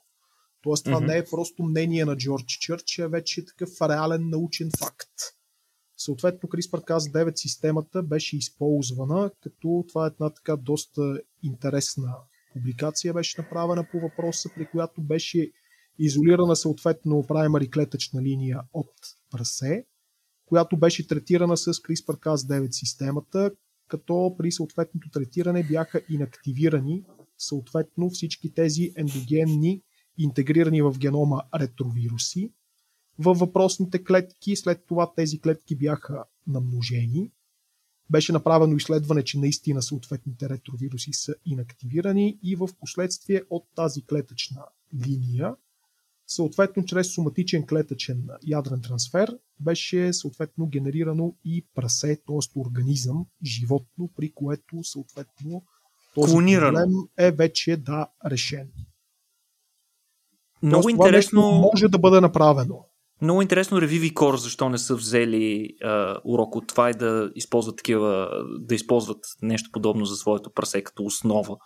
Тоест 0.64 0.86
това 0.86 1.02
mm-hmm. 1.02 1.08
не 1.08 1.18
е 1.18 1.26
просто 1.26 1.64
мнение 1.64 2.06
на 2.06 2.18
Джордж 2.18 2.58
Чърч, 2.60 3.00
а 3.00 3.08
вече 3.08 3.42
е 3.42 3.46
такъв 3.46 3.70
реален 3.82 4.30
научен 4.30 4.70
факт. 4.80 5.14
Съответно, 5.98 6.50
CRISPR-Cas9 6.50 7.36
системата 7.36 8.04
беше 8.04 8.38
използвана, 8.38 9.32
като 9.42 9.86
това 9.88 10.06
е 10.06 10.08
една 10.08 10.30
така 10.30 10.56
доста 10.56 11.22
интересна 11.44 12.16
публикация 12.54 13.14
беше 13.14 13.42
направена 13.42 13.88
по 13.92 14.00
въпроса, 14.00 14.50
при 14.56 14.66
която 14.66 15.02
беше 15.02 15.52
изолирана 16.00 16.56
съответно 16.56 17.26
праймари 17.28 17.72
клетъчна 17.72 18.22
линия 18.22 18.62
от 18.74 18.94
прасе, 19.32 19.86
която 20.54 20.78
беше 20.78 21.08
третирана 21.08 21.58
с 21.58 21.74
CRISPR-Cas9 21.74 22.72
системата, 22.72 23.52
като 23.88 24.36
при 24.38 24.52
съответното 24.52 25.10
третиране 25.10 25.64
бяха 25.64 26.02
инактивирани 26.10 27.04
съответно 27.38 28.10
всички 28.10 28.54
тези 28.54 28.94
ендогенни 28.98 29.82
интегрирани 30.18 30.82
в 30.82 30.96
генома 30.98 31.42
ретровируси 31.56 32.52
във 33.20 33.40
въпросните 33.40 34.04
клетки. 34.04 34.56
След 34.56 34.86
това 34.88 35.14
тези 35.16 35.42
клетки 35.42 35.76
бяха 35.76 36.24
намножени. 36.48 37.32
Беше 38.10 38.32
направено 38.32 38.76
изследване, 38.76 39.24
че 39.24 39.40
наистина 39.40 39.82
съответните 39.82 40.50
ретровируси 40.50 41.14
са 41.14 41.36
инактивирани 41.46 42.40
и 42.44 42.56
в 42.56 42.70
последствие 42.80 43.44
от 43.50 43.66
тази 43.76 44.06
клетъчна 44.06 44.66
линия 45.06 45.56
Съответно, 46.28 46.86
чрез 46.86 47.14
соматичен 47.14 47.68
клетъчен 47.68 48.28
ядрен 48.48 48.82
трансфер 48.82 49.38
беше 49.60 50.14
съответно 50.14 50.68
генерирано 50.68 51.36
и 51.46 51.66
прасе, 51.76 52.16
т.е. 52.28 52.60
организъм, 52.60 53.26
животно, 53.46 54.10
при 54.16 54.32
което 54.32 54.84
съответно 54.84 55.64
този 56.16 56.34
Клонирано. 56.34 56.80
проблем 56.80 56.94
е 57.18 57.32
вече 57.32 57.78
да 57.78 58.08
решен. 58.32 58.72
Много 60.64 60.84
Тоест, 60.84 60.94
интересно. 60.94 61.42
може 61.42 61.88
да 61.88 62.00
бъде 62.00 62.22
направено. 62.22 62.86
Много 63.22 63.42
интересно 63.42 63.82
Revivicor 63.82 64.36
защо 64.36 64.70
не 64.70 64.78
са 64.78 64.96
взели 64.96 65.70
а, 65.84 66.18
урок 66.26 66.56
от 66.56 66.68
това 66.68 66.90
и 66.90 66.94
да 66.94 67.32
използват 67.36 67.78
такива, 67.78 68.30
да 68.60 68.76
използват 68.76 69.26
нещо 69.42 69.70
подобно 69.74 70.06
за 70.06 70.16
своето 70.16 70.54
прасе 70.54 70.84
като 70.84 71.04
основа. 71.04 71.58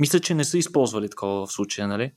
Мисля, 0.00 0.20
че 0.20 0.34
не 0.34 0.44
са 0.44 0.58
използвали 0.58 1.08
такова 1.08 1.46
в 1.46 1.52
случая, 1.52 1.88
нали? 1.88 2.12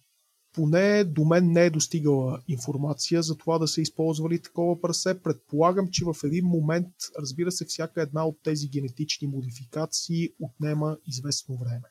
Поне 0.55 1.03
до 1.03 1.25
мен 1.25 1.51
не 1.51 1.65
е 1.65 1.69
достигала 1.69 2.41
информация 2.47 3.21
за 3.21 3.37
това 3.37 3.59
да 3.59 3.67
са 3.67 3.81
използвали 3.81 4.41
такова 4.41 4.81
прасе. 4.81 5.21
Предполагам, 5.21 5.89
че 5.91 6.05
в 6.05 6.15
един 6.23 6.45
момент, 6.45 6.87
разбира 7.19 7.51
се, 7.51 7.65
всяка 7.65 8.01
една 8.01 8.25
от 8.25 8.37
тези 8.43 8.67
генетични 8.67 9.27
модификации 9.27 10.29
отнема 10.39 10.97
известно 11.07 11.57
време. 11.57 11.89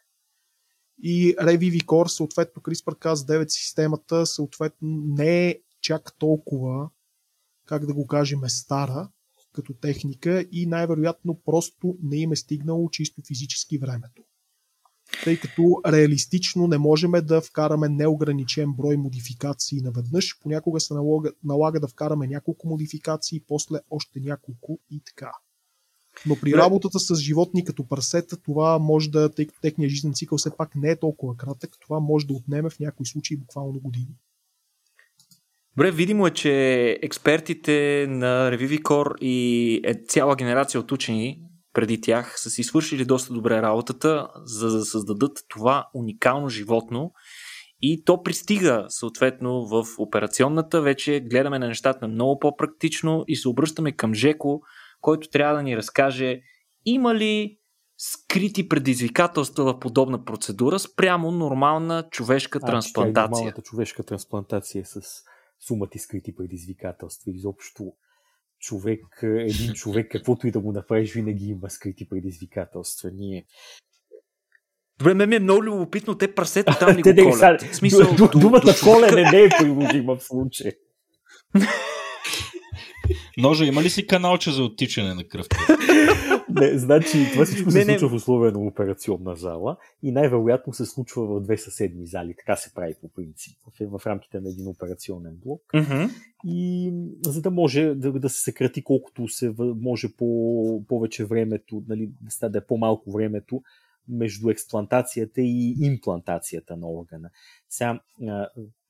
И 1.03 1.37
Revivicor, 1.37 2.07
съответно 2.07 2.63
CRISPR-Cas9 2.63 3.49
системата, 3.49 4.27
съответно 4.27 4.89
не 5.07 5.49
е 5.49 5.59
чак 5.81 6.19
толкова, 6.19 6.91
как 7.67 7.87
да 7.87 7.95
го 7.95 8.07
кажем, 8.07 8.41
стара 8.49 9.09
като 9.53 9.75
техника 9.75 10.47
и 10.53 10.67
най-вероятно 10.67 11.41
просто 11.45 11.99
не 12.03 12.17
им 12.17 12.33
е 12.33 12.37
стигнало 12.37 12.91
чисто 12.91 13.23
физически 13.27 13.79
времето 13.79 14.23
тъй 15.25 15.41
като 15.41 15.81
реалистично 15.87 16.67
не 16.67 16.79
можем 16.79 17.13
да 17.23 17.41
вкараме 17.41 17.89
неограничен 17.89 18.73
брой 18.73 18.97
модификации 18.97 19.81
наведнъж. 19.81 20.39
Понякога 20.43 20.81
се 20.81 20.95
налага, 20.95 21.31
налага 21.45 21.81
да 21.81 21.89
вкараме 21.89 22.27
няколко 22.27 22.69
модификации, 22.69 23.43
после 23.49 23.79
още 23.91 24.21
няколко 24.21 24.79
и 24.91 25.01
така. 25.01 25.33
Но 26.27 26.37
при 26.41 26.53
работата 26.53 27.01
с 27.01 27.17
животни 27.17 27.65
като 27.65 27.89
парсета, 27.89 28.37
това 28.37 28.79
може 28.79 29.11
да, 29.11 29.29
тъй 29.29 29.47
като 29.47 29.61
техният 29.61 29.91
жизнен 29.91 30.15
цикъл 30.15 30.39
все 30.39 30.57
пак 30.57 30.75
не 30.77 30.91
е 30.91 30.97
толкова 30.97 31.37
кратък, 31.37 31.77
това 31.81 32.01
може 32.01 32.27
да 32.27 32.35
отнеме 32.35 32.71
в 32.71 32.81
някои 32.81 33.07
случаи 33.07 33.37
буквално 33.37 33.81
години. 33.81 34.17
Добре, 35.77 35.91
видимо 35.91 36.27
е, 36.27 36.31
че 36.31 36.99
експертите 37.03 38.07
на 38.09 38.51
Revivicor 38.51 39.19
и 39.19 39.81
е 39.85 39.95
цяла 39.95 40.37
генерация 40.37 40.81
от 40.81 40.93
учени 40.93 41.41
преди 41.75 42.01
тях 42.01 42.41
са 42.41 42.51
си 42.51 42.63
свършили 42.63 43.05
доста 43.05 43.35
добре 43.35 43.63
работата, 43.63 44.29
за 44.45 44.71
да 44.71 44.85
създадат 44.85 45.39
това 45.49 45.89
уникално 45.95 46.49
животно 46.49 47.13
и 47.83 48.05
то 48.05 48.23
пристига 48.23 48.87
съответно 48.89 49.67
в 49.67 49.85
операционната. 49.99 50.83
Вече 50.83 51.21
гледаме 51.21 51.59
на 51.59 51.67
нещата 51.67 52.09
много 52.09 52.39
по-практично 52.39 53.25
и 53.29 53.37
се 53.37 53.49
обръщаме 53.49 53.93
към 53.93 54.15
Жеко, 54.15 54.61
който 55.01 55.29
трябва 55.29 55.57
да 55.57 55.63
ни 55.63 55.77
разкаже 55.77 56.41
има 56.85 57.15
ли 57.15 57.59
скрити 57.99 58.69
предизвикателства 58.69 59.65
в 59.65 59.79
подобна 59.81 60.25
процедура 60.25 60.79
спрямо 60.79 61.31
нормална 61.31 62.09
човешка 62.11 62.59
а, 62.63 62.67
трансплантация. 62.67 63.31
Нормалната 63.31 63.63
човешка 63.63 64.03
трансплантация 64.03 64.87
с 64.87 65.01
сумата 65.67 65.99
скрити 65.99 66.35
предизвикателства. 66.35 67.33
Изобщо 67.35 67.93
човек, 68.65 69.01
един 69.23 69.73
човек, 69.75 70.07
каквото 70.11 70.47
и 70.47 70.51
да 70.51 70.61
му 70.61 70.73
направиш, 70.73 71.13
винаги 71.13 71.45
има 71.45 71.71
скрити 71.71 72.09
предизвикателства. 72.09 73.11
Ние 73.15 73.45
Добре, 74.99 75.15
ме 75.15 75.27
ми 75.27 75.37
е 75.37 75.41
много 75.41 75.65
любопитно, 75.65 76.15
те 76.15 76.35
прасето 76.35 76.73
там 76.79 76.89
ли 76.97 77.03
го 77.03 77.31
колят? 77.31 77.63
В 77.63 77.77
смисъл, 77.77 78.17
думата 78.33 78.75
колене 78.83 79.31
не 79.31 79.43
е 79.43 79.49
приложима 79.59 80.17
в 80.17 80.25
случая. 80.25 80.73
Ножа, 83.37 83.65
има 83.65 83.83
ли 83.83 83.91
си 83.91 84.07
каналче 84.07 84.51
за 84.51 84.63
оттичане 84.63 85.15
на 85.15 85.29
кръв? 85.29 85.47
Не, 86.61 86.79
значи, 86.79 87.31
това 87.33 87.45
всичко 87.45 87.71
се 87.71 87.79
не, 87.79 87.85
случва 87.85 88.07
не. 88.07 88.13
в 88.13 88.15
условия 88.15 88.53
на 88.53 88.59
операционна 88.59 89.37
зала 89.37 89.77
и 90.03 90.13
най-вероятно 90.13 90.73
се 90.73 90.87
случва 90.87 91.27
в 91.27 91.41
две 91.41 91.59
съседни 91.59 92.07
зали. 92.07 92.35
Така 92.39 92.57
се 92.57 92.75
прави 92.75 92.95
по 93.01 93.09
принцип 93.09 93.59
в, 93.81 93.99
в 93.99 94.07
рамките 94.07 94.41
на 94.41 94.49
един 94.49 94.69
операционен 94.69 95.37
блок. 95.45 95.63
Mm-hmm. 95.75 96.11
И 96.45 96.93
за 97.27 97.43
да 97.43 97.51
може 97.51 97.95
да, 97.95 98.13
да 98.13 98.29
се 98.29 98.43
съкрати 98.43 98.85
колкото 98.85 99.29
се 99.29 99.55
може 99.59 100.09
по 100.17 100.85
повече 100.89 101.25
времето, 101.25 101.83
нали, 101.89 102.11
да 102.43 102.59
е 102.59 102.67
по-малко 102.67 103.13
времето, 103.13 103.63
между 104.09 104.51
експлантацията 104.51 105.41
и 105.41 105.75
имплантацията 105.81 106.77
на 106.77 106.91
органа. 106.91 107.31
Сега, 107.69 108.01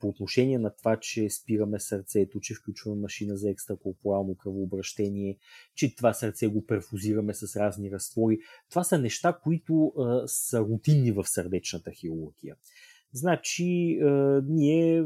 по 0.05 0.09
отношение 0.09 0.59
на 0.59 0.71
това, 0.71 0.97
че 1.01 1.31
спираме 1.31 1.81
сърцето, 1.81 2.41
че 2.41 2.55
включваме 2.55 3.01
машина 3.01 3.37
за 3.37 3.51
екстракорпорално 3.51 4.35
кръвообращение, 4.35 5.39
че 5.75 5.97
това 5.97 6.13
сърце 6.13 6.47
го 6.47 6.67
перфузираме 6.67 7.35
с 7.35 7.57
разни 7.57 7.91
разтвори, 7.91 8.39
това 8.71 8.85
са 8.85 8.99
неща, 8.99 9.39
които 9.43 9.87
а, 9.87 10.23
са 10.27 10.61
рутинни 10.61 11.13
в 11.13 11.25
сърдечната 11.25 11.91
хирургия. 11.91 12.57
Значи, 13.13 13.99
а, 14.03 14.43
ние 14.49 15.05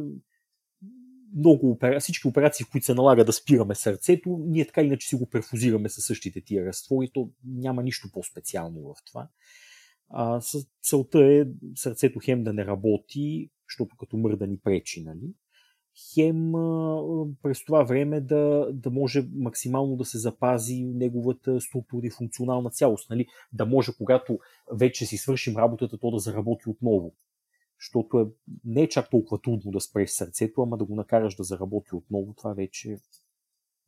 много 1.36 1.70
опера... 1.70 2.00
всички 2.00 2.28
операции, 2.28 2.64
в 2.64 2.70
които 2.70 2.86
се 2.86 2.94
налага 2.94 3.24
да 3.24 3.32
спираме 3.32 3.74
сърцето, 3.74 4.44
ние 4.46 4.66
така 4.66 4.82
иначе 4.82 5.08
си 5.08 5.16
го 5.16 5.26
перфузираме 5.26 5.88
със 5.88 6.04
същите 6.04 6.40
тия 6.40 6.66
разтвори, 6.66 7.10
то 7.14 7.30
няма 7.44 7.82
нищо 7.82 8.08
по-специално 8.12 8.80
в 8.80 8.94
това. 9.06 9.28
А, 10.08 10.40
целта 10.82 11.24
е 11.24 11.44
сърцето 11.74 12.18
хем 12.24 12.44
да 12.44 12.52
не 12.52 12.64
работи, 12.66 13.50
защото 13.68 13.96
като 13.96 14.16
мърда 14.16 14.46
ни 14.46 14.58
пречи, 14.58 15.02
нали? 15.02 15.34
Хем 16.14 16.52
през 17.42 17.64
това 17.64 17.84
време 17.84 18.20
да, 18.20 18.68
да 18.72 18.90
може 18.90 19.28
максимално 19.32 19.96
да 19.96 20.04
се 20.04 20.18
запази 20.18 20.84
неговата 20.84 21.60
структура 21.60 22.06
и 22.06 22.10
функционална 22.10 22.70
цялост. 22.70 23.10
Нали? 23.10 23.26
Да 23.52 23.66
може, 23.66 23.92
когато 23.98 24.38
вече 24.72 25.06
си 25.06 25.16
свършим 25.16 25.56
работата, 25.56 25.98
то 25.98 26.10
да 26.10 26.18
заработи 26.18 26.68
отново. 26.68 27.14
Защото 27.80 28.20
е, 28.20 28.26
не 28.64 28.82
е 28.82 28.88
чак 28.88 29.10
толкова 29.10 29.40
трудно 29.40 29.70
да 29.70 29.80
спреш 29.80 30.10
сърцето, 30.10 30.62
ама 30.62 30.76
да 30.78 30.84
го 30.84 30.94
накараш 30.94 31.34
да 31.34 31.44
заработи 31.44 31.94
отново, 31.94 32.34
това 32.36 32.54
вече 32.54 32.92
е 32.92 32.98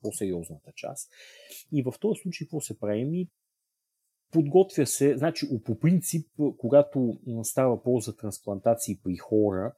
по-сериозната 0.03 0.72
част. 0.76 1.11
И 1.72 1.83
в 1.83 1.95
този 2.01 2.20
случай 2.20 2.47
какво 2.47 2.61
се 2.61 2.78
прави? 2.78 3.28
Подготвя 4.31 4.87
се, 4.87 5.16
значи 5.16 5.47
по 5.64 5.78
принцип, 5.78 6.28
когато 6.59 7.18
става 7.43 7.76
въпрос 7.76 8.05
за 8.05 8.16
трансплантации 8.16 9.01
при 9.05 9.16
хора, 9.16 9.74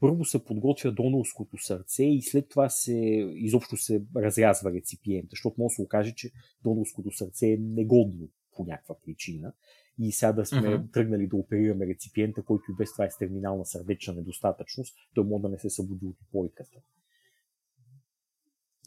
първо 0.00 0.24
се 0.24 0.44
подготвя 0.44 0.92
донорското 0.92 1.58
сърце 1.58 2.04
и 2.04 2.22
след 2.22 2.48
това 2.48 2.68
се, 2.68 2.94
изобщо 3.34 3.76
се 3.76 4.02
разрязва 4.16 4.72
реципиента, 4.72 5.28
защото 5.30 5.60
може 5.60 5.72
да 5.72 5.74
се 5.74 5.82
окаже, 5.82 6.14
че 6.14 6.30
донорското 6.64 7.10
сърце 7.10 7.46
е 7.46 7.58
негодно 7.60 8.28
по 8.56 8.64
някаква 8.64 8.94
причина. 9.04 9.52
И 9.98 10.12
сега 10.12 10.32
да 10.32 10.46
сме 10.46 10.60
uh-huh. 10.60 10.92
тръгнали 10.92 11.26
да 11.26 11.36
оперираме 11.36 11.86
реципиента, 11.86 12.42
който 12.42 12.64
и 12.70 12.74
без 12.74 12.92
това 12.92 13.04
е 13.04 13.10
с 13.10 13.18
терминална 13.18 13.66
сърдечна 13.66 14.14
недостатъчност, 14.14 14.96
той 15.14 15.24
може 15.24 15.42
да 15.42 15.48
не 15.48 15.58
се 15.58 15.70
събуди 15.70 16.06
от 16.06 16.16
упойката. 16.28 16.78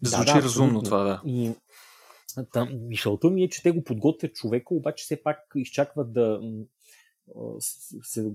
Звучи 0.03 0.33
да, 0.33 0.39
да, 0.39 0.43
разумно 0.43 0.81
това, 0.81 1.03
да. 1.03 1.21
И, 1.25 1.51
Та, 2.53 2.65
мишълта 2.65 3.29
ми 3.29 3.43
е, 3.43 3.49
че 3.49 3.63
те 3.63 3.71
го 3.71 3.83
подготвят 3.83 4.33
човека, 4.35 4.73
обаче 4.73 5.03
все 5.03 5.23
пак 5.23 5.37
изчакват 5.55 6.13
да 6.13 6.41
се 8.03 8.31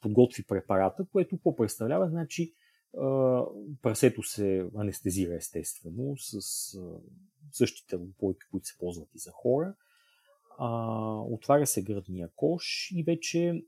подготви 0.00 0.44
препарата, 0.44 1.06
което 1.12 1.36
какво 1.36 1.56
представлява? 1.56 2.08
Значи 2.08 2.54
прасето 3.82 4.22
се 4.22 4.66
анестезира 4.76 5.34
естествено 5.34 6.16
с 6.16 6.40
същите 7.52 7.96
лопойки, 7.96 8.40
които 8.50 8.66
се 8.66 8.78
ползват 8.78 9.08
и 9.14 9.18
за 9.18 9.30
хора. 9.30 9.74
отваря 11.30 11.66
се 11.66 11.82
гръдния 11.82 12.28
кош 12.36 12.90
и 12.94 13.02
вече 13.02 13.62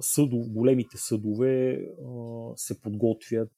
съдов, 0.00 0.50
големите 0.50 0.96
съдове 0.96 1.86
се 2.56 2.80
подготвят, 2.80 3.52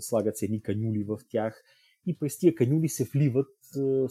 слагат 0.00 0.36
се 0.36 0.44
едни 0.44 0.62
канюли 0.62 1.04
в 1.04 1.18
тях 1.28 1.64
и 2.06 2.18
през 2.18 2.38
тия 2.38 2.54
канюли 2.54 2.88
се 2.88 3.04
вливат 3.04 3.56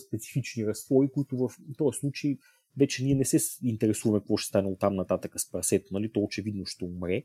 специфични 0.08 0.66
разтвори, 0.66 1.10
които 1.14 1.38
в 1.38 1.50
този 1.78 2.00
случай 2.00 2.38
вече 2.78 3.04
ние 3.04 3.16
не 3.16 3.26
се 3.26 3.40
интересуваме 3.64 4.20
какво 4.20 4.38
ще 4.38 4.48
стане 4.48 4.68
от 4.68 4.80
там 4.80 4.96
нататък 4.96 5.34
с 5.40 5.52
прасето, 5.52 5.94
нали? 5.94 6.12
то 6.12 6.20
очевидно 6.20 6.66
ще 6.66 6.86
умре. 6.86 7.24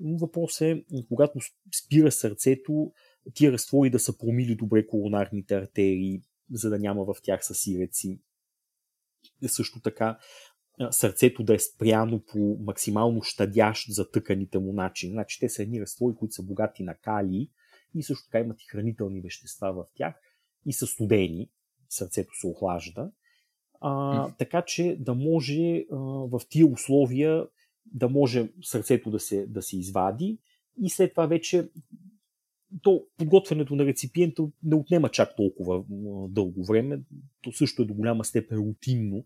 Но 0.00 0.18
въпрос 0.18 0.60
е, 0.60 0.84
когато 1.08 1.38
спира 1.84 2.12
сърцето, 2.12 2.92
тия 3.34 3.52
разтвори 3.52 3.90
да 3.90 3.98
са 3.98 4.18
промили 4.18 4.54
добре 4.54 4.86
колонарните 4.86 5.54
артерии, 5.54 6.22
за 6.52 6.70
да 6.70 6.78
няма 6.78 7.04
в 7.04 7.14
тях 7.22 7.46
съсиреци. 7.46 8.20
Също 9.46 9.80
така 9.80 10.18
сърцето 10.90 11.42
да 11.42 11.54
е 11.54 11.58
спряно 11.58 12.24
по 12.32 12.58
максимално 12.60 13.22
щадящ 13.22 13.92
за 13.92 14.10
тъканите 14.10 14.58
му 14.58 14.72
начин. 14.72 15.10
Значи 15.10 15.40
те 15.40 15.48
са 15.48 15.62
едни 15.62 15.80
разтвори, 15.80 16.16
които 16.16 16.34
са 16.34 16.42
богати 16.42 16.82
на 16.82 16.94
калий 16.94 17.48
и 17.94 18.02
също 18.02 18.24
така 18.24 18.44
имат 18.44 18.62
и 18.62 18.66
хранителни 18.68 19.20
вещества 19.20 19.72
в 19.72 19.86
тях 19.94 20.14
и 20.66 20.72
са 20.72 20.86
студени. 20.86 21.50
Сърцето 21.88 22.30
се 22.40 22.46
охлажда 22.46 23.10
а, 23.80 24.32
така 24.38 24.62
че 24.62 24.96
да 25.00 25.14
може 25.14 25.84
а, 25.92 25.96
в 25.98 26.40
тия 26.48 26.66
условия 26.66 27.46
да 27.86 28.08
може 28.08 28.52
сърцето 28.62 29.10
да 29.10 29.20
се, 29.20 29.46
да 29.46 29.62
се 29.62 29.78
извади 29.78 30.38
и 30.82 30.90
след 30.90 31.10
това 31.10 31.26
вече 31.26 31.68
то 32.82 33.04
подготвянето 33.16 33.76
на 33.76 33.84
реципиента 33.84 34.48
не 34.62 34.76
отнема 34.76 35.08
чак 35.08 35.36
толкова 35.36 35.84
дълго 36.28 36.64
време. 36.64 37.02
То 37.42 37.52
също 37.52 37.82
е 37.82 37.86
до 37.86 37.94
голяма 37.94 38.24
степен 38.24 38.58
рутинно. 38.58 39.24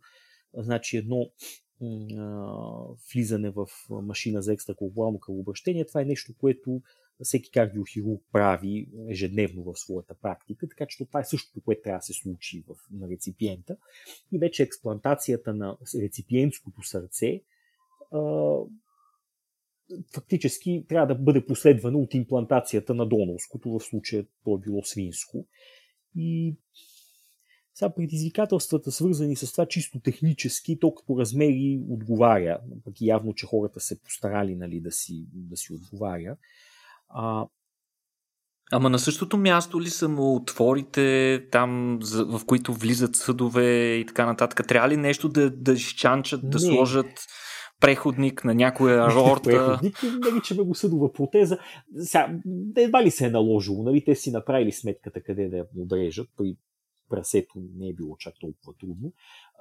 Значи 0.54 0.96
едно 0.96 1.30
а, 2.18 2.46
влизане 3.14 3.50
в 3.50 3.66
машина 3.90 4.42
за 4.42 4.52
екстракорпорално 4.52 5.20
кръвообращение, 5.20 5.86
това 5.86 6.00
е 6.00 6.04
нещо, 6.04 6.32
което 6.38 6.82
всеки 7.22 7.50
кардиохирург 7.50 8.22
прави 8.32 8.88
ежедневно 9.08 9.62
в 9.62 9.76
своята 9.76 10.14
практика, 10.14 10.68
така 10.68 10.86
че 10.86 11.06
това 11.06 11.20
е 11.20 11.24
същото, 11.24 11.60
което 11.64 11.82
трябва 11.82 11.98
да 11.98 12.02
се 12.02 12.12
случи 12.12 12.64
в, 12.68 12.74
на 12.90 13.08
реципиента. 13.08 13.76
И 14.32 14.38
вече 14.38 14.62
експлантацията 14.62 15.54
на 15.54 15.76
реципиентското 16.00 16.82
сърце 16.82 17.40
а, 18.12 18.20
фактически 20.14 20.84
трябва 20.88 21.14
да 21.14 21.22
бъде 21.22 21.46
последвана 21.46 21.98
от 21.98 22.14
имплантацията 22.14 22.94
на 22.94 23.06
донорското, 23.06 23.70
в 23.70 23.80
случая 23.80 24.26
то 24.44 24.56
е 24.56 24.60
било 24.60 24.82
свинско. 24.82 25.46
И 26.16 26.56
сега 27.74 27.94
предизвикателствата, 27.94 28.92
свързани 28.92 29.36
с 29.36 29.52
това 29.52 29.66
чисто 29.66 30.00
технически, 30.00 30.78
то 30.78 30.94
като 30.94 31.18
размери 31.18 31.80
отговаря, 31.88 32.60
пък 32.84 32.94
явно, 33.00 33.34
че 33.34 33.46
хората 33.46 33.80
се 33.80 34.02
постарали 34.02 34.54
нали, 34.56 34.80
да, 34.80 34.92
си, 34.92 35.26
да 35.32 35.56
си 35.56 35.72
отговаря. 35.72 36.36
А, 37.14 37.46
Ама 38.74 38.90
на 38.90 38.98
същото 38.98 39.36
място 39.36 39.80
ли 39.80 39.90
са 39.90 40.08
му 40.08 40.34
отворите 40.34 41.46
там, 41.50 41.98
в 42.12 42.40
които 42.46 42.72
влизат 42.72 43.16
съдове 43.16 43.94
и 43.94 44.06
така 44.06 44.26
нататък? 44.26 44.68
Трябва 44.68 44.88
ли 44.88 44.96
нещо 44.96 45.28
да, 45.28 45.50
да 45.50 45.72
изчанчат, 45.72 46.50
да 46.50 46.58
не. 46.58 46.64
сложат 46.64 47.26
преходник 47.80 48.44
на 48.44 48.54
някоя 48.54 49.06
рорта? 49.14 49.42
преходник, 49.42 50.02
наричаме 50.02 50.62
го 50.62 50.74
съдова 50.74 51.12
протеза. 51.12 51.58
Сега, 51.96 52.38
едва 52.76 53.04
ли 53.04 53.10
се 53.10 53.26
е 53.26 53.30
наложило, 53.30 53.82
нали? 53.82 54.04
Те 54.04 54.14
си 54.14 54.30
направили 54.30 54.72
сметката 54.72 55.22
къде 55.22 55.48
да 55.48 55.56
я 55.56 55.66
отрежат, 55.78 56.28
при 56.36 56.56
прасето 57.10 57.52
не 57.76 57.88
е 57.88 57.94
било 57.94 58.16
чак 58.16 58.34
толкова 58.40 58.74
трудно. 58.80 59.12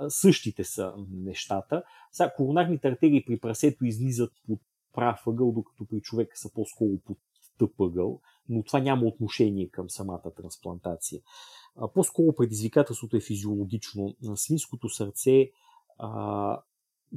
Същите 0.08 0.64
са 0.64 0.94
нещата. 1.12 1.84
Сега, 2.12 2.34
коронарните 2.38 2.88
артерии 2.88 3.26
при 3.26 3.40
прасето 3.40 3.86
излизат 3.86 4.32
под 4.48 4.60
прав 4.94 5.28
ъгъл, 5.28 5.52
докато 5.52 5.86
при 5.86 6.02
човека 6.02 6.38
са 6.38 6.54
по-скоро 6.54 6.98
под 7.06 7.18
тъп 7.62 7.82
ъгъл, 7.82 8.22
но 8.50 8.64
това 8.64 8.80
няма 8.80 9.06
отношение 9.06 9.70
към 9.70 9.90
самата 9.90 10.34
трансплантация. 10.36 11.22
По-скоро 11.94 12.36
предизвикателството 12.36 13.18
е 13.18 13.22
физиологично. 13.22 14.16
Свинското 14.36 14.90
сърце, 14.90 15.52
а, 15.98 16.62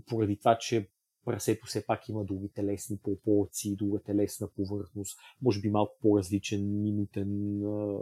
поради 0.09 0.39
това, 0.39 0.59
че 0.59 0.91
прасето 1.25 1.67
все 1.67 1.87
пак 1.87 2.09
има 2.09 2.25
други 2.25 2.49
телесни 2.49 2.99
пропорции, 3.03 3.77
друга 3.77 4.03
телесна 4.03 4.49
повърхност, 4.57 5.19
може 5.43 5.61
би 5.61 5.71
малко 5.71 5.97
по-различен 6.03 6.83
минутен 6.83 7.63
а, 7.65 7.99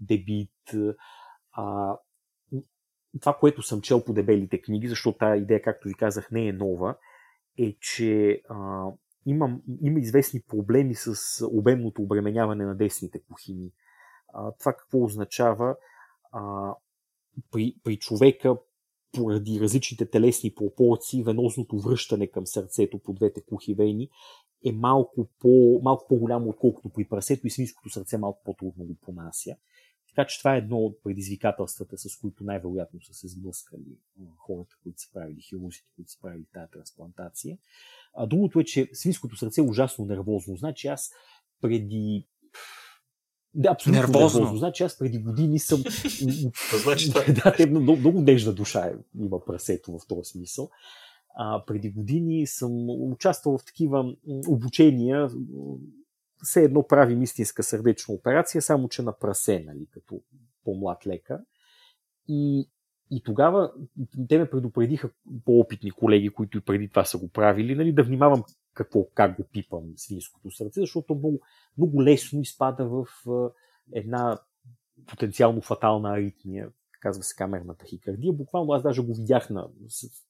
дебит. 0.00 0.74
А, 1.52 1.96
това, 3.20 3.36
което 3.40 3.62
съм 3.62 3.80
чел 3.80 4.04
по 4.04 4.12
дебелите 4.12 4.60
книги, 4.62 4.88
защото 4.88 5.18
тази 5.18 5.42
идея, 5.42 5.62
както 5.62 5.88
ви 5.88 5.94
казах, 5.94 6.30
не 6.30 6.48
е 6.48 6.52
нова, 6.52 6.96
е, 7.58 7.76
че 7.80 8.42
а, 8.48 8.86
има, 9.30 9.60
има 9.82 10.00
известни 10.00 10.40
проблеми 10.40 10.94
с 10.94 11.14
обемното 11.46 12.02
обременяване 12.02 12.64
на 12.64 12.76
десните 12.76 13.22
кухини. 13.22 13.72
А, 14.34 14.52
това 14.52 14.72
какво 14.72 15.04
означава? 15.04 15.76
А, 16.32 16.74
при, 17.50 17.76
при 17.84 17.96
човека, 17.96 18.56
поради 19.12 19.60
различните 19.60 20.10
телесни 20.10 20.54
пропорции, 20.54 21.24
венозното 21.24 21.78
връщане 21.78 22.26
към 22.26 22.46
сърцето 22.46 22.98
по 22.98 23.12
двете 23.12 23.40
кухи 23.40 23.74
вени 23.74 24.08
е 24.64 24.72
малко, 24.72 25.28
по, 25.40 25.80
малко 25.82 26.06
по-голямо, 26.08 26.48
отколкото 26.48 26.88
при 26.88 27.04
прасето 27.04 27.46
и 27.46 27.50
свинското 27.50 27.90
сърце 27.90 28.18
малко 28.18 28.42
по-трудно 28.44 28.84
го 28.84 28.94
понася. 28.94 29.56
Така 30.08 30.26
че 30.26 30.38
това 30.38 30.54
е 30.54 30.58
едно 30.58 30.78
от 30.78 31.02
предизвикателствата, 31.02 31.98
с 31.98 32.16
които 32.16 32.44
най-вероятно 32.44 33.02
са 33.02 33.14
се 33.14 33.28
сблъскали 33.28 33.98
хората, 34.36 34.76
които 34.82 35.00
са 35.00 35.12
правили, 35.12 35.40
хирурзите, 35.40 35.88
които 35.96 36.10
са 36.10 36.20
правили 36.20 36.44
тази 36.52 36.70
трансплантация. 36.70 37.58
А 38.14 38.26
другото 38.26 38.60
е, 38.60 38.64
че 38.64 38.88
свинското 38.92 39.36
сърце 39.36 39.60
е 39.60 39.64
ужасно 39.64 40.04
нервозно. 40.04 40.56
Значи 40.56 40.88
аз 40.88 41.10
преди 41.60 42.26
да, 43.54 43.68
абсолютно 43.68 44.00
нервозно. 44.00 44.40
нервозно. 44.40 44.58
Значи 44.58 44.82
аз 44.82 44.98
преди 44.98 45.18
години 45.18 45.58
съм... 45.58 45.82
значи 46.82 47.10
да, 47.44 47.54
е 47.58 47.66
много, 47.66 47.96
много 47.98 48.20
нежна 48.20 48.52
душа 48.52 48.92
има 49.20 49.44
прасето 49.44 49.98
в 49.98 50.06
този 50.08 50.30
смисъл. 50.30 50.70
А, 51.34 51.64
преди 51.66 51.90
години 51.90 52.46
съм 52.46 52.72
участвал 52.88 53.58
в 53.58 53.64
такива 53.64 54.14
обучения, 54.48 55.28
все 56.42 56.64
едно 56.64 56.86
правим 56.86 57.22
истинска 57.22 57.62
сърдечна 57.62 58.14
операция, 58.14 58.62
само 58.62 58.88
че 58.88 59.02
на 59.02 59.18
прасе, 59.18 59.64
нали, 59.66 59.86
като 59.90 60.22
по-млад 60.64 61.06
лекар. 61.06 61.38
И 62.28 62.68
и 63.10 63.22
тогава 63.22 63.72
те 64.28 64.38
ме 64.38 64.50
предупредиха 64.50 65.10
по-опитни 65.44 65.90
колеги, 65.90 66.28
които 66.28 66.58
и 66.58 66.60
преди 66.60 66.88
това 66.88 67.04
са 67.04 67.18
го 67.18 67.28
правили, 67.28 67.74
нали, 67.74 67.92
да 67.92 68.02
внимавам 68.02 68.44
какво, 68.74 69.04
как 69.14 69.36
го 69.36 69.44
пипам 69.52 69.84
свинското 69.96 70.50
сърце, 70.50 70.80
защото 70.80 71.14
много, 71.14 71.40
много 71.78 72.02
лесно 72.02 72.40
изпада 72.40 72.88
в 72.88 73.06
една 73.92 74.38
потенциално 75.06 75.60
фатална 75.60 76.10
аритмия, 76.10 76.70
казва 77.00 77.22
се 77.22 77.36
камерната 77.36 77.86
хикардия. 77.86 78.32
Буквално 78.32 78.72
аз 78.72 78.82
даже 78.82 79.02
го 79.02 79.14
видях 79.14 79.50
на 79.50 79.68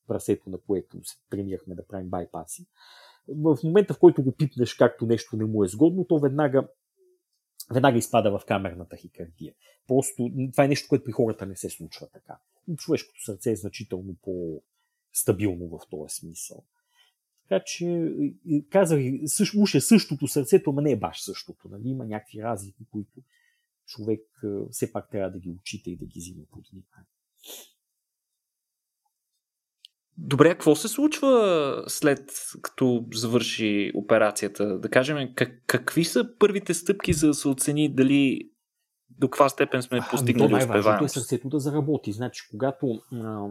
прасето, 0.07 0.51
на 0.51 0.59
което 0.59 1.05
се 1.05 1.17
тренирахме 1.31 1.75
да 1.75 1.87
правим 1.87 2.09
байпаси. 2.09 2.67
В 3.29 3.59
момента, 3.65 3.95
в 3.95 3.99
който 3.99 4.23
го 4.23 4.33
пипнеш 4.33 4.75
както 4.75 5.07
нещо 5.07 5.37
не 5.37 5.45
му 5.45 5.65
е 5.65 5.69
сгодно, 5.69 6.05
то 6.05 6.19
веднага 6.19 6.69
веднага 7.75 7.99
изпада 7.99 8.39
в 8.39 8.45
камерната 8.47 8.97
хикардия. 8.97 9.55
Просто 9.87 10.31
това 10.53 10.65
е 10.65 10.69
нещо, 10.69 10.89
което 10.89 11.05
при 11.05 11.13
хората 11.13 11.47
не 11.47 11.57
се 11.57 11.71
случва 11.71 12.09
така. 12.13 12.39
Човешкото 12.77 13.25
сърце 13.25 13.51
е 13.51 13.57
значително 13.57 14.17
по-стабилно 14.23 15.69
в 15.69 15.81
този 15.91 16.15
смисъл. 16.15 16.65
Така 17.49 17.65
че, 17.67 18.13
казах, 18.71 19.01
също, 19.27 19.61
уж 19.61 19.75
е 19.75 19.81
същото 19.81 20.29
сърцето, 20.29 20.73
но 20.73 20.81
не 20.81 20.91
е 20.91 20.97
баш 20.97 21.23
същото. 21.23 21.69
Нали? 21.69 21.89
Има 21.89 22.07
някакви 22.07 22.43
разлики, 22.43 22.87
които 22.91 23.21
човек 23.87 24.21
все 24.71 24.93
пак 24.93 25.11
трябва 25.11 25.31
да 25.31 25.39
ги 25.39 25.51
учите 25.51 25.91
и 25.91 25.97
да 25.97 26.07
ги 26.07 26.21
взима 26.21 26.45
под 26.51 26.69
внимание. 26.69 27.11
Добре, 30.21 30.51
какво 30.51 30.77
се 30.77 30.89
случва 30.89 31.85
след 31.87 32.31
като 32.63 33.05
завърши 33.15 33.93
операцията? 33.95 34.79
Да 34.79 34.89
кажем, 34.89 35.33
как, 35.35 35.63
какви 35.67 36.05
са 36.05 36.35
първите 36.39 36.75
стъпки 36.75 37.13
за 37.13 37.27
да 37.27 37.35
се 37.35 37.49
оцени 37.49 37.95
дали 37.95 38.51
до 39.11 39.31
каква 39.31 39.49
степен 39.49 39.83
сме 39.83 40.01
постигнали 40.11 40.53
ами, 40.53 40.65
успеваемост? 40.65 41.17
е 41.17 41.21
сърцето 41.21 41.49
да 41.49 41.61
заработи. 41.61 42.13
Значи, 42.13 42.43
когато 42.51 43.01
а, 43.13 43.49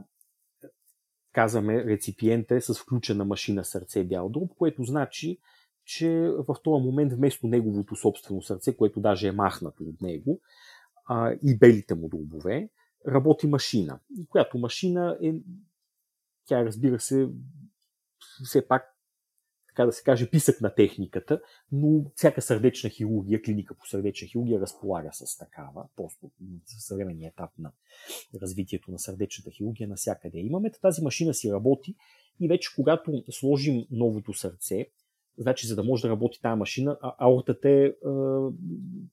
казваме 1.33 1.85
реципиент 1.85 2.51
е 2.51 2.61
с 2.61 2.73
включена 2.73 3.25
машина 3.25 3.65
сърце 3.65 4.03
бял 4.03 4.29
дроб, 4.29 4.51
което 4.57 4.83
значи, 4.83 5.37
че 5.85 6.31
в 6.47 6.55
този 6.63 6.83
момент 6.83 7.13
вместо 7.13 7.47
неговото 7.47 7.95
собствено 7.95 8.41
сърце, 8.41 8.77
което 8.77 8.99
даже 8.99 9.27
е 9.27 9.31
махнато 9.31 9.83
от 9.83 10.01
него, 10.01 10.41
а, 11.05 11.33
и 11.43 11.57
белите 11.57 11.95
му 11.95 12.09
дробове, 12.09 12.69
работи 13.07 13.47
машина. 13.47 13.99
Която 14.29 14.57
машина 14.57 15.17
е, 15.23 15.33
тя 16.47 16.65
разбира 16.65 16.99
се, 16.99 17.29
все 18.43 18.67
пак, 18.67 18.83
така 19.67 19.85
да 19.85 19.91
се 19.91 20.03
каже, 20.03 20.29
писък 20.29 20.61
на 20.61 20.75
техниката, 20.75 21.41
но 21.71 22.11
всяка 22.15 22.41
сърдечна 22.41 22.89
хирургия, 22.89 23.41
клиника 23.41 23.75
по 23.75 23.85
сърдечна 23.85 24.27
хирургия 24.27 24.59
разполага 24.59 25.09
с 25.13 25.37
такава, 25.37 25.85
просто 25.95 26.31
в 26.65 26.83
съвременния 26.83 27.29
етап 27.29 27.49
на 27.59 27.71
развитието 28.41 28.91
на 28.91 28.99
сърдечната 28.99 29.51
хирургия 29.51 29.87
насякъде. 29.87 30.37
Имаме 30.39 30.71
тази 30.71 31.01
машина 31.01 31.33
си 31.33 31.51
работи 31.51 31.95
и 32.39 32.47
вече 32.47 32.69
когато 32.75 33.23
сложим 33.29 33.85
новото 33.91 34.33
сърце, 34.33 34.87
Значи, 35.37 35.67
за 35.67 35.75
да 35.75 35.83
може 35.83 36.01
да 36.01 36.09
работи 36.09 36.41
тази 36.41 36.59
машина, 36.59 36.97
аортата 37.01 37.69
е, 37.69 37.83
е 37.83 37.93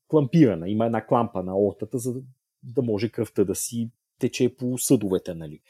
клампирана. 0.09 0.69
Има 0.69 0.87
една 0.87 1.07
клампа 1.07 1.43
на 1.43 1.53
аортата, 1.53 1.99
за 1.99 2.15
да 2.63 2.83
може 2.83 3.09
кръвта 3.09 3.45
да 3.45 3.55
си 3.55 3.91
тече 4.19 4.57
по 4.57 4.79
съдовете. 4.79 5.35
Нали. 5.35 5.61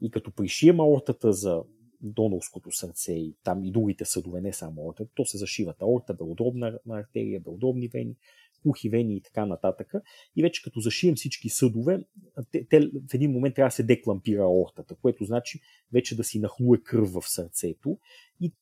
И 0.00 0.10
като 0.10 0.30
пришием 0.30 0.80
аортата 0.80 1.32
за 1.32 1.62
донорското 2.00 2.72
сърце 2.72 3.12
и 3.12 3.34
там 3.44 3.64
и 3.64 3.70
другите 3.70 4.04
съдове, 4.04 4.40
не 4.40 4.52
само 4.52 4.82
аортата, 4.82 5.10
то 5.14 5.24
се 5.24 5.38
зашиват 5.38 5.82
аорта, 5.82 6.14
белодробна 6.14 6.78
артерия, 6.90 7.40
белодробни 7.40 7.88
вени, 7.88 8.16
кухи 8.62 8.88
вени 8.88 9.16
и 9.16 9.20
така 9.20 9.46
нататък. 9.46 9.92
И 10.36 10.42
вече 10.42 10.62
като 10.62 10.80
зашием 10.80 11.14
всички 11.14 11.48
съдове, 11.48 12.04
те, 12.52 12.66
те 12.68 12.80
в 12.80 13.14
един 13.14 13.32
момент 13.32 13.54
трябва 13.54 13.68
да 13.68 13.74
се 13.74 13.82
деклампира 13.82 14.42
аортата, 14.42 14.94
което 15.02 15.24
значи 15.24 15.60
вече 15.92 16.16
да 16.16 16.24
си 16.24 16.38
нахлуе 16.38 16.78
кръв 16.82 17.12
в 17.12 17.22
сърцето 17.26 17.98
и 18.40 18.52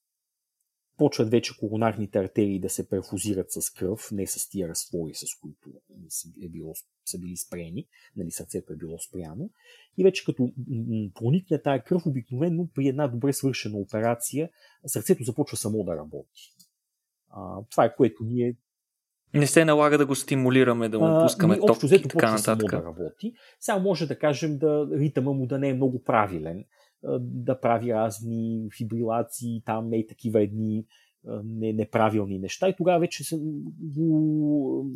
почват 0.99 1.31
вече 1.31 1.59
коронарните 1.59 2.19
артерии 2.19 2.61
да 2.61 2.69
се 2.69 2.89
перфузират 2.89 3.53
с 3.53 3.71
кръв, 3.71 4.09
не 4.13 4.27
с 4.27 4.49
тия 4.49 4.69
разтвори, 4.69 5.15
с 5.15 5.27
които 5.41 5.71
е 6.43 6.49
било, 6.49 6.75
са 7.05 7.19
били 7.19 7.37
спрени, 7.37 7.87
нали, 8.17 8.31
сърцето 8.31 8.73
е 8.73 8.77
било 8.77 8.99
спряно. 8.99 9.51
И 9.99 10.05
вече 10.05 10.25
като 10.25 10.53
проникне 11.15 11.63
тая 11.63 11.85
кръв, 11.85 12.07
обикновено 12.07 12.69
при 12.75 12.89
една 12.89 13.09
добре 13.09 13.33
свършена 13.33 13.79
операция, 13.79 14.51
сърцето 14.87 15.25
започва 15.25 15.57
само 15.57 15.85
да 15.85 15.97
работи. 15.97 16.53
А, 17.31 17.63
това 17.71 17.85
е 17.85 17.97
което 17.97 18.25
ние 18.25 18.57
не 19.35 19.47
се 19.47 19.65
налага 19.65 19.99
да 19.99 20.07
го 20.07 20.15
стимулираме, 20.15 20.89
да 20.89 20.99
му 20.99 21.23
пускаме 21.23 21.55
а, 21.63 21.67
ток 21.67 21.83
и 21.83 22.03
така 22.03 22.31
нататък. 22.33 22.71
да 22.71 22.85
работи. 22.85 23.33
Сега 23.61 23.79
може 23.79 24.07
да 24.07 24.19
кажем 24.19 24.59
да 24.59 24.89
ритъма 24.93 25.33
му 25.33 25.47
да 25.47 25.59
не 25.59 25.69
е 25.69 25.75
много 25.75 26.03
правилен, 26.03 26.65
да 27.21 27.61
прави 27.61 27.95
разни 27.95 28.69
фибрилации, 28.79 29.63
там 29.65 29.93
е 29.93 30.07
такива 30.07 30.43
едни 30.43 30.87
не, 31.45 31.73
неправилни 31.73 32.39
неща 32.39 32.69
и 32.69 32.77
тогава 32.77 33.01
вече 33.01 33.25
се, 33.25 33.39
го, 33.81 34.87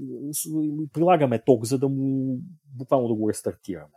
прилагаме 0.92 1.42
ток, 1.46 1.64
за 1.64 1.78
да 1.78 1.88
му 1.88 2.38
буквално 2.76 3.09
да 3.09 3.14
го 3.14 3.28
рестартираме. 3.28 3.94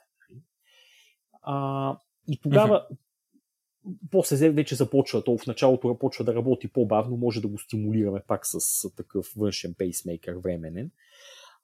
А, 1.42 1.98
и 2.28 2.40
тогава 2.42 2.88
mm-hmm. 2.92 3.98
после 4.12 4.50
вече 4.50 4.76
започва, 4.76 5.24
то 5.24 5.38
в 5.38 5.48
началото 5.48 5.88
започва 5.88 6.26
да 6.26 6.36
работи 6.36 6.68
по-бавно, 6.68 7.18
може 7.18 7.42
да 7.42 7.48
го 7.48 7.58
стимулираме 7.58 8.22
пак 8.28 8.42
с 8.44 8.90
такъв 8.96 9.34
външен 9.38 9.76
пейсмейкър 9.78 10.34
временен, 10.34 10.92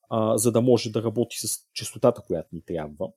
а, 0.10 0.38
за 0.38 0.52
да 0.52 0.62
може 0.62 0.92
да 0.92 1.04
работи 1.04 1.38
с 1.38 1.70
частотата, 1.74 2.22
която 2.22 2.50
ни 2.56 2.62
трябва 2.62 3.12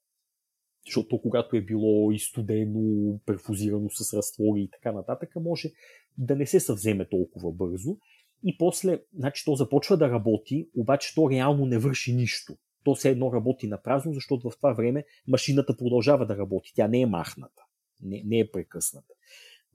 защото 0.87 1.21
когато 1.23 1.57
е 1.57 1.61
било 1.61 2.13
изстудено, 2.13 3.19
перфузирано 3.27 3.91
с 3.91 4.17
разтвори 4.17 4.61
и 4.61 4.71
така 4.71 4.93
нататък, 4.93 5.31
може 5.37 5.71
да 6.19 6.37
не 6.37 6.47
се 6.47 6.61
съвземе 6.61 7.09
толкова 7.09 7.53
бързо. 7.53 7.97
И 8.45 8.59
после, 8.59 9.01
значи, 9.17 9.45
то 9.45 9.55
започва 9.55 9.97
да 9.97 10.11
работи, 10.11 10.69
обаче 10.77 11.15
то 11.15 11.31
реално 11.31 11.67
не 11.67 11.79
върши 11.79 12.15
нищо. 12.15 12.57
То 12.85 12.95
все 12.95 13.11
едно 13.11 13.33
работи 13.33 13.67
на 13.67 13.83
празно, 13.83 14.13
защото 14.13 14.51
в 14.51 14.57
това 14.57 14.73
време 14.73 15.05
машината 15.29 15.77
продължава 15.77 16.27
да 16.27 16.37
работи. 16.37 16.73
Тя 16.75 16.89
не 16.89 17.01
е 17.01 17.07
махната, 17.07 17.63
не, 18.03 18.23
не 18.27 18.39
е 18.39 18.51
прекъсната. 18.51 19.15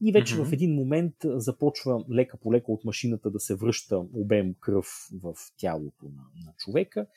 И 0.02 0.12
вече 0.12 0.36
mm-hmm. 0.36 0.50
в 0.50 0.54
един 0.54 0.76
момент 0.76 1.14
започва 1.24 2.06
лека 2.14 2.38
по 2.38 2.54
лека 2.54 2.72
от 2.72 2.86
машината 2.86 3.32
да 3.32 3.40
се 3.40 3.56
връща 3.56 4.00
обем 4.14 4.56
кръв 4.60 4.88
в 5.24 5.34
тялото 5.58 6.06
на, 6.06 6.24
на 6.46 6.54
човека 6.58 7.08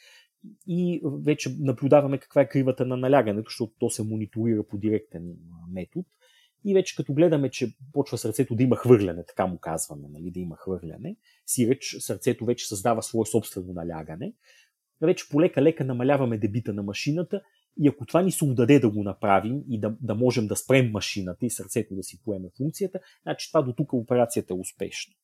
и 0.66 1.01
вече 1.05 1.57
наблюдаваме 1.61 2.18
каква 2.18 2.40
е 2.40 2.49
кривата 2.49 2.86
на 2.86 2.97
налягането, 2.97 3.49
защото 3.49 3.72
то 3.78 3.90
се 3.90 4.03
мониторира 4.03 4.64
по 4.64 4.78
директен 4.78 5.34
метод. 5.72 6.05
И 6.64 6.74
вече 6.74 6.97
като 6.97 7.14
гледаме, 7.14 7.51
че 7.51 7.76
почва 7.93 8.18
сърцето 8.18 8.55
да 8.55 8.62
има 8.62 8.76
хвърляне, 8.76 9.24
така 9.26 9.47
му 9.47 9.59
казваме, 9.59 10.09
нали, 10.09 10.30
да 10.30 10.40
има 10.40 10.57
хвърляне, 10.57 11.16
сиреч 11.47 11.97
сърцето 11.99 12.45
вече 12.45 12.68
създава 12.68 13.03
свое 13.03 13.26
собствено 13.26 13.72
налягане, 13.72 14.32
вече 15.01 15.28
полека-лека 15.28 15.84
намаляваме 15.84 16.38
дебита 16.38 16.72
на 16.72 16.82
машината 16.82 17.43
и 17.80 17.88
ако 17.88 18.07
това 18.07 18.22
ни 18.22 18.32
се 18.32 18.45
удаде 18.45 18.78
да 18.78 18.90
го 18.90 19.03
направим 19.03 19.62
и 19.68 19.80
да, 19.80 19.97
да 20.01 20.14
можем 20.14 20.47
да 20.47 20.57
спрем 20.57 20.90
машината 20.90 21.47
и 21.47 21.51
сърцето 21.51 21.95
да 21.95 22.03
си 22.03 22.22
поеме 22.24 22.49
функцията, 22.57 23.01
значи 23.22 23.49
това 23.51 23.62
до 23.62 23.72
тук 23.72 23.93
операцията 23.93 24.55
е 24.55 24.57
успешна. 24.57 25.14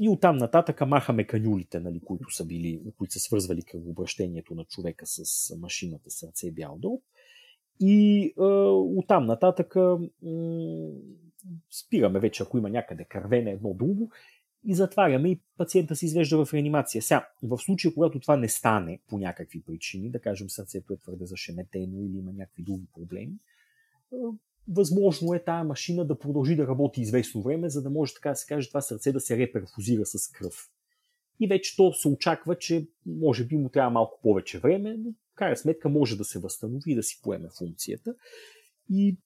И 0.00 0.08
оттам 0.08 0.36
нататък 0.36 0.86
махаме 0.86 1.26
канюлите, 1.26 1.80
нали, 1.80 2.00
които 2.00 2.30
са 2.30 2.44
били, 2.44 2.82
които 2.98 3.12
са 3.12 3.20
свързвали 3.20 3.62
кръвообращението 3.62 4.54
на 4.54 4.64
човека 4.64 5.06
с 5.06 5.50
машината 5.56 6.10
сърце 6.10 6.50
бял 6.50 6.78
дроб. 6.78 7.02
И 7.80 8.24
е, 8.38 8.42
оттам 8.98 9.26
нататък 9.26 9.74
е, 9.76 9.80
спираме 11.70 12.20
вече, 12.20 12.42
ако 12.42 12.58
има 12.58 12.70
някъде 12.70 13.04
кървене 13.04 13.50
едно 13.50 13.74
друго, 13.74 14.10
и 14.66 14.74
затваряме 14.74 15.30
и 15.30 15.40
пациента 15.56 15.96
се 15.96 16.06
извежда 16.06 16.44
в 16.44 16.54
реанимация. 16.54 17.02
Сега, 17.02 17.28
в 17.42 17.58
случая, 17.58 17.94
когато 17.94 18.20
това 18.20 18.36
не 18.36 18.48
стане 18.48 19.00
по 19.08 19.18
някакви 19.18 19.62
причини, 19.62 20.10
да 20.10 20.20
кажем 20.20 20.50
сърцето 20.50 20.92
е 20.92 20.96
твърде 20.96 21.26
зашеметено 21.26 22.02
или 22.02 22.18
има 22.18 22.32
някакви 22.32 22.62
други 22.62 22.86
проблеми, 22.94 23.34
възможно 24.68 25.34
е 25.34 25.44
тая 25.44 25.64
машина 25.64 26.06
да 26.06 26.18
продължи 26.18 26.56
да 26.56 26.66
работи 26.66 27.00
известно 27.00 27.42
време, 27.42 27.68
за 27.68 27.82
да 27.82 27.90
може 27.90 28.14
така 28.14 28.30
да 28.30 28.36
се 28.36 28.46
каже 28.46 28.68
това 28.68 28.80
сърце 28.80 29.12
да 29.12 29.20
се 29.20 29.36
реперфузира 29.36 30.06
с 30.06 30.28
кръв. 30.28 30.70
И 31.40 31.46
вече 31.46 31.76
то 31.76 31.92
се 31.92 32.08
очаква, 32.08 32.58
че 32.58 32.86
може 33.06 33.46
би 33.46 33.56
му 33.56 33.68
трябва 33.68 33.90
малко 33.90 34.20
повече 34.22 34.58
време, 34.58 34.96
но 34.98 35.10
в 35.10 35.34
крайна 35.34 35.56
сметка 35.56 35.88
може 35.88 36.16
да 36.16 36.24
се 36.24 36.38
възстанови 36.38 36.92
и 36.92 36.94
да 36.94 37.02
си 37.02 37.20
поеме 37.22 37.48
функцията. 37.58 38.14
И 38.90 39.16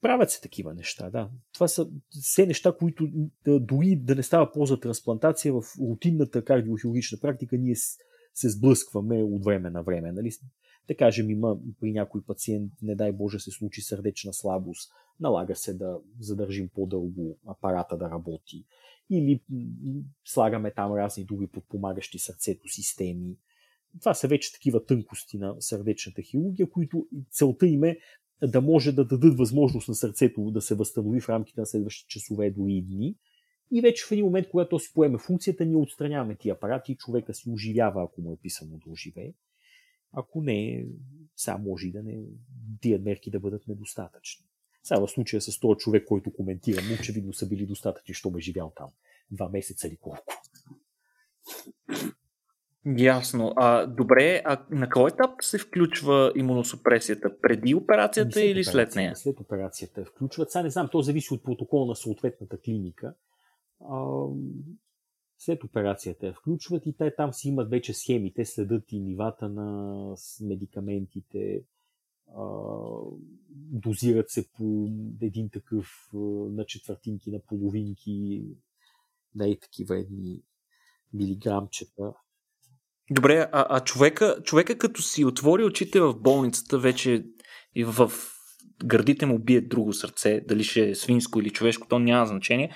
правят 0.00 0.30
се 0.30 0.40
такива 0.40 0.74
неща, 0.74 1.10
да. 1.10 1.30
Това 1.54 1.68
са 1.68 1.90
все 2.10 2.46
неща, 2.46 2.76
които 2.78 3.08
да, 3.44 3.60
дори 3.60 3.96
да 3.96 4.14
не 4.14 4.22
става 4.22 4.52
по 4.52 4.66
за 4.66 4.80
трансплантация 4.80 5.52
в 5.52 5.62
рутинната 5.80 6.44
кардиохирургична 6.44 7.18
практика, 7.18 7.58
ние 7.58 7.76
се 8.34 8.48
сблъскваме 8.48 9.22
от 9.22 9.44
време 9.44 9.70
на 9.70 9.82
време. 9.82 10.12
Нали? 10.12 10.30
Да 10.88 10.96
кажем, 10.96 11.30
има 11.30 11.58
при 11.80 11.92
някой 11.92 12.22
пациент, 12.22 12.72
не 12.82 12.94
дай 12.94 13.12
Боже, 13.12 13.38
се 13.38 13.50
случи 13.50 13.82
сърдечна 13.82 14.32
слабост, 14.32 14.92
налага 15.20 15.56
се 15.56 15.74
да 15.74 15.98
задържим 16.20 16.68
по-дълго 16.74 17.38
апарата 17.46 17.96
да 17.96 18.10
работи. 18.10 18.64
Или 19.10 19.40
слагаме 20.24 20.70
там 20.70 20.92
разни 20.92 21.24
други 21.24 21.46
подпомагащи 21.46 22.18
сърцето 22.18 22.68
системи. 22.68 23.36
Това 24.00 24.14
са 24.14 24.28
вече 24.28 24.52
такива 24.52 24.86
тънкости 24.86 25.38
на 25.38 25.56
сърдечната 25.58 26.22
хирургия, 26.22 26.70
които 26.70 27.06
целта 27.30 27.66
им 27.66 27.84
е 27.84 27.98
да 28.42 28.60
може 28.60 28.92
да 28.92 29.04
дадат 29.04 29.38
възможност 29.38 29.88
на 29.88 29.94
сърцето 29.94 30.50
да 30.50 30.60
се 30.60 30.74
възстанови 30.74 31.20
в 31.20 31.28
рамките 31.28 31.60
на 31.60 31.66
следващите 31.66 32.08
часове, 32.08 32.50
дори 32.50 32.72
и 32.72 32.82
дни. 32.82 33.16
И 33.70 33.80
вече 33.80 34.04
в 34.08 34.12
един 34.12 34.24
момент, 34.24 34.48
когато 34.48 34.78
си 34.78 34.92
поеме 34.94 35.18
функцията, 35.18 35.64
ние 35.64 35.76
отстраняваме 35.76 36.36
тия 36.36 36.54
апарати 36.54 36.92
и 36.92 36.96
човека 36.96 37.34
си 37.34 37.50
оживява, 37.50 38.04
ако 38.04 38.22
му 38.22 38.32
е 38.32 38.36
писано 38.36 38.78
да 38.86 38.90
оживее. 38.90 39.32
Ако 40.12 40.42
не, 40.42 40.86
сега 41.36 41.58
може 41.58 41.88
и 41.88 41.92
да 41.92 42.02
не, 42.02 42.22
тия 42.80 42.98
мерки 42.98 43.30
да 43.30 43.40
бъдат 43.40 43.68
недостатъчни. 43.68 44.44
Сега 44.82 45.00
в 45.00 45.08
случая 45.08 45.40
с 45.40 45.60
този 45.60 45.78
човек, 45.78 46.04
който 46.04 46.32
коментирам, 46.32 46.84
очевидно 47.00 47.32
са 47.32 47.48
били 47.48 47.66
достатъчни, 47.66 48.14
що 48.14 48.30
ме 48.30 48.40
живял 48.40 48.72
там. 48.76 48.88
Два 49.30 49.48
месеца 49.48 49.88
или 49.88 49.96
колко. 49.96 50.34
Ясно. 52.96 53.52
А, 53.56 53.86
добре, 53.86 54.42
а 54.44 54.66
на 54.70 54.90
кой 54.90 55.10
етап 55.10 55.30
се 55.40 55.58
включва 55.58 56.32
имуносупресията? 56.36 57.40
Преди 57.40 57.74
операцията 57.74 58.32
след 58.32 58.44
или 58.44 58.64
след 58.64 58.94
нея? 58.94 59.16
След 59.16 59.40
операцията 59.40 60.04
включват. 60.04 60.50
Сега 60.50 60.62
не 60.62 60.70
знам, 60.70 60.88
то 60.92 61.02
зависи 61.02 61.34
от 61.34 61.42
протокола 61.42 61.86
на 61.86 61.96
съответната 61.96 62.60
клиника. 62.60 63.14
А, 63.80 64.26
след 65.44 65.64
операцията 65.64 66.26
я 66.26 66.34
включват 66.34 66.86
и 66.86 66.96
те 66.96 67.14
там 67.14 67.32
си 67.32 67.48
имат 67.48 67.70
вече 67.70 67.94
схеми. 67.94 68.34
Те 68.34 68.44
следят 68.44 68.92
и 68.92 69.00
нивата 69.00 69.48
на 69.48 70.16
медикаментите, 70.40 71.64
дозират 73.50 74.30
се 74.30 74.48
по 74.52 74.88
един 75.22 75.50
такъв 75.50 75.86
на 76.50 76.64
четвъртинки, 76.66 77.30
на 77.30 77.40
половинки, 77.48 78.44
на 79.34 79.48
и 79.48 79.58
такива 79.58 79.98
едни 79.98 80.42
милиграмчета. 81.14 82.12
Добре, 83.10 83.48
а, 83.52 83.66
а 83.68 83.80
човека, 83.80 84.36
човека 84.44 84.78
като 84.78 85.02
си 85.02 85.24
отвори 85.24 85.64
очите 85.64 86.00
в 86.00 86.14
болницата, 86.14 86.78
вече 86.78 87.26
и 87.74 87.84
в, 87.84 88.12
гърдите 88.84 89.26
му 89.26 89.38
бие 89.38 89.60
друго 89.60 89.92
сърце, 89.92 90.40
дали 90.40 90.64
ще 90.64 90.90
е 90.90 90.94
свинско 90.94 91.40
или 91.40 91.50
човешко, 91.50 91.88
то 91.88 91.98
няма 91.98 92.26
значение. 92.26 92.74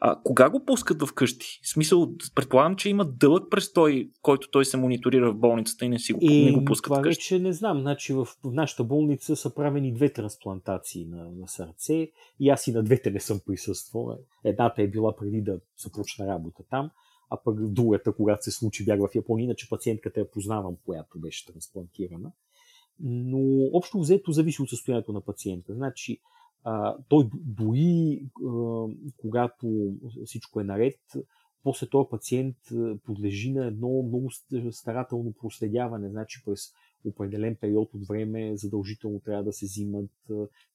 А, 0.00 0.22
кога 0.22 0.50
го 0.50 0.64
пускат 0.64 1.02
в 1.02 1.14
къщи? 1.14 1.60
В 1.62 1.68
смисъл, 1.68 2.12
предполагам, 2.34 2.76
че 2.76 2.88
има 2.88 3.04
дълъг 3.04 3.50
престой, 3.50 4.10
който 4.22 4.50
той 4.50 4.64
се 4.64 4.76
мониторира 4.76 5.32
в 5.32 5.36
болницата 5.36 5.84
и 5.84 5.88
не 5.88 5.98
си 5.98 6.12
го, 6.12 6.18
и, 6.22 6.44
не 6.44 6.52
го 6.52 6.64
пускат 6.64 6.90
това 6.90 6.98
вкъщи. 6.98 7.34
вече 7.34 7.42
не 7.42 7.52
знам. 7.52 7.80
Значи 7.80 8.12
в, 8.12 8.24
в 8.24 8.52
нашата 8.52 8.84
болница 8.84 9.36
са 9.36 9.54
правени 9.54 9.94
две 9.94 10.12
трансплантации 10.12 11.06
на, 11.06 11.30
на 11.30 11.48
сърце 11.48 12.10
и 12.40 12.50
аз 12.50 12.66
и 12.66 12.72
на 12.72 12.82
двете 12.82 13.10
не 13.10 13.20
съм 13.20 13.40
присъствал. 13.46 14.18
Едната 14.44 14.82
е 14.82 14.88
била 14.88 15.16
преди 15.16 15.42
да 15.42 15.58
започна 15.78 16.26
работа 16.26 16.62
там, 16.70 16.90
а 17.30 17.36
пък 17.44 17.70
другата, 17.70 18.12
когато 18.12 18.44
се 18.44 18.50
случи, 18.50 18.84
бях 18.84 19.00
в 19.00 19.14
Япония, 19.14 19.44
иначе 19.44 19.68
пациентката 19.68 20.20
я 20.20 20.30
познавам, 20.30 20.76
която 20.84 21.18
беше 21.18 21.46
трансплантирана. 21.46 22.32
Но 23.00 23.70
общо 23.72 23.98
взето 23.98 24.32
зависи 24.32 24.62
от 24.62 24.68
състоянието 24.68 25.12
на 25.12 25.20
пациента. 25.20 25.74
Значи, 25.74 26.20
той 27.08 27.30
дори 27.34 28.22
когато 29.16 29.94
всичко 30.24 30.60
е 30.60 30.64
наред, 30.64 31.00
после 31.62 31.88
този 31.88 32.08
пациент 32.10 32.56
подлежи 33.04 33.52
на 33.52 33.66
едно 33.66 34.02
много 34.02 34.30
старателно 34.70 35.32
проследяване. 35.32 36.08
Значи 36.08 36.42
през 36.44 36.60
определен 37.04 37.56
период 37.60 37.94
от 37.94 38.06
време 38.06 38.56
задължително 38.56 39.20
трябва 39.20 39.44
да 39.44 39.52
се 39.52 39.66
взимат 39.66 40.10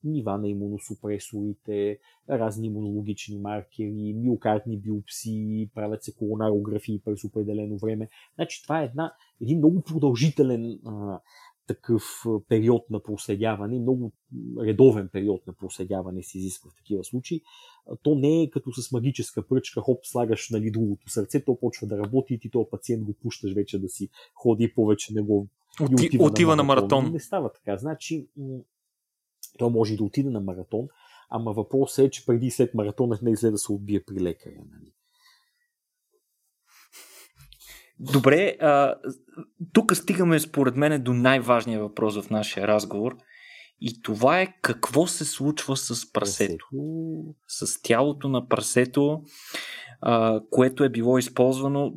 нива 0.03 0.37
на 0.37 0.49
имуносупресорите, 0.49 1.99
разни 2.29 2.67
имунологични 2.67 3.37
маркери, 3.37 4.13
миокардни 4.13 4.77
биопсии, 4.77 5.69
правят 5.75 6.03
се 6.03 6.15
коронарографии 6.15 7.01
през 7.05 7.23
определено 7.23 7.77
време. 7.77 8.09
Значи 8.35 8.63
това 8.63 8.81
е 8.81 8.85
една, 8.85 9.13
един 9.41 9.57
много 9.57 9.81
продължителен 9.81 10.79
а, 10.85 11.19
такъв 11.75 12.03
период 12.47 12.89
на 12.89 13.03
проследяване, 13.03 13.79
много 13.79 14.11
редовен 14.59 15.09
период 15.13 15.47
на 15.47 15.53
проследяване 15.53 16.23
се 16.23 16.37
изисква 16.37 16.69
в 16.71 16.75
такива 16.75 17.03
случаи. 17.03 17.41
То 18.03 18.15
не 18.15 18.41
е 18.41 18.49
като 18.49 18.71
с 18.71 18.91
магическа 18.91 19.47
пръчка, 19.47 19.81
хоп, 19.81 19.99
слагаш 20.03 20.49
нали, 20.49 20.71
другото 20.71 21.09
сърце, 21.09 21.45
то 21.45 21.59
почва 21.59 21.87
да 21.87 21.97
работи 21.97 22.33
и 22.33 22.39
ти 22.39 22.49
този 22.49 22.69
пациент 22.71 23.03
го 23.03 23.13
пущаш 23.13 23.53
вече 23.53 23.79
да 23.79 23.89
си 23.89 24.09
ходи 24.35 24.63
и 24.63 24.73
повече 24.73 25.13
не 25.13 25.21
го 25.21 25.47
Оти, 25.81 26.05
отива, 26.07 26.25
отива 26.25 26.55
на, 26.55 26.63
маратон. 26.63 26.87
на 26.89 26.95
маратон. 26.95 27.13
Не 27.13 27.19
става 27.19 27.53
така. 27.53 27.77
Значи, 27.77 28.27
той 29.57 29.69
може 29.69 29.95
да 29.95 30.03
отиде 30.03 30.29
на 30.29 30.39
маратон, 30.39 30.87
ама 31.29 31.53
въпросът 31.53 32.05
е, 32.05 32.09
че 32.09 32.25
преди 32.25 32.45
и 32.45 32.51
след 32.51 32.73
маратона 32.73 33.19
не 33.21 33.31
излезе 33.31 33.51
да 33.51 33.57
се 33.57 33.71
отбие 33.71 34.03
при 34.03 34.19
лекаря. 34.21 34.63
Нали? 34.71 34.93
Добре, 38.01 38.57
а, 38.59 38.95
тук 39.73 39.95
стигаме 39.95 40.39
според 40.39 40.75
мен 40.75 41.03
до 41.03 41.13
най-важния 41.13 41.79
въпрос 41.79 42.21
в 42.21 42.29
нашия 42.29 42.67
разговор. 42.67 43.17
И 43.81 44.01
това 44.01 44.41
е 44.41 44.53
какво 44.61 45.07
се 45.07 45.25
случва 45.25 45.77
с 45.77 46.11
прасето. 46.11 46.67
С 47.47 47.81
тялото 47.81 48.29
на 48.29 48.47
прасето, 48.47 49.21
а, 50.01 50.41
което 50.49 50.83
е 50.83 50.89
било 50.89 51.17
използвано. 51.17 51.93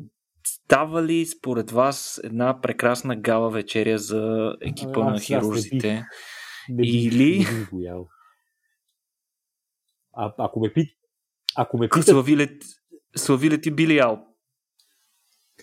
Става 0.47 1.03
ли 1.03 1.27
според 1.27 1.71
вас 1.71 2.21
една 2.25 2.61
прекрасна 2.61 3.17
гала 3.17 3.51
вечеря 3.51 3.99
за 3.99 4.55
екипа 4.61 5.01
а, 5.01 5.05
на 5.05 5.21
хирурзите? 5.21 6.05
Или... 6.83 7.47
А, 10.13 10.33
ако 10.39 10.61
ме 10.61 10.73
пит... 10.73 10.89
Ако 11.57 11.79
ме 11.79 11.89
питат... 11.89 12.05
Слави 13.17 13.51
ли 13.51 13.61
ти 13.61 13.71
Били 13.71 13.99
Алп? 13.99 14.34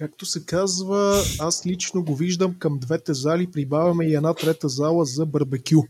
Както 0.02 0.26
се 0.26 0.46
казва, 0.46 1.16
аз 1.40 1.66
лично 1.66 2.04
го 2.04 2.16
виждам 2.16 2.56
към 2.60 2.80
двете 2.80 3.14
зали, 3.14 3.52
прибавяме 3.52 4.06
и 4.06 4.16
една 4.16 4.34
трета 4.34 4.70
зала 4.70 5.06
за 5.06 5.26
барбекю. 5.26 5.82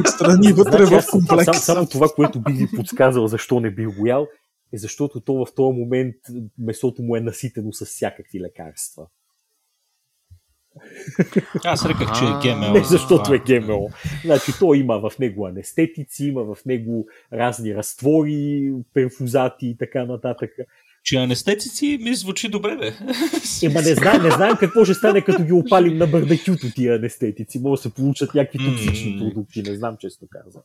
Отстрани 0.00 0.52
вътре 0.52 0.86
значи, 0.86 1.06
в 1.06 1.10
комплекс. 1.10 1.44
Само, 1.44 1.58
само 1.58 1.86
това, 1.86 2.08
което 2.08 2.40
би 2.40 2.52
ви 2.52 2.68
подсказал 2.76 3.26
защо 3.26 3.60
не 3.60 3.70
би 3.70 3.86
го 3.86 4.06
ял, 4.06 4.26
е 4.72 4.78
защото 4.78 5.20
то 5.20 5.34
в 5.34 5.54
този 5.54 5.78
момент 5.78 6.14
месото 6.58 7.02
му 7.02 7.16
е 7.16 7.20
наситено 7.20 7.72
с 7.72 7.84
всякакви 7.84 8.40
лекарства. 8.40 9.06
Аз 11.64 11.86
реках, 11.86 12.18
че 12.18 12.24
е 12.24 12.54
ГМО. 12.54 12.72
Не 12.72 12.84
защото 12.84 13.34
е 13.34 13.38
ГМО. 13.38 13.90
Значи 14.24 14.52
то 14.58 14.74
има 14.74 15.10
в 15.10 15.18
него 15.18 15.46
анестетици, 15.46 16.24
има 16.24 16.54
в 16.54 16.56
него 16.66 17.06
разни 17.32 17.74
разтвори, 17.74 18.72
перфузати 18.94 19.66
и 19.66 19.76
така 19.76 20.04
нататък. 20.04 20.50
Че 21.04 21.16
анестетици 21.16 21.98
ми 22.02 22.14
звучи 22.14 22.48
добре, 22.48 22.76
бе. 22.76 22.92
Ема 23.62 23.82
не 23.82 23.94
знаем, 23.94 24.22
не 24.22 24.30
знаем 24.30 24.56
какво 24.60 24.84
ще 24.84 24.94
стане, 24.94 25.20
като 25.20 25.44
ги 25.44 25.52
опалим 25.52 25.98
на 25.98 26.06
барбекюто 26.06 26.70
тия 26.74 26.96
анестетици. 26.96 27.58
Може 27.58 27.78
да 27.78 27.82
се 27.82 27.94
получат 27.94 28.34
някакви 28.34 28.58
токсични 28.58 29.18
продукти, 29.18 29.62
не 29.62 29.76
знам 29.76 29.96
често 30.00 30.26
казвам. 30.30 30.62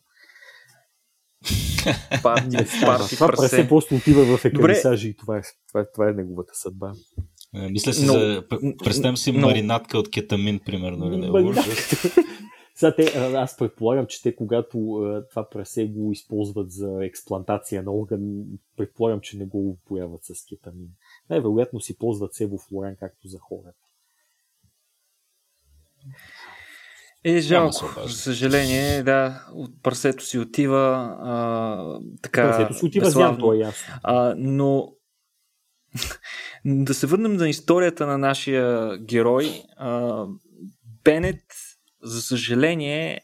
Парти, 2.23 2.57
парти, 2.85 3.15
това 3.15 3.27
прасе 3.27 3.67
просто 3.67 3.95
отива 3.95 4.37
в 4.37 4.45
екарисажи 4.45 5.09
и 5.09 5.13
това 5.13 5.37
е, 5.37 5.41
това, 5.67 5.81
е, 5.81 5.85
това 5.93 6.09
е 6.09 6.13
неговата 6.13 6.51
съдба. 6.55 6.91
Е, 7.55 7.69
мисля 7.69 7.93
си 7.93 8.05
но, 8.05 8.13
за... 8.13 8.43
Представям 8.83 9.17
си 9.17 9.31
но, 9.31 9.47
маринатка 9.47 9.97
от 9.97 10.11
кетамин, 10.11 10.59
примерно. 10.65 11.09
Не, 11.09 11.27
Сега 12.77 12.95
те, 12.95 13.03
аз 13.17 13.57
предполагам, 13.57 14.07
че 14.07 14.21
те 14.21 14.35
когато 14.35 14.77
това 15.29 15.49
прасе 15.49 15.87
го 15.87 16.11
използват 16.11 16.71
за 16.71 16.97
експлантация 17.01 17.83
на 17.83 17.93
орган, 17.93 18.43
предполагам, 18.77 19.21
че 19.21 19.37
не 19.37 19.45
го 19.45 19.69
упояват 19.69 20.23
с 20.23 20.45
кетамин. 20.49 20.87
Най-вероятно 21.29 21.79
си 21.79 21.97
ползват 21.97 22.33
себофлоран, 22.33 22.95
както 22.99 23.27
за 23.27 23.39
хората. 23.39 23.77
Е, 27.23 27.39
жалко. 27.39 27.85
За 28.05 28.13
съжаление, 28.13 29.03
да, 29.03 29.47
от 29.53 29.83
прасето 29.83 30.25
си 30.25 30.39
отива 30.39 31.15
а, 31.21 31.99
така. 32.21 32.43
Прасето 32.43 32.73
си 32.73 32.85
отива 32.85 33.09
зям, 33.09 33.39
то 33.39 33.53
е 33.53 33.57
ясно. 33.57 33.93
А, 34.03 34.35
но 34.37 34.93
да 36.65 36.93
се 36.93 37.07
върнем 37.07 37.33
на 37.33 37.49
историята 37.49 38.07
на 38.07 38.17
нашия 38.17 38.97
герой. 38.97 39.63
А, 39.77 40.25
Бенет 41.03 41.43
за 42.07 42.21
съжаление, 42.21 43.21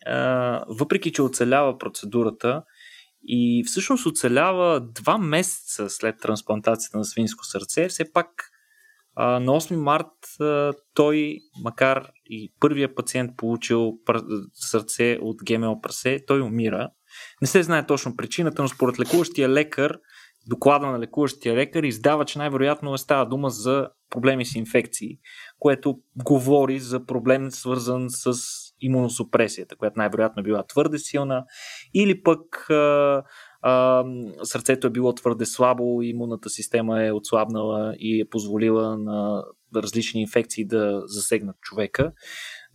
въпреки 0.68 1.12
че 1.12 1.22
оцелява 1.22 1.78
процедурата 1.78 2.64
и 3.24 3.64
всъщност 3.68 4.06
оцелява 4.06 4.82
два 4.82 5.18
месеца 5.18 5.90
след 5.90 6.16
трансплантацията 6.22 6.98
на 6.98 7.06
свинско 7.06 7.46
сърце, 7.46 7.88
все 7.88 8.12
пак 8.12 8.28
на 9.18 9.42
8 9.42 9.76
март 9.76 10.12
той, 10.94 11.38
макар 11.64 12.12
и 12.26 12.54
първия 12.60 12.96
пациент 12.96 13.32
получил 13.38 13.94
сърце 14.54 15.18
от 15.22 15.38
ГМО 15.44 15.82
прасе, 15.82 16.20
той 16.28 16.42
умира. 16.42 16.90
Не 17.42 17.48
се 17.48 17.64
знае 17.64 17.86
точно 17.86 18.16
причината, 18.16 18.62
но 18.62 18.68
според 18.68 19.00
лекуващия 19.00 19.50
лекар, 19.50 19.98
доклада 20.48 20.88
на 20.88 21.00
лекуващия 21.00 21.56
лекар 21.56 21.84
издава, 21.84 22.26
че 22.26 22.38
най-вероятно 22.38 22.94
е 22.94 22.98
става 22.98 23.26
дума 23.26 23.50
за 23.50 23.90
проблеми 24.10 24.46
с 24.46 24.56
инфекции, 24.56 25.18
което 25.60 26.00
говори 26.16 26.80
за 26.80 27.06
проблем 27.06 27.52
свързан 27.52 28.06
с 28.10 28.34
имуносупресията, 28.84 29.76
която 29.76 30.00
най-вероятно 30.00 30.40
е 30.40 30.44
била 30.44 30.64
твърде 30.64 31.00
силна, 31.00 31.46
или 31.94 32.24
пък 32.24 32.70
а, 32.70 33.24
а, 33.62 34.04
сърцето 34.44 34.88
е 34.88 34.90
било 34.90 35.14
твърде 35.14 35.46
слабо, 35.46 36.02
имунната 36.02 36.50
система 36.50 37.04
е 37.04 37.12
отслабнала 37.12 37.96
и 38.00 38.22
е 38.22 38.30
позволила 38.30 38.98
на 38.98 39.44
различни 39.76 40.22
инфекции 40.22 40.66
да 40.66 41.02
засегнат 41.06 41.56
човека. 41.62 42.12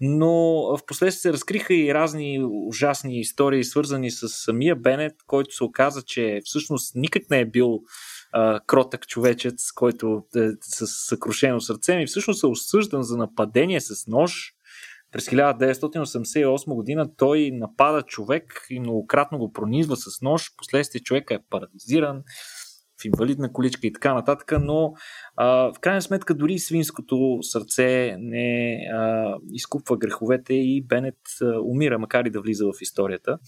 Но 0.00 0.32
в 0.76 0.78
последствие 0.86 1.20
се 1.20 1.32
разкриха 1.32 1.74
и 1.74 1.94
разни 1.94 2.44
ужасни 2.44 3.20
истории, 3.20 3.64
свързани 3.64 4.11
с 4.11 4.28
самия 4.28 4.76
Бенет, 4.76 5.14
който 5.26 5.54
се 5.54 5.64
оказа, 5.64 6.02
че 6.02 6.40
всъщност 6.44 6.92
никак 6.94 7.22
не 7.30 7.40
е 7.40 7.46
бил 7.46 7.80
а, 8.32 8.61
кротък 8.66 9.06
човечец, 9.06 9.72
който 9.72 10.22
е 10.36 10.48
с 10.61 10.86
съкрушено 10.86 11.61
сърце, 11.61 11.94
и 11.94 12.06
всъщност 12.06 12.42
е 12.42 12.46
осъждан 12.46 13.02
за 13.02 13.16
нападение 13.16 13.80
с 13.80 14.06
нож 14.06 14.52
през 15.12 15.26
1988 15.26 16.74
година 16.74 17.16
той 17.16 17.50
напада 17.52 18.02
човек 18.02 18.66
и 18.70 18.80
многократно 18.80 19.38
го 19.38 19.52
пронизва 19.52 19.96
с 19.96 20.22
нож. 20.22 20.50
Последствие 20.56 21.00
човека 21.00 21.34
е 21.34 21.42
парализиран 21.50 22.22
в 23.00 23.04
инвалидна 23.04 23.52
количка 23.52 23.86
и 23.86 23.92
така 23.92 24.14
нататък, 24.14 24.52
но 24.61 24.92
а, 25.36 25.46
в 25.46 25.80
крайна 25.80 26.02
сметка 26.02 26.34
дори 26.34 26.59
свинското 26.59 27.38
сърце 27.42 28.16
не 28.18 28.78
а, 28.92 29.34
изкупва 29.52 29.96
греховете 29.96 30.54
и 30.54 30.84
Бенет 30.86 31.18
а, 31.42 31.61
умира, 31.61 31.98
макар 31.98 32.24
и 32.24 32.30
да 32.30 32.40
влиза 32.40 32.66
в 32.66 32.80
историята. 32.80 33.38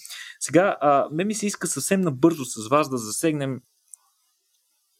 Сега, 0.40 0.76
а, 0.80 1.08
ме 1.12 1.24
ми 1.24 1.34
се 1.34 1.46
иска 1.46 1.66
съвсем 1.66 2.00
набързо 2.00 2.44
с 2.44 2.68
вас 2.68 2.90
да 2.90 2.96
засегнем 2.98 3.60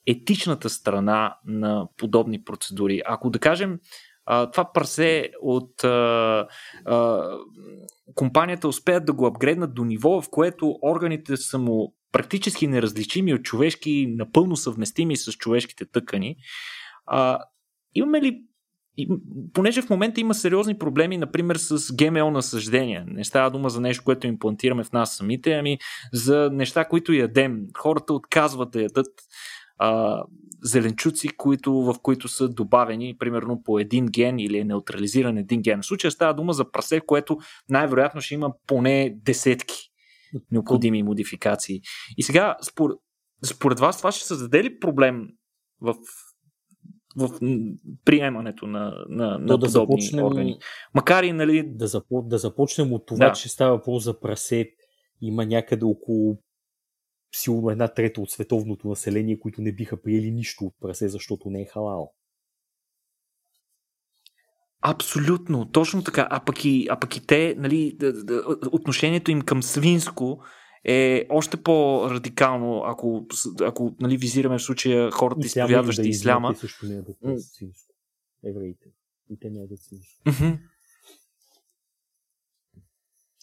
етичната 0.07 0.71
страна 0.71 1.37
на 1.47 1.89
подобни 1.97 2.45
процедури. 2.45 3.03
Ако 3.07 3.31
да 3.31 3.39
кажем, 3.39 3.79
това 4.27 4.73
прасе 4.75 5.31
от 5.43 5.85
а, 5.85 6.49
а, 6.85 7.29
компанията 8.15 8.69
успеят 8.69 9.05
да 9.05 9.13
го 9.13 9.27
апгрейднат 9.27 9.75
до 9.75 9.85
ниво, 9.85 10.23
в 10.23 10.31
което 10.31 10.79
органите 10.83 11.37
са 11.37 11.59
му 11.59 11.95
практически 12.13 12.67
неразличими 12.67 13.35
от 13.35 13.43
човешки, 13.43 14.07
напълно 14.17 14.57
съвместими 14.57 15.17
с 15.17 15.33
човешките 15.33 15.85
тъкани. 15.93 16.37
А, 17.07 17.39
имаме 17.95 18.23
ли 18.23 18.43
понеже 19.53 19.83
в 19.83 19.91
момента 19.91 20.21
има 20.21 20.35
сериозни 20.35 20.79
проблеми, 20.79 21.19
например, 21.19 21.57
с 21.57 21.95
ГМО 21.95 22.31
насъждения. 22.31 23.05
Не 23.07 23.25
става 23.25 23.51
дума 23.51 23.71
за 23.71 23.81
нещо, 23.81 24.05
което 24.05 24.27
имплантираме 24.27 24.85
в 24.85 24.93
нас 24.93 25.17
самите, 25.17 25.53
ами 25.53 25.79
за 26.13 26.51
неща, 26.53 26.85
които 26.85 27.13
ядем. 27.13 27.61
Хората 27.79 28.15
отказват 28.15 28.71
да 28.71 28.83
ядат 28.83 29.07
а, 29.81 30.23
зеленчуци, 30.63 31.29
които, 31.29 31.73
в 31.73 31.95
които 32.03 32.29
са 32.29 32.49
добавени 32.49 33.17
примерно 33.19 33.63
по 33.63 33.79
един 33.79 34.07
ген 34.07 34.39
или 34.39 34.59
е 34.59 34.65
неутрализиран 34.65 35.39
един 35.39 35.63
ген. 35.63 35.83
В 35.83 35.87
случая 35.87 36.11
става 36.11 36.35
дума 36.35 36.53
за 36.53 36.71
прасе, 36.71 37.01
което 37.01 37.39
най-вероятно 37.69 38.21
ще 38.21 38.35
има 38.35 38.53
поне 38.67 39.17
десетки 39.25 39.77
необходими 40.51 41.03
модификации. 41.03 41.81
И 42.17 42.23
сега, 42.23 42.57
според, 42.63 42.97
според 43.45 43.81
вас, 43.81 43.99
това 43.99 44.13
ще 44.13 44.25
създаде 44.25 44.65
ли 44.65 44.79
проблем 44.79 45.29
в 45.81 45.95
в 47.17 47.41
приемането 48.05 48.67
на, 48.67 49.05
на, 49.09 49.39
на 49.39 49.59
да 49.59 49.69
започнем, 49.69 50.25
органи. 50.25 50.59
Макар 50.95 51.23
и, 51.23 51.33
нали... 51.33 51.65
Да, 51.67 51.87
запо, 51.87 52.23
да 52.23 52.39
започнем 52.39 52.93
от 52.93 53.07
това, 53.07 53.29
да. 53.29 53.33
че 53.33 53.49
става 53.49 53.77
въпрос 53.77 54.05
за 54.05 54.21
прасе. 54.21 54.71
Има 55.21 55.47
някъде 55.47 55.85
около 55.85 56.39
силно 57.33 57.71
една 57.71 57.89
трета 57.89 58.21
от 58.21 58.31
световното 58.31 58.89
население, 58.89 59.41
които 59.41 59.63
не 59.63 59.73
биха 59.73 60.03
приели 60.03 60.31
нищо 60.31 60.65
от 60.65 60.75
прасе, 60.81 61.09
защото 61.09 61.51
не 61.51 61.63
е 61.63 61.67
халал. 61.67 62.13
Абсолютно, 64.83 65.71
точно 65.71 66.05
така. 66.05 66.29
А 66.31 66.45
пък 66.45 66.65
и, 66.65 66.87
а 66.91 67.01
пък 67.01 67.17
и 67.17 67.27
те, 67.27 67.55
нали, 67.59 67.99
отношението 68.73 69.31
им 69.31 69.43
към 69.43 69.63
свинско 69.63 70.43
е 70.85 71.27
още 71.31 71.63
по-радикално, 71.63 72.83
ако, 72.87 73.27
ако 73.61 73.97
нали, 74.01 74.17
визираме 74.17 74.59
в 74.59 74.63
случая 74.63 75.11
хората, 75.11 75.47
изповядващи 75.47 76.03
да 76.03 76.09
исляма. 76.09 76.55
Те 76.55 76.61
също 76.61 76.87
не 76.87 76.95
ядат 76.95 77.17
свинско. 77.39 77.95
Евреите. 78.45 78.87
И 79.31 79.39
те 79.39 79.51
не 79.51 79.59
ядат 79.59 79.79
свинско. 79.79 80.23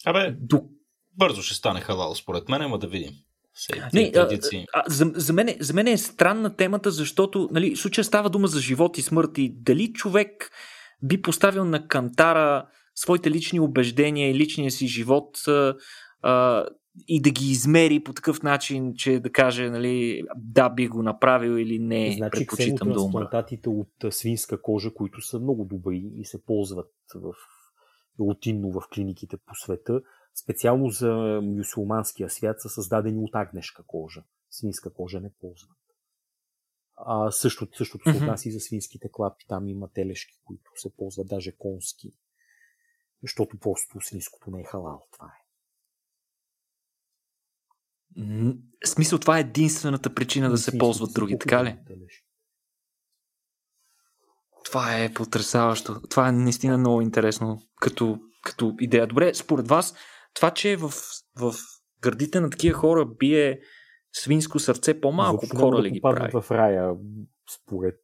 Абе, 0.04 0.36
До... 0.40 0.68
бързо 1.16 1.42
ще 1.42 1.54
стане 1.54 1.80
халал, 1.80 2.14
според 2.14 2.48
мен, 2.48 2.62
ама 2.62 2.78
да 2.78 2.88
видим. 2.88 3.12
Не, 3.94 4.12
а, 4.16 4.28
а, 4.74 4.82
за, 4.86 5.12
за, 5.14 5.32
мен, 5.32 5.56
за 5.60 5.74
мен 5.74 5.86
е 5.86 5.96
странна 5.96 6.56
темата, 6.56 6.90
защото 6.90 7.48
нали, 7.52 7.74
в 7.74 7.78
случая 7.78 8.04
става 8.04 8.30
дума 8.30 8.48
за 8.48 8.60
живот 8.60 8.98
и 8.98 9.02
смърт 9.02 9.38
и 9.38 9.54
дали 9.56 9.92
човек 9.92 10.50
би 11.02 11.22
поставил 11.22 11.64
на 11.64 11.88
кантара 11.88 12.66
своите 12.94 13.30
лични 13.30 13.60
убеждения 13.60 14.30
и 14.30 14.34
личния 14.34 14.70
си 14.70 14.86
живот 14.86 15.48
а, 15.48 15.74
а, 16.22 16.64
и 17.08 17.22
да 17.22 17.30
ги 17.30 17.50
измери 17.50 18.04
по 18.04 18.12
такъв 18.12 18.42
начин, 18.42 18.94
че 18.94 19.20
да 19.20 19.32
каже 19.32 19.70
нали, 19.70 20.22
да 20.36 20.70
би 20.70 20.88
го 20.88 21.02
направил 21.02 21.52
или 21.52 21.78
не, 21.78 22.14
значи, 22.16 22.30
предпочитам 22.30 22.92
да 22.92 23.02
умра. 23.02 23.44
от 23.66 24.14
свинска 24.14 24.62
кожа, 24.62 24.94
които 24.94 25.20
са 25.20 25.40
много 25.40 25.64
добри 25.64 26.10
и 26.16 26.24
се 26.24 26.44
ползват 26.44 26.92
в 27.14 27.32
рутинно 28.20 28.72
в 28.72 28.82
клиниките 28.94 29.36
по 29.36 29.54
света, 29.54 30.00
специално 30.34 30.88
за 30.88 31.40
мюсулманския 31.42 32.30
свят 32.30 32.60
са 32.60 32.68
създадени 32.68 33.24
от 33.24 33.34
агнешка 33.34 33.82
кожа. 33.86 34.24
Свинска 34.50 34.92
кожа 34.92 35.20
не 35.20 35.32
ползват. 35.40 35.78
А 36.96 37.30
същото, 37.30 37.76
същото 37.76 38.10
се 38.10 38.16
отнася 38.16 38.48
и 38.48 38.52
за 38.52 38.60
свинските 38.60 39.08
клапи. 39.12 39.44
Там 39.48 39.68
има 39.68 39.88
телешки, 39.92 40.40
които 40.44 40.70
се 40.74 40.96
ползват, 40.96 41.28
даже 41.28 41.56
конски. 41.56 42.12
Защото 43.22 43.58
просто 43.58 44.00
свинското 44.00 44.50
не 44.50 44.60
е 44.60 44.64
халал. 44.64 45.06
Това 45.12 45.26
е. 45.26 45.44
В 48.84 48.88
смисъл, 48.88 49.18
това 49.18 49.38
е 49.38 49.40
единствената 49.40 50.14
причина 50.14 50.50
да 50.50 50.58
се 50.58 50.78
ползват 50.78 51.12
други, 51.14 51.38
така 51.38 51.64
ли? 51.64 51.78
Това 54.64 54.98
е 54.98 55.14
потрясаващо. 55.14 56.00
Това 56.10 56.28
е 56.28 56.32
наистина 56.32 56.78
много 56.78 57.00
интересно 57.00 57.62
като, 57.76 58.20
като 58.42 58.76
идея. 58.80 59.06
Добре, 59.06 59.34
според 59.34 59.68
вас, 59.68 59.94
това, 60.38 60.50
че 60.50 60.76
в, 60.76 60.92
в 61.40 61.54
гърдите 62.00 62.40
на 62.40 62.50
такива 62.50 62.78
хора 62.78 63.06
бие 63.18 63.60
свинско 64.12 64.58
сърце, 64.58 65.00
по-малко 65.00 65.46
Защо 65.46 65.58
хора 65.58 65.82
ли 65.82 65.90
ги 65.90 66.00
прави? 66.00 66.32
в 66.32 66.50
рая, 66.50 66.94
според 67.54 68.00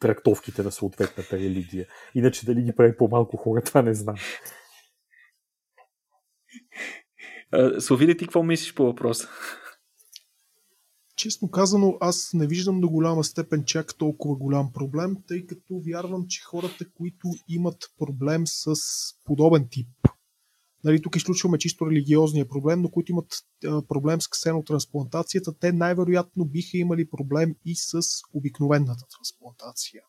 трактовките 0.00 0.62
на 0.62 0.72
съответната 0.72 1.38
религия. 1.38 1.86
Иначе 2.14 2.46
дали 2.46 2.62
ги 2.62 2.72
прави 2.76 2.96
по-малко 2.96 3.36
хора, 3.36 3.62
това 3.62 3.82
не 3.82 3.94
знам. 3.94 4.16
Слави 7.78 8.16
ти 8.16 8.24
какво 8.24 8.42
мислиш 8.42 8.74
по 8.74 8.84
въпроса? 8.84 9.28
Честно 11.16 11.50
казано, 11.50 11.98
аз 12.00 12.30
не 12.34 12.46
виждам 12.46 12.80
до 12.80 12.88
голяма 12.88 13.24
степен 13.24 13.64
чак 13.64 13.98
толкова 13.98 14.36
голям 14.36 14.72
проблем, 14.72 15.16
тъй 15.28 15.46
като 15.46 15.80
вярвам, 15.86 16.24
че 16.28 16.42
хората, 16.42 16.90
които 16.96 17.28
имат 17.48 17.76
проблем 17.98 18.42
с 18.46 18.74
подобен 19.24 19.68
тип, 19.70 19.88
нали, 20.84 21.02
тук 21.02 21.16
изключваме 21.16 21.58
чисто 21.58 21.90
религиозния 21.90 22.48
проблем, 22.48 22.82
но 22.82 22.90
които 22.90 23.12
имат 23.12 23.26
проблем 23.88 24.20
с 24.20 24.28
ксенотрансплантацията, 24.28 25.58
те 25.60 25.72
най-вероятно 25.72 26.44
биха 26.44 26.78
имали 26.78 27.10
проблем 27.10 27.54
и 27.64 27.74
с 27.74 28.00
обикновената 28.34 29.04
трансплантация. 29.16 30.02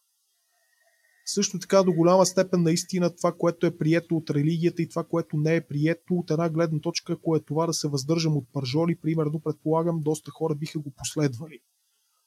Също 1.26 1.60
така 1.60 1.84
до 1.84 1.94
голяма 1.94 2.26
степен 2.26 2.64
наистина 2.64 3.16
това, 3.16 3.34
което 3.38 3.68
е 3.68 3.78
прието 3.78 4.18
от 4.18 4.30
религията 4.30 4.82
и 4.82 4.90
това, 4.90 5.04
което 5.04 5.38
не 5.38 5.56
е 5.56 5.68
прието 5.68 6.14
от 6.14 6.32
една 6.32 6.50
гледна 6.50 6.80
точка, 6.80 7.14
ако 7.14 7.36
е 7.36 7.40
това 7.40 7.66
да 7.66 7.74
се 7.74 7.88
въздържам 7.88 8.38
от 8.38 8.46
пържоли, 8.54 8.96
примерно 9.02 9.40
предполагам, 9.40 10.02
доста 10.02 10.32
хора 10.32 10.56
биха 10.56 10.80
го 10.80 10.92
последвали. 10.92 11.60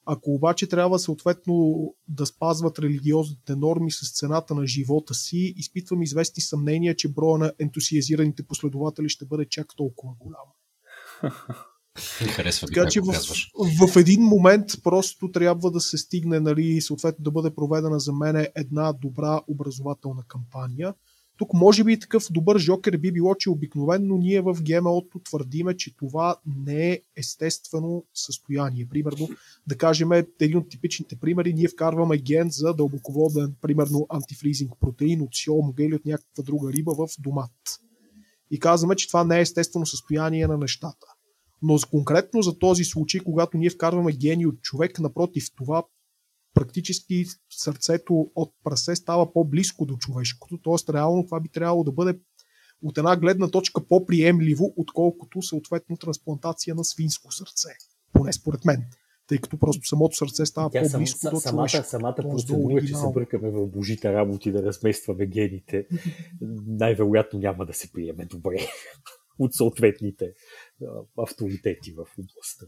Ако 0.06 0.34
обаче 0.34 0.68
трябва 0.68 0.98
съответно 0.98 1.84
да 2.08 2.26
спазват 2.26 2.78
религиозните 2.78 3.56
норми 3.56 3.90
с 3.90 4.18
цената 4.18 4.54
на 4.54 4.66
живота 4.66 5.14
си, 5.14 5.54
изпитвам 5.56 6.02
известни 6.02 6.42
съмнения, 6.42 6.96
че 6.96 7.12
броя 7.12 7.38
на 7.38 7.52
ентусиазираните 7.58 8.42
последователи 8.42 9.08
ще 9.08 9.24
бъде 9.24 9.44
чак 9.48 9.66
толкова 9.76 10.14
голям. 10.20 10.46
харесва 12.34 12.68
така, 12.68 12.88
че 12.90 13.00
в, 13.00 13.14
в 13.88 13.96
един 13.96 14.22
момент 14.22 14.66
просто 14.82 15.32
трябва 15.32 15.70
да 15.70 15.80
се 15.80 15.98
стигне, 15.98 16.40
нали, 16.40 16.80
съответно 16.80 17.22
да 17.22 17.30
бъде 17.30 17.54
проведена 17.54 18.00
за 18.00 18.12
мен 18.12 18.46
една 18.56 18.92
добра 18.92 19.40
образователна 19.48 20.22
кампания. 20.28 20.94
Тук 21.42 21.54
може 21.54 21.84
би 21.84 22.00
такъв 22.00 22.26
добър 22.30 22.58
жокер 22.58 22.96
би 22.96 23.12
било, 23.12 23.34
че 23.34 23.50
обикновенно 23.50 24.16
ние 24.16 24.40
в 24.40 24.56
ГМО-то 24.62 25.18
твърдиме, 25.18 25.76
че 25.76 25.96
това 25.96 26.36
не 26.46 26.90
е 26.90 27.00
естествено 27.16 28.04
състояние. 28.14 28.86
Примерно, 28.90 29.28
да 29.66 29.78
кажем, 29.78 30.12
един 30.12 30.58
от 30.58 30.68
типичните 30.68 31.16
примери, 31.16 31.54
ние 31.54 31.68
вкарваме 31.68 32.18
ген 32.18 32.48
за 32.50 32.74
дълбоководен, 32.74 33.54
примерно 33.62 34.06
антифризинг 34.08 34.72
протеин 34.80 35.22
от 35.22 35.28
сьомга 35.32 35.84
или 35.84 35.94
от 35.94 36.06
някаква 36.06 36.42
друга 36.42 36.72
риба 36.72 36.94
в 36.94 37.08
домат. 37.18 37.80
И 38.50 38.60
казваме, 38.60 38.96
че 38.96 39.08
това 39.08 39.24
не 39.24 39.38
е 39.38 39.40
естествено 39.40 39.86
състояние 39.86 40.46
на 40.46 40.58
нещата. 40.58 41.06
Но 41.62 41.78
конкретно 41.90 42.42
за 42.42 42.58
този 42.58 42.84
случай, 42.84 43.20
когато 43.20 43.58
ние 43.58 43.70
вкарваме 43.70 44.12
гени 44.12 44.46
от 44.46 44.60
човек, 44.60 45.00
напротив, 45.00 45.44
това 45.56 45.82
практически 46.54 47.24
сърцето 47.50 48.30
от 48.34 48.54
прасе 48.64 48.96
става 48.96 49.32
по-близко 49.32 49.86
до 49.86 49.96
човешкото, 49.96 50.58
т.е. 50.58 50.92
реално 50.92 51.24
това 51.24 51.40
би 51.40 51.48
трябвало 51.48 51.84
да 51.84 51.92
бъде 51.92 52.18
от 52.82 52.98
една 52.98 53.16
гледна 53.16 53.48
точка 53.48 53.88
по-приемливо, 53.88 54.74
отколкото 54.76 55.42
съответно 55.42 55.96
трансплантация 55.96 56.74
на 56.74 56.84
свинско 56.84 57.32
сърце. 57.32 57.68
Поне 58.12 58.32
според 58.32 58.64
мен. 58.64 58.84
Тъй 59.26 59.38
като 59.38 59.58
просто 59.58 59.86
самото 59.86 60.16
сърце 60.16 60.46
става 60.46 60.70
Тя 60.70 60.82
по-близко 60.82 61.18
сам, 61.18 61.34
до 61.34 61.40
самата, 61.40 61.68
човешко. 61.68 61.90
Самата 61.90 62.14
процедура, 62.14 62.80
че 62.80 62.94
се 62.94 63.06
бъркаме 63.14 63.50
в 63.50 63.66
божите 63.66 64.12
работи 64.12 64.52
да 64.52 64.62
разместваме 64.62 65.26
гените, 65.26 65.86
най-вероятно 66.66 67.38
няма 67.38 67.66
да 67.66 67.74
се 67.74 67.92
приеме 67.92 68.24
добре 68.24 68.58
от 69.38 69.54
съответните 69.54 70.32
авторитети 71.18 71.92
в 71.92 71.98
областта. 72.18 72.66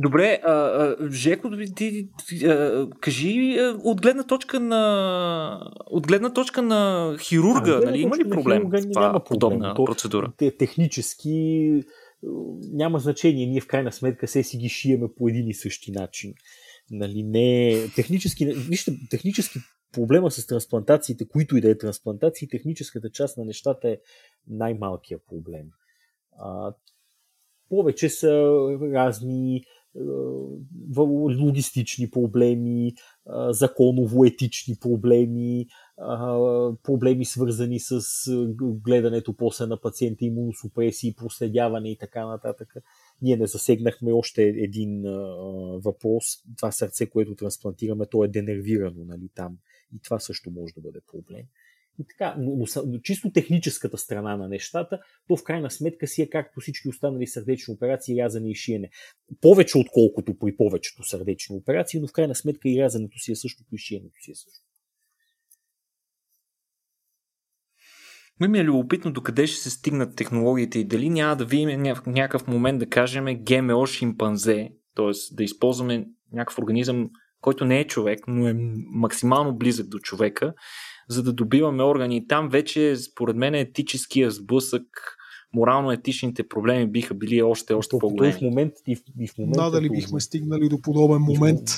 Добре, 0.00 0.40
а, 0.42 0.52
а, 0.52 1.10
Жеко, 1.10 1.50
ти, 1.76 2.08
ти 2.28 2.46
а, 2.46 2.88
кажи 3.00 3.56
от 3.84 4.00
гледна 4.00 4.22
точка 4.22 4.60
на 4.60 5.72
от 5.86 6.06
гледна 6.06 6.32
точка 6.32 6.62
на 6.62 7.16
хирурга, 7.20 7.80
а, 7.82 7.84
нали, 7.84 8.00
има 8.00 8.16
ли 8.16 8.30
проблем 8.30 8.62
това 8.92 9.06
няма 9.06 9.24
подобна 9.24 9.74
То, 9.74 9.84
процедура? 9.84 10.32
Те, 10.36 10.56
технически 10.56 11.70
няма 12.72 12.98
значение, 12.98 13.46
ние 13.46 13.60
в 13.60 13.66
крайна 13.66 13.92
сметка 13.92 14.28
се 14.28 14.42
си 14.42 14.58
ги 14.58 14.68
шиеме 14.68 15.08
по 15.16 15.28
един 15.28 15.48
и 15.48 15.54
същи 15.54 15.92
начин. 15.92 16.34
Нали, 16.90 17.22
не, 17.22 17.80
технически, 17.96 18.46
вижте, 18.46 18.92
технически 19.10 19.58
проблема 19.92 20.30
с 20.30 20.46
трансплантациите, 20.46 21.28
които 21.28 21.56
и 21.56 21.60
да 21.60 21.70
е 21.70 21.78
трансплантации, 21.78 22.48
техническата 22.48 23.10
част 23.10 23.38
на 23.38 23.44
нещата 23.44 23.88
е 23.88 23.98
най-малкият 24.48 25.22
проблем. 25.26 25.66
А, 26.38 26.74
повече 27.68 28.08
са 28.08 28.30
разни 28.94 29.64
логистични 30.96 32.10
проблеми, 32.10 32.94
законово-етични 33.50 34.78
проблеми, 34.80 35.66
проблеми 36.82 37.24
свързани 37.24 37.80
с 37.80 38.00
гледането 38.60 39.36
после 39.36 39.66
на 39.66 39.80
пациента, 39.80 40.24
имуносупресии, 40.24 41.14
проследяване 41.14 41.90
и 41.90 41.98
така 41.98 42.26
нататък. 42.26 42.74
Ние 43.22 43.36
не 43.36 43.46
засегнахме 43.46 44.12
още 44.12 44.42
един 44.42 45.02
въпрос. 45.84 46.24
Това 46.56 46.72
сърце, 46.72 47.06
което 47.06 47.34
трансплантираме, 47.34 48.06
то 48.06 48.24
е 48.24 48.28
денервирано 48.28 49.04
нали, 49.04 49.28
там. 49.34 49.56
И 49.96 49.98
това 50.02 50.18
също 50.18 50.50
може 50.50 50.74
да 50.74 50.80
бъде 50.80 51.00
проблем. 51.12 51.44
Така, 52.08 52.36
но, 52.38 52.66
но, 52.86 52.98
чисто 52.98 53.32
техническата 53.32 53.98
страна 53.98 54.36
на 54.36 54.48
нещата, 54.48 55.00
то 55.28 55.36
в 55.36 55.44
крайна 55.44 55.70
сметка 55.70 56.06
си 56.06 56.22
е 56.22 56.30
както 56.30 56.60
всички 56.60 56.88
останали 56.88 57.26
сърдечни 57.26 57.74
операции, 57.74 58.22
рязане 58.22 58.50
и 58.50 58.54
шиене. 58.54 58.90
Повече 59.40 59.78
отколкото 59.78 60.38
при 60.38 60.56
повечето 60.56 61.04
сърдечни 61.04 61.56
операции, 61.56 62.00
но 62.00 62.06
в 62.06 62.12
крайна 62.12 62.34
сметка 62.34 62.68
и 62.68 62.82
рязането 62.82 63.18
си 63.18 63.32
е 63.32 63.36
същото 63.36 63.74
и 63.74 63.78
шиенето 63.78 64.22
си 64.22 64.30
е 64.30 64.34
същото. 64.34 64.64
Ме 68.40 68.48
ми 68.48 68.58
е 68.58 68.64
любопитно 68.64 69.12
докъде 69.12 69.46
ще 69.46 69.60
се 69.60 69.70
стигнат 69.70 70.16
технологиите 70.16 70.78
и 70.78 70.84
дали 70.84 71.10
няма 71.10 71.36
да 71.36 71.44
видим 71.44 71.82
някакъв 72.06 72.46
момент 72.46 72.78
да 72.78 72.86
кажем 72.86 73.24
ГМО 73.24 73.86
шимпанзе, 73.86 74.70
т.е. 74.96 75.34
да 75.34 75.44
използваме 75.44 76.06
някакъв 76.32 76.58
организъм, 76.58 77.10
който 77.40 77.64
не 77.64 77.80
е 77.80 77.86
човек, 77.86 78.20
но 78.28 78.48
е 78.48 78.54
максимално 78.86 79.58
близък 79.58 79.88
до 79.88 79.98
човека, 79.98 80.54
за 81.08 81.22
да 81.22 81.32
добиваме 81.32 81.82
органи. 81.82 82.16
И 82.16 82.26
там 82.26 82.48
вече, 82.48 82.96
според 82.96 83.36
мен, 83.36 83.54
етическия 83.54 84.30
сблъсък, 84.30 85.16
морално-етичните 85.54 86.48
проблеми 86.48 86.86
биха 86.86 87.14
били 87.14 87.42
още, 87.42 87.74
още 87.74 87.96
по-големи. 88.00 88.32
В 88.32 88.40
момент, 88.40 88.72
и 88.86 88.96
в, 88.96 89.00
и 89.20 89.28
в 89.28 89.38
момента 89.38 89.60
Надали 89.60 89.90
бихме 89.90 90.20
стигнали 90.20 90.68
до 90.68 90.80
подобен 90.80 91.20
момент. 91.20 91.68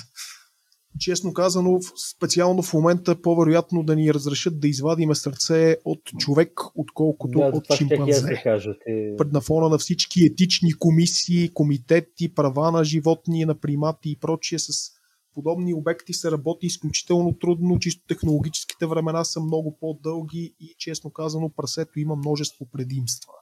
Честно 1.00 1.32
казано, 1.32 1.80
специално 2.16 2.62
в 2.62 2.74
момента 2.74 3.22
по-вероятно 3.22 3.82
да 3.82 3.96
ни 3.96 4.14
разрешат 4.14 4.60
да 4.60 4.68
извадиме 4.68 5.14
сърце 5.14 5.76
от 5.84 6.00
човек, 6.18 6.60
отколкото 6.74 7.38
да, 7.38 7.44
от 7.44 7.64
шимпанзе. 7.76 8.26
Да 8.26 8.42
кажа. 8.42 8.70
Пред 9.18 9.32
на 9.32 9.40
фона 9.40 9.68
на 9.68 9.78
всички 9.78 10.24
етични 10.24 10.72
комисии, 10.72 11.50
комитети, 11.54 12.34
права 12.34 12.70
на 12.70 12.84
животни, 12.84 13.44
на 13.44 13.54
примати 13.54 14.10
и 14.10 14.18
прочие 14.18 14.58
с 14.58 14.95
подобни 15.36 15.74
обекти 15.74 16.14
се 16.14 16.30
работи 16.30 16.66
изключително 16.66 17.38
трудно, 17.38 17.78
чисто 17.78 18.06
технологическите 18.08 18.86
времена 18.86 19.24
са 19.24 19.40
много 19.40 19.76
по-дълги 19.80 20.54
и 20.60 20.74
честно 20.78 21.10
казано 21.10 21.48
прасето 21.48 22.00
има 22.00 22.16
множество 22.16 22.66
предимства. 22.72 23.32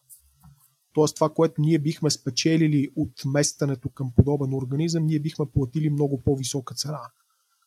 Тоест 0.94 1.14
това, 1.14 1.30
което 1.30 1.60
ние 1.60 1.78
бихме 1.78 2.10
спечелили 2.10 2.88
от 2.96 3.24
местенето 3.26 3.88
към 3.88 4.12
подобен 4.16 4.54
организъм, 4.54 5.06
ние 5.06 5.18
бихме 5.18 5.46
платили 5.54 5.90
много 5.90 6.20
по-висока 6.20 6.74
цена. 6.74 7.00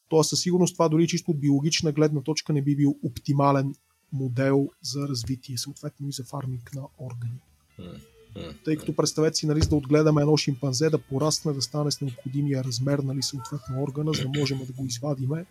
Тоест 0.09 0.29
със 0.29 0.41
сигурност 0.41 0.75
това 0.75 0.89
дори 0.89 1.07
чисто 1.07 1.31
от 1.31 1.39
биологична 1.39 1.91
гледна 1.91 2.21
точка 2.21 2.53
не 2.53 2.61
би 2.61 2.75
бил 2.75 2.95
оптимален 3.03 3.75
модел 4.13 4.69
за 4.81 5.07
развитие, 5.07 5.57
съответно 5.57 6.07
и 6.07 6.11
за 6.11 6.23
фарминг 6.23 6.75
на 6.75 6.81
органи. 6.99 7.39
Тъй 8.65 8.77
като 8.77 8.95
представете 8.95 9.35
си, 9.35 9.47
нали, 9.47 9.61
за 9.61 9.69
да 9.69 9.75
отгледаме 9.75 10.21
едно 10.21 10.37
шимпанзе, 10.37 10.89
да 10.89 10.97
порасне, 10.97 11.53
да 11.53 11.61
стане 11.61 11.91
с 11.91 12.01
необходимия 12.01 12.63
размер, 12.63 12.99
нали, 12.99 13.23
съответно 13.23 13.83
органа, 13.83 14.13
за 14.13 14.21
да 14.21 14.39
можем 14.39 14.57
да 14.57 14.73
го 14.73 14.85
извадиме, 14.85 15.45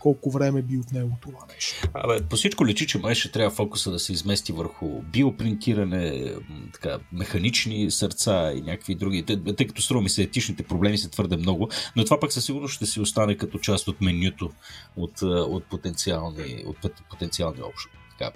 колко 0.00 0.30
време 0.30 0.62
би 0.62 0.78
от 0.78 0.92
него 0.92 1.16
това 1.20 1.46
нещо. 1.54 1.88
Абе, 1.94 2.28
по 2.30 2.36
всичко 2.36 2.66
лечи, 2.66 2.86
че 2.86 2.98
май 2.98 3.14
ще 3.14 3.32
трябва 3.32 3.50
фокуса 3.50 3.90
да 3.90 3.98
се 3.98 4.12
измести 4.12 4.52
върху 4.52 5.02
биопринтиране, 5.02 6.34
така, 6.72 6.98
механични 7.12 7.90
сърца 7.90 8.52
и 8.52 8.60
някакви 8.60 8.94
други, 8.94 9.22
тъй, 9.22 9.54
тъй 9.56 9.66
като 9.66 9.82
струва 9.82 10.02
ми 10.02 10.08
се 10.08 10.22
етичните 10.22 10.62
проблеми 10.62 10.98
са 10.98 11.10
твърде 11.10 11.36
много, 11.36 11.68
но 11.96 12.04
това 12.04 12.20
пък 12.20 12.32
със 12.32 12.44
сигурност 12.44 12.74
ще 12.74 12.86
си 12.86 13.00
остане 13.00 13.36
като 13.36 13.58
част 13.58 13.88
от 13.88 14.00
менюто 14.00 14.50
от, 14.96 15.22
от 15.22 15.64
потенциални, 15.64 16.64
от 16.66 16.76
потенциални 17.10 17.62
общо, 17.62 17.90
така, 18.10 18.32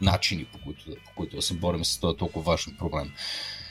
начини, 0.00 0.44
по 0.44 0.58
които, 0.58 0.84
по 0.84 1.10
които 1.16 1.36
да 1.36 1.42
се 1.42 1.54
борим 1.54 1.84
с 1.84 2.00
този 2.00 2.16
толкова 2.16 2.52
важен 2.52 2.74
проблем. 2.78 3.12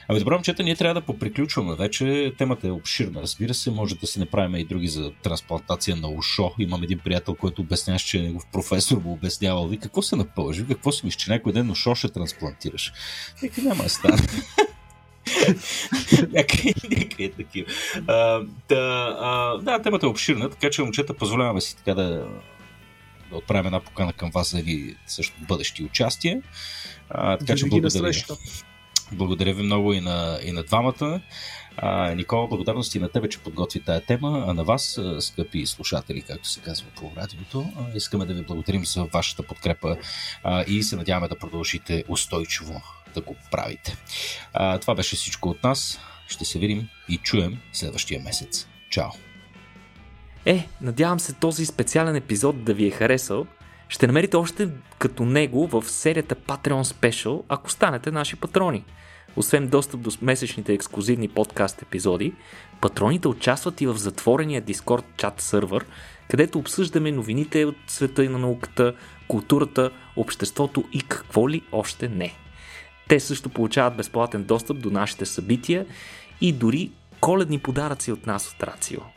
Ами 0.09 0.19
добре, 0.19 0.33
момчета, 0.33 0.63
ние 0.63 0.75
трябва 0.75 0.93
да 0.93 1.05
поприключваме 1.05 1.75
вече. 1.75 2.33
Темата 2.37 2.67
е 2.67 2.71
обширна, 2.71 3.21
разбира 3.21 3.53
се. 3.53 3.71
Може 3.71 3.95
да 3.95 4.07
си 4.07 4.19
направим 4.19 4.55
и 4.55 4.65
други 4.65 4.87
за 4.87 5.11
трансплантация 5.23 5.95
на 5.95 6.07
ушо. 6.07 6.53
Имам 6.59 6.83
един 6.83 6.99
приятел, 6.99 7.35
който 7.35 7.61
обясняваш, 7.61 8.01
че 8.01 8.21
негов 8.21 8.43
професор 8.51 8.97
го 8.97 9.11
обяснявал. 9.11 9.67
Ви 9.67 9.77
какво 9.77 10.01
се 10.01 10.15
напължи? 10.15 10.65
Какво 10.67 10.91
си 10.91 11.05
мислиш, 11.05 11.23
че 11.23 11.31
някой 11.31 11.53
ден 11.53 11.71
ушо 11.71 11.95
ще 11.95 12.09
трансплантираш? 12.09 12.93
Нека 13.43 13.61
няма 13.61 13.83
да 13.83 13.89
стане. 13.89 14.17
някакви 16.33 16.73
е 17.19 17.31
такива. 17.31 17.71
Да, 18.69 19.81
темата 19.83 20.05
е 20.05 20.09
обширна, 20.09 20.49
така 20.49 20.69
че, 20.69 20.81
момчета, 20.81 21.13
позволяваме 21.13 21.61
си 21.61 21.77
така 21.77 21.93
да 21.93 22.27
да 23.29 23.37
отправим 23.37 23.65
една 23.65 23.79
покана 23.79 24.13
към 24.13 24.29
вас 24.29 24.51
за 24.51 24.61
ви 24.61 24.95
също 25.07 25.35
бъдещи 25.41 25.83
участия. 25.83 26.41
А, 27.09 27.37
така 27.37 27.55
че 27.55 27.65
благодаря. 27.65 28.11
Благодаря 29.11 29.53
ви 29.53 29.63
много 29.63 29.93
и 29.93 30.01
на, 30.01 30.39
и 30.43 30.51
на 30.51 30.63
двамата. 30.63 31.21
А, 31.77 32.15
Никола, 32.15 32.47
благодарности 32.47 32.99
на 32.99 33.09
тебе, 33.09 33.29
че 33.29 33.39
подготви 33.39 33.79
тая 33.79 34.01
тема, 34.01 34.45
а 34.47 34.53
на 34.53 34.63
вас, 34.63 34.99
скъпи 35.19 35.65
слушатели, 35.65 36.21
както 36.21 36.49
се 36.49 36.59
казва 36.59 36.87
по 36.95 37.11
радиото, 37.17 37.65
искаме 37.95 38.25
да 38.25 38.33
ви 38.33 38.41
благодарим 38.41 38.85
за 38.85 39.03
вашата 39.03 39.43
подкрепа 39.43 39.97
а, 40.43 40.63
и 40.67 40.83
се 40.83 40.95
надяваме 40.95 41.27
да 41.27 41.39
продължите 41.39 42.03
устойчиво 42.07 42.81
да 43.13 43.21
го 43.21 43.35
правите. 43.51 43.97
А, 44.53 44.79
това 44.79 44.95
беше 44.95 45.15
всичко 45.15 45.49
от 45.49 45.63
нас. 45.63 45.99
Ще 46.27 46.45
се 46.45 46.59
видим 46.59 46.89
и 47.09 47.17
чуем 47.17 47.57
следващия 47.73 48.21
месец. 48.21 48.67
Чао! 48.89 49.26
Е, 50.47 50.69
надявам 50.81 51.19
се 51.19 51.33
този 51.33 51.65
специален 51.65 52.15
епизод 52.15 52.63
да 52.63 52.73
ви 52.73 52.87
е 52.87 52.91
харесал. 52.91 53.45
Ще 53.89 54.07
намерите 54.07 54.37
още 54.37 54.69
като 54.99 55.25
него 55.25 55.67
в 55.67 55.83
серията 55.87 56.35
Patreon 56.35 56.83
Special, 56.83 57.43
ако 57.49 57.71
станете 57.71 58.11
наши 58.11 58.35
патрони. 58.35 58.85
Освен 59.35 59.67
достъп 59.67 60.01
до 60.01 60.11
месечните 60.21 60.73
ексклюзивни 60.73 61.27
подкаст 61.27 61.81
епизоди, 61.81 62.33
патроните 62.81 63.27
участват 63.27 63.81
и 63.81 63.87
в 63.87 63.97
затворения 63.97 64.61
Discord 64.61 65.03
чат 65.17 65.41
сървър, 65.41 65.85
където 66.29 66.59
обсъждаме 66.59 67.11
новините 67.11 67.65
от 67.65 67.75
света 67.87 68.23
и 68.23 68.29
на 68.29 68.37
науката, 68.37 68.93
културата, 69.27 69.91
обществото 70.15 70.83
и 70.93 71.01
какво 71.01 71.49
ли 71.49 71.61
още 71.71 72.09
не. 72.09 72.33
Те 73.07 73.19
също 73.19 73.49
получават 73.49 73.97
безплатен 73.97 74.43
достъп 74.43 74.79
до 74.79 74.91
нашите 74.91 75.25
събития 75.25 75.85
и 76.41 76.53
дори 76.53 76.91
коледни 77.21 77.59
подаръци 77.59 78.11
от 78.11 78.25
нас 78.25 78.51
от 78.51 78.63
Рацио. 78.63 79.16